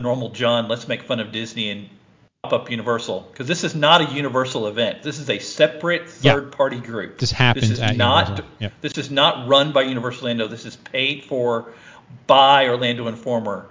[0.00, 0.68] normal Jon.
[0.68, 1.88] Let's make fun of Disney and
[2.42, 5.02] pop up Universal because this is not a Universal event.
[5.02, 6.34] This is a separate Yeah.
[6.34, 7.18] third-party group.
[7.18, 8.44] This happens This is not.
[8.60, 8.72] Yep.
[8.80, 10.48] This is not run by Universal Orlando.
[10.48, 11.72] This is paid for
[12.26, 13.66] by Orlando Informer,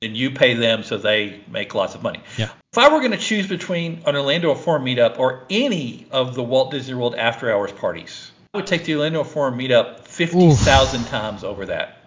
[0.00, 2.20] and you pay them so they make lots of money.
[2.36, 2.48] Yeah.
[2.72, 6.42] If I were going to choose between an Orlando Informer meetup or any of the
[6.42, 11.44] Walt Disney World after hours parties, I would take the Orlando Informer meetup 50,000 times
[11.44, 11.98] over that.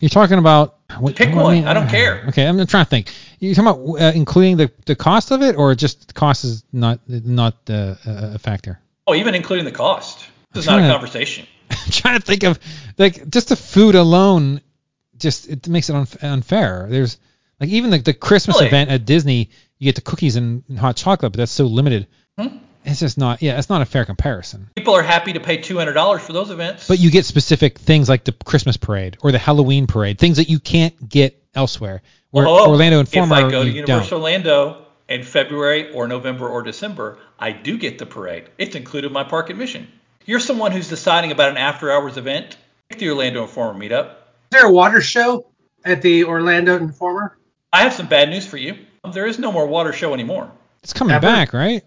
[0.00, 1.64] You're talking about what, Pick one.
[1.64, 2.24] I don't care.
[2.28, 3.10] Okay, I'm trying to think.
[3.38, 6.64] You're talking about uh, including the, the cost of it, or just the cost is
[6.72, 8.78] not not uh, a factor.
[9.06, 10.26] Oh, even including the cost.
[10.52, 11.46] This is not a to- conversation.
[11.70, 12.58] I'm trying to think of
[12.98, 14.60] like just the food alone,
[15.16, 16.86] just it makes it unf- unfair.
[16.90, 17.18] There's
[17.58, 18.66] like even the, the Christmas Really?
[18.68, 22.06] event at Disney, you get the cookies and, and hot chocolate, but that's so limited.
[22.38, 22.58] Hmm?
[22.86, 23.42] It's just not.
[23.42, 24.70] Yeah, it's not a fair comparison.
[24.76, 26.86] People are happy to pay $200 for those events.
[26.86, 30.48] But you get specific things like the Christmas parade or the Halloween parade, things that
[30.48, 32.02] you can't get elsewhere.
[32.30, 34.20] Where oh, oh, Orlando Informer, If I go to you Universal don't.
[34.20, 38.44] Orlando in February or November or December, I do get the parade.
[38.56, 39.88] It's included in my park admission.
[40.24, 42.56] You're someone who's deciding about an after hours event.
[42.88, 44.10] Pick the Orlando Informer meetup.
[44.10, 44.14] Is
[44.50, 45.46] there a water show
[45.84, 47.36] at the Orlando Informer?
[47.72, 48.76] I have some bad news for you.
[49.12, 50.50] There is no more water show anymore.
[50.82, 51.22] It's coming Ever?
[51.22, 51.82] back, right?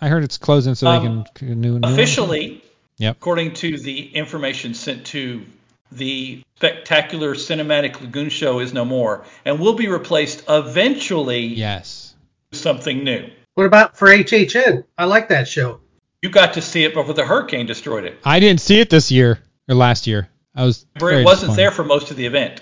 [0.00, 2.62] I heard it's closing so Um, they can new, new Officially,
[2.98, 3.16] Yep.
[3.16, 5.44] according to the information sent to
[5.92, 12.14] the spectacular cinematic lagoon show is no more and will be replaced eventually Yes.
[12.50, 13.28] with something new.
[13.54, 14.84] What about for HHN?
[14.96, 15.80] I like that show.
[16.22, 18.18] You got to see it before the hurricane destroyed it.
[18.24, 20.28] I didn't see it this year or last year.
[20.54, 20.84] I was.
[20.98, 22.60] Very it wasn't there for most of the event.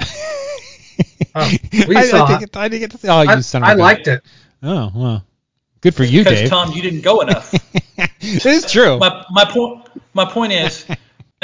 [1.36, 1.50] Oh,
[1.88, 2.52] we I, saw I, didn't it.
[2.52, 3.08] get, I didn't get to see.
[3.08, 3.80] Oh, you I, son of I a gun.
[3.82, 4.22] liked it.
[4.62, 5.24] Oh well,
[5.84, 6.48] good for you, Because Dave.
[6.48, 7.54] Tom, you didn't go enough.
[8.20, 8.98] it is true.
[8.98, 10.84] my my point my point is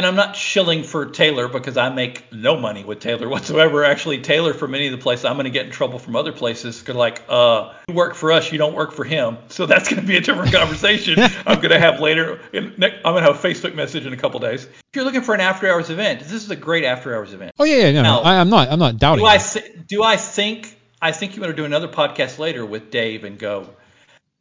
[0.01, 3.85] And I'm not shilling for Taylor because I make no money with Taylor whatsoever.
[3.85, 6.33] Actually, Taylor for many of the places I'm going to get in trouble from other
[6.33, 6.81] places.
[6.81, 9.37] Cause like, uh, you work for us, you don't work for him.
[9.49, 11.19] So that's going to be a different conversation.
[11.19, 12.41] I'm going to have later.
[12.55, 14.65] In, I'm going to have a Facebook message in a couple days.
[14.65, 17.53] If you're looking for an after hours event, this is a great after hours event.
[17.59, 19.23] Oh yeah, yeah, no, Now, I, I'm not, I'm not doubting.
[19.23, 19.39] Do I
[19.87, 23.39] do I think I think you want to do another podcast later with Dave and
[23.39, 23.69] go,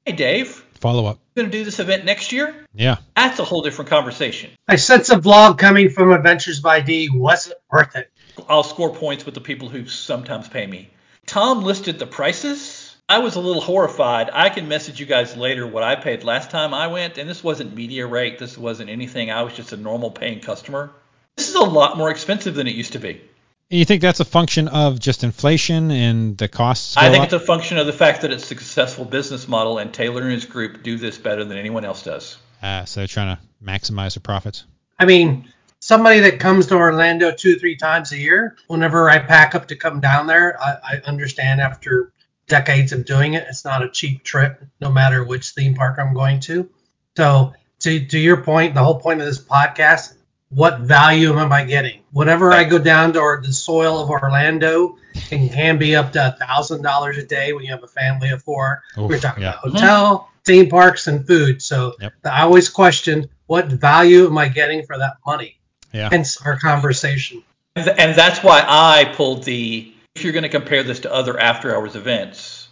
[0.10, 1.20] hey Dave, Follow up.
[1.36, 2.66] going to do this event next year?
[2.74, 2.98] Yeah.
[3.16, 4.50] That's a whole different conversation.
[4.68, 7.10] I sense a vlog coming from Adventures by D.
[7.14, 8.12] wasn't worth it?
[8.48, 10.90] I'll score points with the people who sometimes pay me.
[11.28, 12.98] Tom listed the prices.
[13.08, 14.32] I was a little horrified.
[14.34, 17.44] I can message you guys later what I paid last time I went, and this
[17.44, 18.40] wasn't media rate.
[18.40, 19.30] This wasn't anything.
[19.30, 20.92] I was just a normal paying customer.
[21.36, 23.22] This is a lot more expensive than it used to be.
[23.72, 26.98] And you think that's a function of just inflation and the costs?
[26.98, 27.26] I think up?
[27.26, 30.32] it's a function of the fact that it's a successful business model, and Taylor and
[30.32, 32.38] his group do this better than anyone else does.
[32.64, 34.66] Ah, so they're trying to maximize their profits.
[34.98, 39.54] I mean, somebody that comes to Orlando two, three times a year, whenever I pack
[39.54, 42.12] up to come down there, I, I understand after
[42.48, 46.16] decades of doing it, it's not a cheap trip, no matter which theme park I'm
[46.16, 46.68] going to.
[47.16, 50.16] So, to, to your point, the whole point of this podcast,
[50.50, 52.02] what value am I getting?
[52.12, 54.98] Whenever I go down to or the soil of Orlando,
[55.32, 58.30] it can be up to a thousand dollars a day when you have a family
[58.30, 58.84] of four.
[58.98, 59.52] Oof, We're talking yeah.
[59.52, 59.78] about mm-hmm.
[59.78, 61.62] hotel, theme parks, and food.
[61.62, 62.14] So Yep.
[62.26, 65.60] I always question what value am I getting for that money?
[65.92, 66.10] Yeah.
[66.12, 67.44] Hence our conversation.
[67.76, 69.94] And that's why I pulled the.
[70.16, 72.68] If you're going to compare this to other after hours events,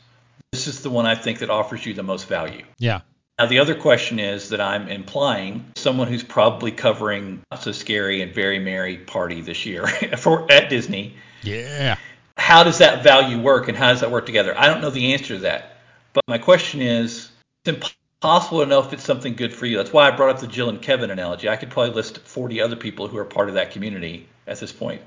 [0.51, 2.63] this is the one I think that offers you the most value.
[2.77, 3.01] Yeah.
[3.39, 8.22] Now, the other question is that I'm implying someone who's probably covering Not So Scary
[8.23, 9.85] and Very Merry Party this year
[10.18, 11.14] for at Disney.
[11.43, 11.97] Yeah.
[12.35, 14.57] How does that value work and how does that work together?
[14.57, 15.77] I don't know the answer to that.
[16.14, 17.30] But my question is
[17.64, 17.93] it's
[18.23, 19.77] impossible to know if it's something good for you.
[19.77, 21.47] That's why I brought up the Jill and Kevin analogy.
[21.47, 24.72] I could probably list 40 other people who are part of that community at this
[24.72, 25.01] point.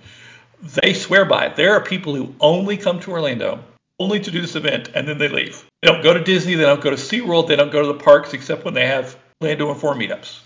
[0.62, 1.56] They swear by it.
[1.56, 3.64] There are people who only come to Orlando
[4.00, 5.64] only to do this event and then they leave.
[5.82, 8.02] They don't go to Disney, they don't go to SeaWorld, they don't go to the
[8.02, 10.40] parks except when they have Orlando Informer meetups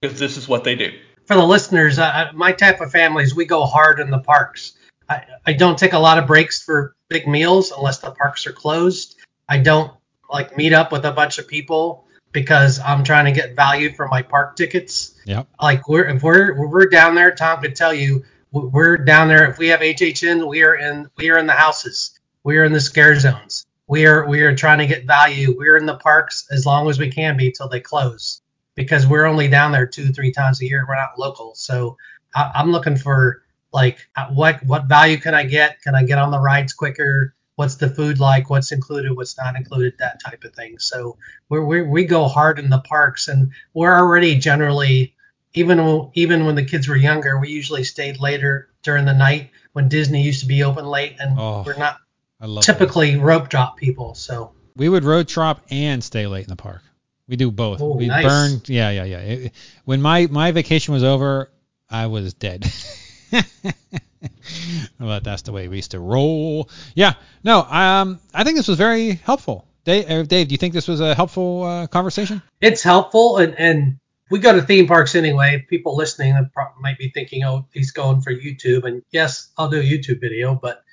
[0.00, 0.92] because this is what they do.
[1.26, 4.72] For the listeners, uh, my type of families, we go hard in the parks.
[5.08, 8.52] I, I don't take a lot of breaks for big meals unless the parks are
[8.52, 9.16] closed.
[9.48, 9.92] I don't
[10.30, 14.08] like meet up with a bunch of people because I'm trying to get value for
[14.08, 15.14] my park tickets.
[15.26, 15.44] Yeah.
[15.60, 19.48] like we're if we're if we're down there, Tom could tell you we're down there.
[19.48, 22.13] If we have HHN, we are in we are in the houses.
[22.44, 23.66] We are in the scare zones.
[23.86, 25.54] We are we are trying to get value.
[25.56, 28.40] We're in the parks as long as we can be till they close
[28.74, 30.84] because we're only down there two three times a year.
[30.88, 31.96] We're not local, so
[32.34, 33.42] I, I'm looking for
[33.72, 33.98] like
[34.30, 35.82] what what value can I get?
[35.82, 37.34] Can I get on the rides quicker?
[37.56, 38.50] What's the food like?
[38.50, 39.16] What's included?
[39.16, 39.94] What's not included?
[39.98, 40.78] That type of thing.
[40.78, 41.16] So
[41.48, 45.14] we're, we we go hard in the parks, and we're already generally
[45.54, 49.88] even even when the kids were younger, we usually stayed later during the night when
[49.88, 51.98] Disney used to be open late, and Oh, we're not
[52.44, 52.72] I love that.
[52.78, 54.14] typically rope drop people.
[54.14, 56.82] So We would rope drop and stay late in the park.
[57.26, 57.80] We do both.
[57.80, 58.26] Oh, we nice.
[58.26, 58.60] burn.
[58.66, 59.18] Yeah, yeah, yeah.
[59.18, 59.52] It-
[59.86, 61.50] when my my vacation was over,
[61.88, 62.70] I was dead.
[65.00, 66.68] but that's the way we used to roll.
[66.94, 67.14] Yeah.
[67.42, 67.62] No.
[67.62, 68.20] Um.
[68.34, 69.66] I think this was very helpful.
[69.84, 72.42] Dave, uh, Dave, do you think this was a helpful uh, conversation?
[72.60, 73.98] it's helpful, and and
[74.30, 75.64] we go to theme parks anyway.
[75.70, 76.34] People listening
[76.78, 80.54] might be thinking, oh, he's going for YouTube, and yes, I'll do a YouTube video,
[80.54, 80.84] but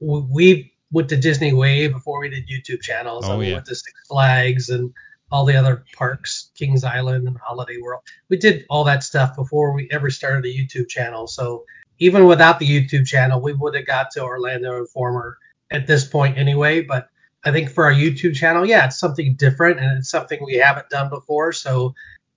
[0.00, 3.24] we went to Disney way before we did YouTube channels.
[3.26, 3.54] Oh, and we yeah.
[3.54, 4.92] went to Six Flags and
[5.32, 8.02] all the other parks, Kings Island and Holiday World.
[8.28, 11.26] We did all that stuff before we ever started a YouTube channel.
[11.26, 11.64] So
[11.98, 15.38] even without the YouTube channel, we would have got to Orlando Informer
[15.70, 16.82] at this point anyway.
[16.82, 17.08] But
[17.44, 20.90] I think for our YouTube channel, yeah, it's something different and it's something we haven't
[20.90, 21.52] done before.
[21.52, 21.94] So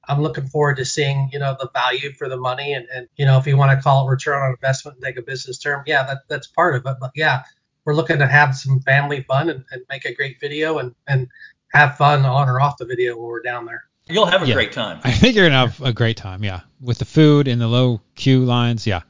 [0.08, 3.26] I'm looking forward to seeing, you know, the value for the money and, and you
[3.26, 5.84] know, if you want to call it return on investment and take a business term,
[5.88, 6.98] yeah, that, that's part of it.
[7.00, 7.44] But yeah,
[7.86, 11.28] we're looking to have some family fun and, and make a great video and, and
[11.74, 13.84] have fun on or off the video when we're down there.
[14.08, 14.54] You'll have a Yeah.
[14.56, 15.00] great time.
[15.04, 16.44] I think you're gonna have a great time.
[16.44, 18.86] Yeah, with the food and the low queue lines.
[18.86, 19.02] Yeah,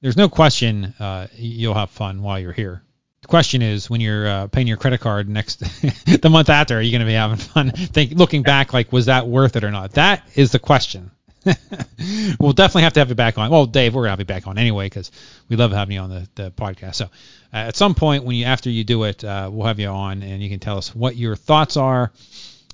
[0.00, 2.82] there's no question uh, you'll have fun while you're here.
[3.22, 5.56] The question is when you're uh, paying your credit card next
[6.22, 7.70] the month after, are you going to be having fun?
[7.70, 9.92] Think looking back, like was that worth it or not?
[9.92, 11.10] That is the question.
[12.38, 13.50] We'll definitely have to have you back on.
[13.50, 15.10] Well, Dave, we're gonna have you back on anyway because
[15.48, 16.96] we love having you on the, the podcast.
[16.96, 17.08] So uh,
[17.56, 20.42] at some point when you after you do it, uh, we'll have you on and
[20.42, 22.12] you can tell us what your thoughts are.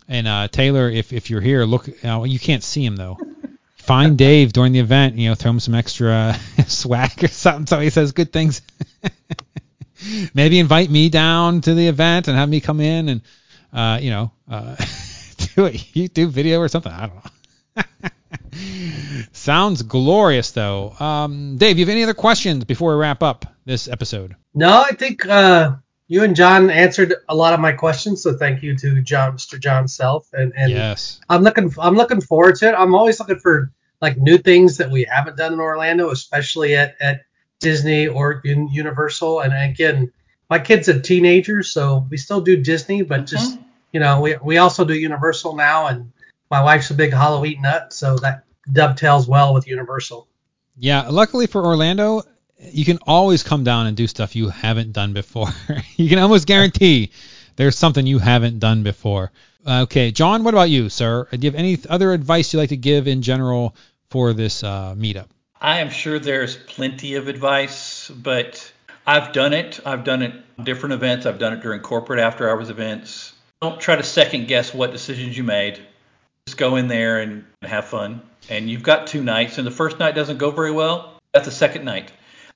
[0.09, 1.88] And uh, Taylor, if if you're here, look.
[2.05, 3.18] Uh, you can't see him though.
[3.76, 5.16] Find Dave during the event.
[5.16, 6.36] You know, throw him some extra
[6.66, 8.62] swag or something so he says good things.
[10.34, 13.20] Maybe invite me down to the event and have me come in and
[13.72, 14.74] uh, you know uh,
[15.55, 16.93] do a YouTube video or something.
[16.93, 18.10] I don't know.
[19.32, 20.94] Sounds glorious, though.
[20.98, 24.36] Um, Dave, you have any other questions before we wrap up this episode?
[24.54, 25.76] No, I think uh,
[26.08, 29.58] you and Jon answered a lot of my questions, so thank you to Jon, Mr.
[29.58, 32.74] John Self, and and yes, I'm looking I'm looking forward to it.
[32.74, 36.96] I'm always looking for like new things that we haven't done in Orlando, especially at
[37.00, 37.22] at
[37.60, 39.40] Disney or in Universal.
[39.40, 40.12] And again,
[40.48, 43.58] my kid's are teenagers, so we still do Disney, but just
[43.92, 46.12] you know, we we also do Universal now, and
[46.51, 50.28] my wife's a big Halloween nut, so that dovetails well with Universal.
[50.78, 52.23] Yeah, luckily for Orlando,
[52.59, 55.48] you can always come down and do stuff you haven't done before.
[55.97, 57.10] you can almost guarantee
[57.56, 59.32] there's something you haven't done before.
[59.66, 61.27] Okay, Jon, what about you, sir?
[61.31, 63.74] Do you have any other advice you'd like to give in general
[64.10, 65.27] for this uh, meetup?
[65.60, 68.73] I am sure there's plenty of advice, but
[69.06, 69.81] I've done it.
[69.85, 71.27] I've done it different events.
[71.27, 73.32] I've done it during corporate after hours events.
[73.62, 75.85] Don't try to second guess what decisions you made.
[76.47, 78.23] Just go in there and have fun.
[78.48, 81.20] And you've got two nights, and the first night doesn't go very well.
[81.32, 82.12] That's the second night.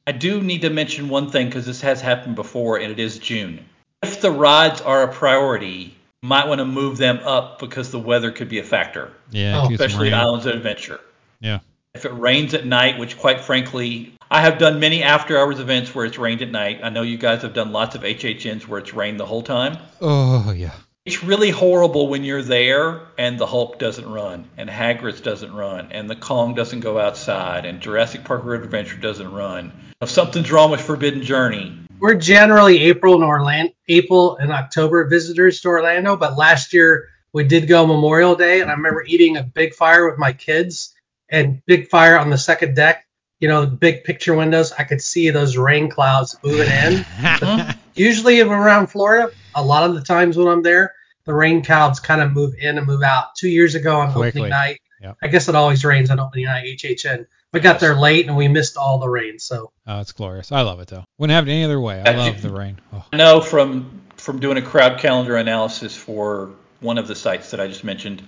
[0.06, 3.18] I do need to mention one thing because this has happened before, and it is
[3.18, 3.64] June.
[4.02, 7.98] If the rides are a priority, you might want to move them up because the
[7.98, 9.10] weather could be a factor.
[9.30, 11.00] Yeah, Oh, especially at Islands of Adventure.
[11.40, 11.58] Yeah.
[11.94, 15.92] If it rains at night, which quite frankly, I have done many after hours events
[15.92, 16.80] where it's rained at night.
[16.84, 19.76] I know you guys have done lots of HHNs where it's rained the whole time.
[20.00, 20.74] Oh yeah.
[21.06, 25.88] It's really horrible when you're there and the Hulk doesn't run, and Hagrid's doesn't run,
[25.92, 29.72] and the Kong doesn't go outside, and Jurassic Park River Adventure doesn't run.
[30.02, 35.62] If something's wrong with Forbidden Journey, We're generally April and Orlando, April and October visitors
[35.62, 39.42] to Orlando, but last year we did go Memorial Day, and I remember eating a
[39.42, 40.94] big fire with my kids,
[41.30, 43.06] and big fire on the second deck.
[43.38, 44.72] You know, the big picture windows.
[44.72, 47.06] I could see those rain clouds moving in.
[47.94, 50.94] Usually around Florida, a lot of the times when I'm there,
[51.24, 53.34] the rain clouds kind of move in and move out.
[53.36, 54.42] Two years ago on Quickly.
[54.42, 55.16] opening night, Yep.
[55.22, 57.26] I guess it always rains on opening night HHN.
[57.52, 60.52] We got there late and we missed all the rain, so Oh, it's glorious.
[60.52, 61.04] I love it though.
[61.18, 62.02] Wouldn't have it any other way.
[62.04, 62.78] I love the rain.
[62.92, 63.04] Oh.
[63.12, 66.50] I know from from doing a crowd calendar analysis for
[66.80, 68.22] one of the sites that I just mentioned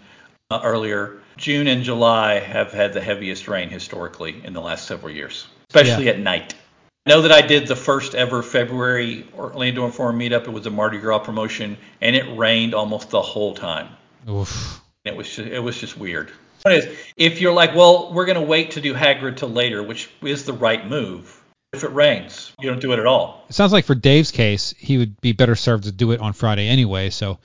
[0.50, 5.12] uh, earlier, June and July have had the heaviest rain historically in the last several
[5.12, 6.54] years, especially at night.
[7.04, 10.42] I know that I did the first ever February Orlando Informer meetup.
[10.46, 13.88] It was a Mardi Gras promotion, and it rained almost the whole time.
[14.30, 14.80] Oof.
[15.04, 16.30] It was just, it was just weird.
[16.64, 20.44] Is, if you're like, well, we're gonna wait to do Hagrid till later, which is
[20.44, 21.40] the right move.
[21.72, 23.46] If it rains, you don't do it at all.
[23.48, 26.34] It sounds like for Dave's case, he would be better served to do it on
[26.34, 27.10] Friday anyway.
[27.10, 27.40] So,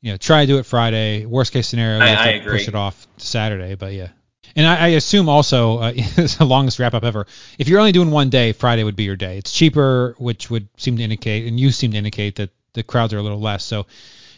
[0.00, 1.26] you know, try to do it Friday.
[1.26, 2.52] Worst case scenario, I- to I agree.
[2.52, 3.74] push it off to Saturday.
[3.74, 4.08] But yeah.
[4.56, 7.26] And I, I assume also, uh, it's the longest wrap up ever.
[7.58, 9.38] If you're only doing one day, Friday would be your day.
[9.38, 13.12] It's cheaper, which would seem to indicate, and you seem to indicate that the crowds
[13.12, 13.64] are a little less.
[13.64, 13.86] So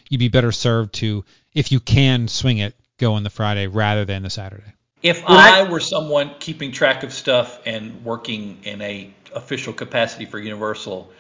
[0.09, 1.25] you'd be better served to,
[1.55, 4.73] if you can swing it, go on the Friday rather than the Saturday.
[5.03, 10.25] If I- I were someone keeping track of stuff and working in a official capacity
[10.25, 11.13] for Universal,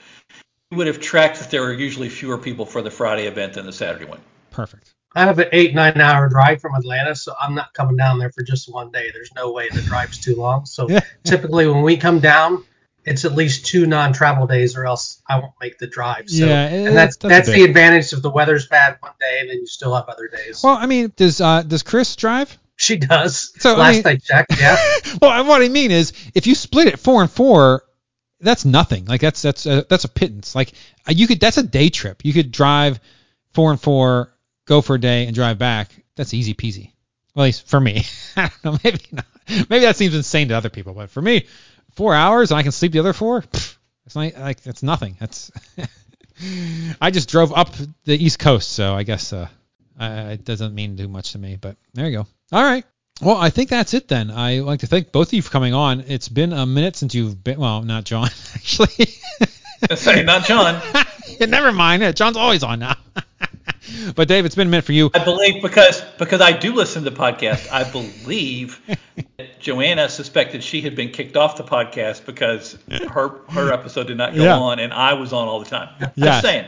[0.71, 3.67] we would have tracked that there are usually fewer people for the Friday event than
[3.67, 4.21] the Saturday one.
[4.51, 4.95] Perfect.
[5.15, 8.31] I have an eight nine hour drive from Atlanta, so I'm not coming down there
[8.33, 9.11] for just one day.
[9.13, 10.67] There's no way the drive's too long.
[10.67, 10.89] So
[11.25, 12.65] typically when we come down,
[13.05, 16.29] it's at least two non-travel days, or else I won't make the drive.
[16.31, 19.51] So, Yeah, and that's that's that's, the advantage if the weather's bad one day, and
[19.51, 20.63] then you still have other days.
[20.65, 22.59] Well, I mean, does uh, does Chris drive?
[22.77, 23.53] she does.
[23.61, 24.77] So, last I, mean- checked, yeah.
[25.23, 27.85] well, what I mean is, if you split it four and four,
[28.41, 29.05] that's nothing.
[29.07, 30.55] Like that's that's a, that's a pittance.
[30.55, 30.73] Like
[31.09, 32.25] uh, you could that's a day trip.
[32.25, 33.01] You could drive
[33.53, 34.34] four and four,
[34.67, 35.91] go for a day, and drive back.
[36.17, 36.93] That's easy peasy.
[37.35, 38.05] Well, at least for me.
[38.65, 38.79] Know.
[38.83, 39.27] Maybe not.
[39.49, 41.47] Maybe that seems insane to other people, but for me,
[41.93, 43.43] four hours and I can sleep the other four.
[43.43, 43.77] pff,
[44.07, 45.17] It's not like that's nothing.
[45.21, 45.53] That's
[47.01, 47.71] I just drove up
[48.05, 49.49] the East Coast, so I guess uh,
[50.01, 51.57] it doesn't mean too much to me.
[51.61, 52.27] But there you go.
[52.53, 52.85] All right.
[53.23, 54.31] Well, I think that's it then.
[54.31, 56.01] I like to thank both of you for coming on.
[56.09, 57.61] It's been a minute since you've been.
[57.61, 59.07] Well, not Jon, actually.
[59.95, 60.81] Say, not Jon.
[61.39, 62.17] Yeah, Never mind.
[62.17, 62.97] Jon's always on now.
[64.15, 65.11] But Dave, it's been a minute for you.
[65.15, 67.71] I believe because because I do listen to the podcast.
[67.73, 68.81] I believe
[69.37, 72.79] that Joanna suspected she had been kicked off the podcast because
[73.11, 74.59] her her episode did not go Yeah.
[74.59, 75.89] on, and I was on all the time.
[76.01, 76.13] Yes.
[76.17, 76.67] Just saying.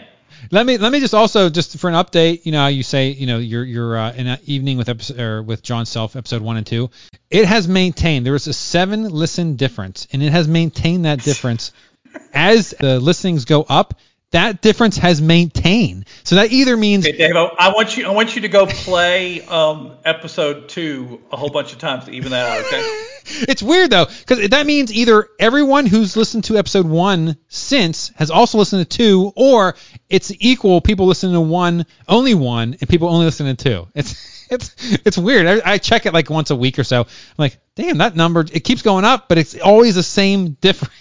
[0.50, 2.44] Let me let me just also just for an update.
[2.44, 5.42] You know, you say you know you're you're uh, in an evening with episode or
[5.42, 6.90] with Jon Self episode one and two.
[7.30, 11.72] It has maintained there was a seven listen difference, and it has maintained that difference
[12.34, 13.94] as the listings go up.
[14.32, 16.08] That difference has maintained.
[16.24, 19.40] So that either means Okay, Dave, I, want you I want you to go play
[19.42, 22.66] um, episode two a whole bunch of times to even that out.
[22.66, 23.06] Okay.
[23.48, 28.32] it's weird though, because that means either everyone who's listened to episode one since has
[28.32, 29.76] also listened to two, or
[30.08, 33.88] it's equal people listening to one, only one, and people only listen to two.
[33.94, 34.74] It's it's
[35.04, 35.46] it's weird.
[35.46, 37.02] I, I check it like once a week or so.
[37.02, 40.92] I'm like, damn, that number it keeps going up, but it's always the same difference.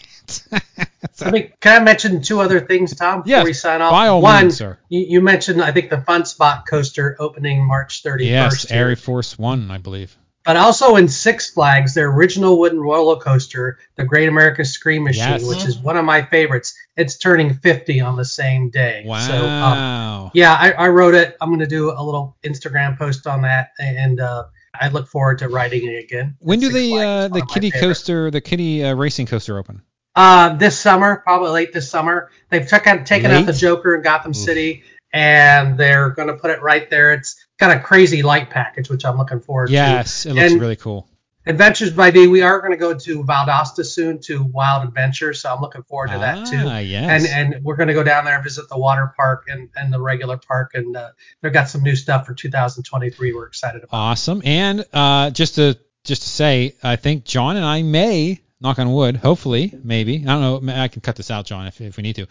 [1.22, 3.92] I mean, can I mention two other things, Tom, before Yes, we sign off?
[3.92, 4.78] by all One, means, sir.
[4.90, 8.20] You, you mentioned, I think, the Fun Spot coaster opening March 31st.
[8.30, 8.88] yes, here.
[8.90, 10.16] Air Force One, I believe.
[10.44, 15.24] But also in Six Flags, their original wooden roller coaster, the Great American Scream Machine,
[15.40, 15.44] Yes.
[15.48, 16.76] which is one of my favorites.
[16.96, 19.04] It's turning 50 on the same day.
[19.08, 19.20] Wow.
[19.28, 21.36] So, um, yeah, I, I wrote it.
[21.42, 24.44] I'm going to do a little Instagram post on that, and uh,
[24.80, 26.36] I look forward to riding it again.
[26.40, 29.82] when do the uh, the kitty coaster, the kitty uh, racing coaster open?
[30.16, 32.30] Uh, this summer, probably late this summer.
[32.50, 34.38] They've took out, taken out the Joker in Gotham Oof.
[34.38, 37.12] City, and they're going to put it right there.
[37.14, 39.74] It's got a crazy light package, which I'm looking forward to.
[39.74, 41.10] Yes, it looks And- really cool.
[41.48, 45.54] Adventures by D, we are going to go to Valdosta soon to Wild Adventure, so
[45.54, 46.58] I'm looking forward to that too.
[46.60, 47.32] Ah, yes.
[47.32, 49.94] And and we're going to go down there and visit the water park and, and
[49.94, 51.10] the regular park, and uh,
[51.42, 53.34] they've got some new stuff for 2023.
[53.34, 53.96] We're excited about.
[53.96, 54.42] Awesome.
[54.44, 58.92] And uh, just to just to say, I think Jon and I may knock on
[58.92, 60.24] wood, hopefully, maybe.
[60.28, 60.74] I don't know.
[60.74, 62.28] I can cut this out, Jon, if, if we need to.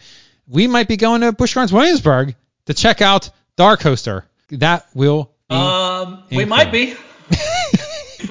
[0.47, 2.35] We might be going to Busch Gardens Williamsburg
[2.65, 4.25] to check out Dark Coaster.
[4.49, 5.55] That will be.
[5.55, 6.95] Um, we might be.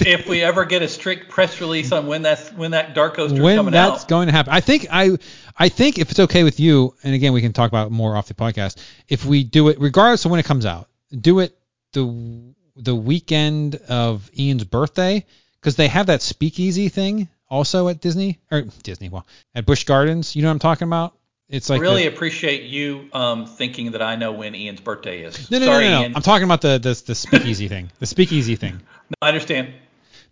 [0.06, 3.36] if we ever get a strict press release on when that's when that dark coaster
[3.36, 4.09] is when coming that's out.
[4.09, 4.52] going to happen.
[4.52, 5.18] I think I
[5.59, 8.28] I think if it's okay with you, and again we can talk about more off
[8.28, 8.78] the podcast.
[9.09, 11.56] If we do it, regardless of when it comes out, do it
[11.93, 15.24] the the weekend of Ian's birthday
[15.60, 20.35] because they have that speakeasy thing also at Disney or Disney, well at Busch Gardens.
[20.36, 21.14] You know what I'm talking about?
[21.48, 25.22] It's like I really the- appreciate you um, thinking that I know when Ian's birthday
[25.22, 25.51] is.
[25.51, 26.02] no, no, Sorry, no, no, no.
[26.02, 26.16] Ian.
[26.16, 27.90] I'm talking about the the, the speakeasy thing.
[28.01, 28.81] The speakeasy thing.
[29.10, 29.74] No, I understand.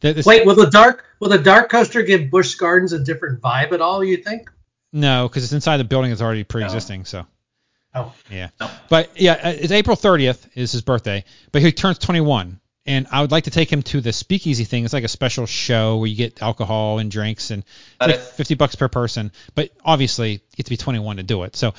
[0.01, 3.43] The, the- Wait, will the dark will the dark coaster give Busch Gardens a different
[3.43, 4.03] vibe at all?
[4.03, 4.51] You think?
[4.95, 6.11] No, because it's inside the building.
[6.11, 7.05] It's already pre-existing.
[7.05, 7.27] So.
[7.95, 8.49] Oh, Yeah.
[8.59, 8.71] No.
[8.89, 12.59] But yeah, uh, it's April 30th is his birthday, but he turns 21.
[12.85, 14.85] And I would like to take him to the speakeasy thing.
[14.85, 17.65] It's like a special show where you get alcohol and drinks and
[18.01, 19.31] it's like 50 bucks per person.
[19.55, 21.55] But obviously, you have to be 21 to do it.
[21.55, 21.75] So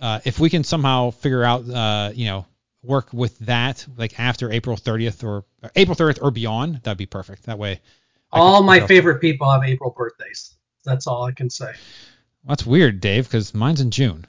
[0.00, 2.46] uh, if we can somehow figure out, uh, you know,
[2.82, 7.06] work with that like after April 30th or uh, April 30th or beyond, that'd be
[7.06, 7.44] perfect.
[7.44, 7.80] That way.
[8.30, 10.54] I all my favorite people have April birthdays.
[10.84, 11.72] That's all I can say.
[12.46, 14.26] That's weird, Dave, because mine's in June.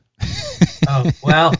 [0.87, 1.53] Oh well,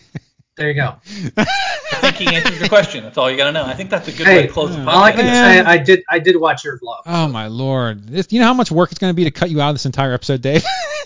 [0.56, 0.95] there you go.
[1.91, 3.03] I think he answered your question.
[3.03, 3.66] That's all you got to know.
[3.66, 4.88] I think that's a good Hey, way to close the podcast.
[4.88, 7.02] All I can say, I did I did watch your vlog.
[7.06, 8.07] Oh my lord!
[8.07, 9.76] This, you know how much work it's going to be to cut you out of
[9.76, 10.64] this entire episode, Dave?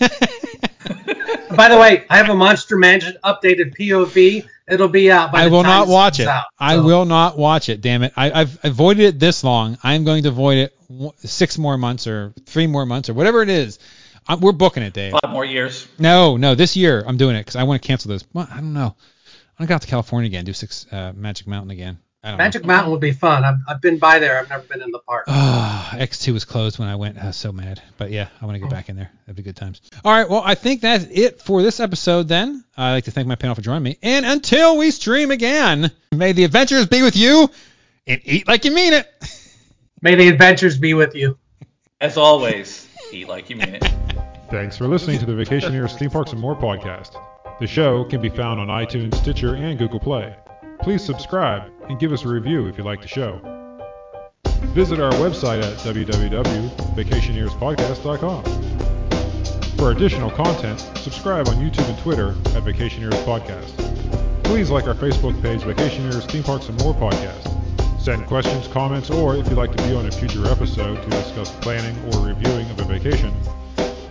[1.56, 4.46] By the way, I have a Monster Mansion updated POV.
[4.68, 5.46] It'll be out by the way.
[5.46, 6.28] I the will time not watch it.
[6.28, 6.46] out.
[6.58, 7.80] I will not watch it.
[7.80, 8.12] Damn it!
[8.16, 9.76] I, I've avoided it this long.
[9.82, 10.76] I'm going to avoid it
[11.18, 13.80] six more months or three more months or whatever it is.
[14.28, 15.12] i we're booking it, Dave.
[15.22, 15.88] Five more years.
[15.98, 18.24] No, no, this year I'm doing it because I want to cancel this.
[18.34, 18.94] I don't know.
[19.60, 21.98] I want to go out to California again, do six uh, Magic Mountain again.
[22.24, 23.44] I don't Magic Mountain would be fun.
[23.44, 24.38] I've, I've been by there.
[24.38, 25.28] I've never been in the park.
[25.28, 25.34] know.
[25.36, 27.18] Ah, X2 was closed when I went.
[27.18, 27.82] I was so mad.
[27.98, 29.10] But yeah, I want to get back in there.
[29.26, 29.82] That'd be good times.
[30.02, 30.26] All right.
[30.26, 32.64] Well, I think that's it for this episode then.
[32.74, 33.98] I'd like to thank my panel for joining me.
[34.02, 37.50] And until we stream again, may the adventures be with you
[38.06, 39.06] and eat like you mean it.
[40.00, 41.36] May the adventures be with you.
[42.00, 43.84] As always, eat like you mean it.
[44.50, 47.22] Thanks for listening to the Vacationeers Theme Parks and More podcast.
[47.60, 50.34] The show can be found on iTunes, Stitcher, and Google Play.
[50.80, 53.38] Please subscribe and give us a review if you like the show.
[54.72, 58.44] Visit our website at www.vacationeerspodcast.com.
[59.76, 63.76] For additional content, subscribe on YouTube and Twitter at Vacationeers Podcast.
[64.42, 67.46] Please like our Facebook page, Vacationeers Theme Parks and More Podcast.
[68.00, 71.50] Send questions, comments, or if you'd like to be on a future episode to discuss
[71.56, 73.34] planning or reviewing of a vacation,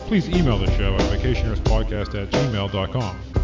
[0.02, 3.39] please email the show at vacationeerspodcast at gmail.com.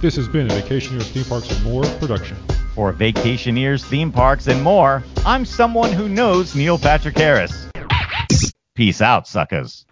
[0.00, 2.36] This has been a Vacationeers Theme Parks and More production.
[2.76, 7.68] For Vacationeers, theme parks, and more, I'm someone who knows Neil Patrick Harris.
[8.76, 9.87] Peace out, suckers.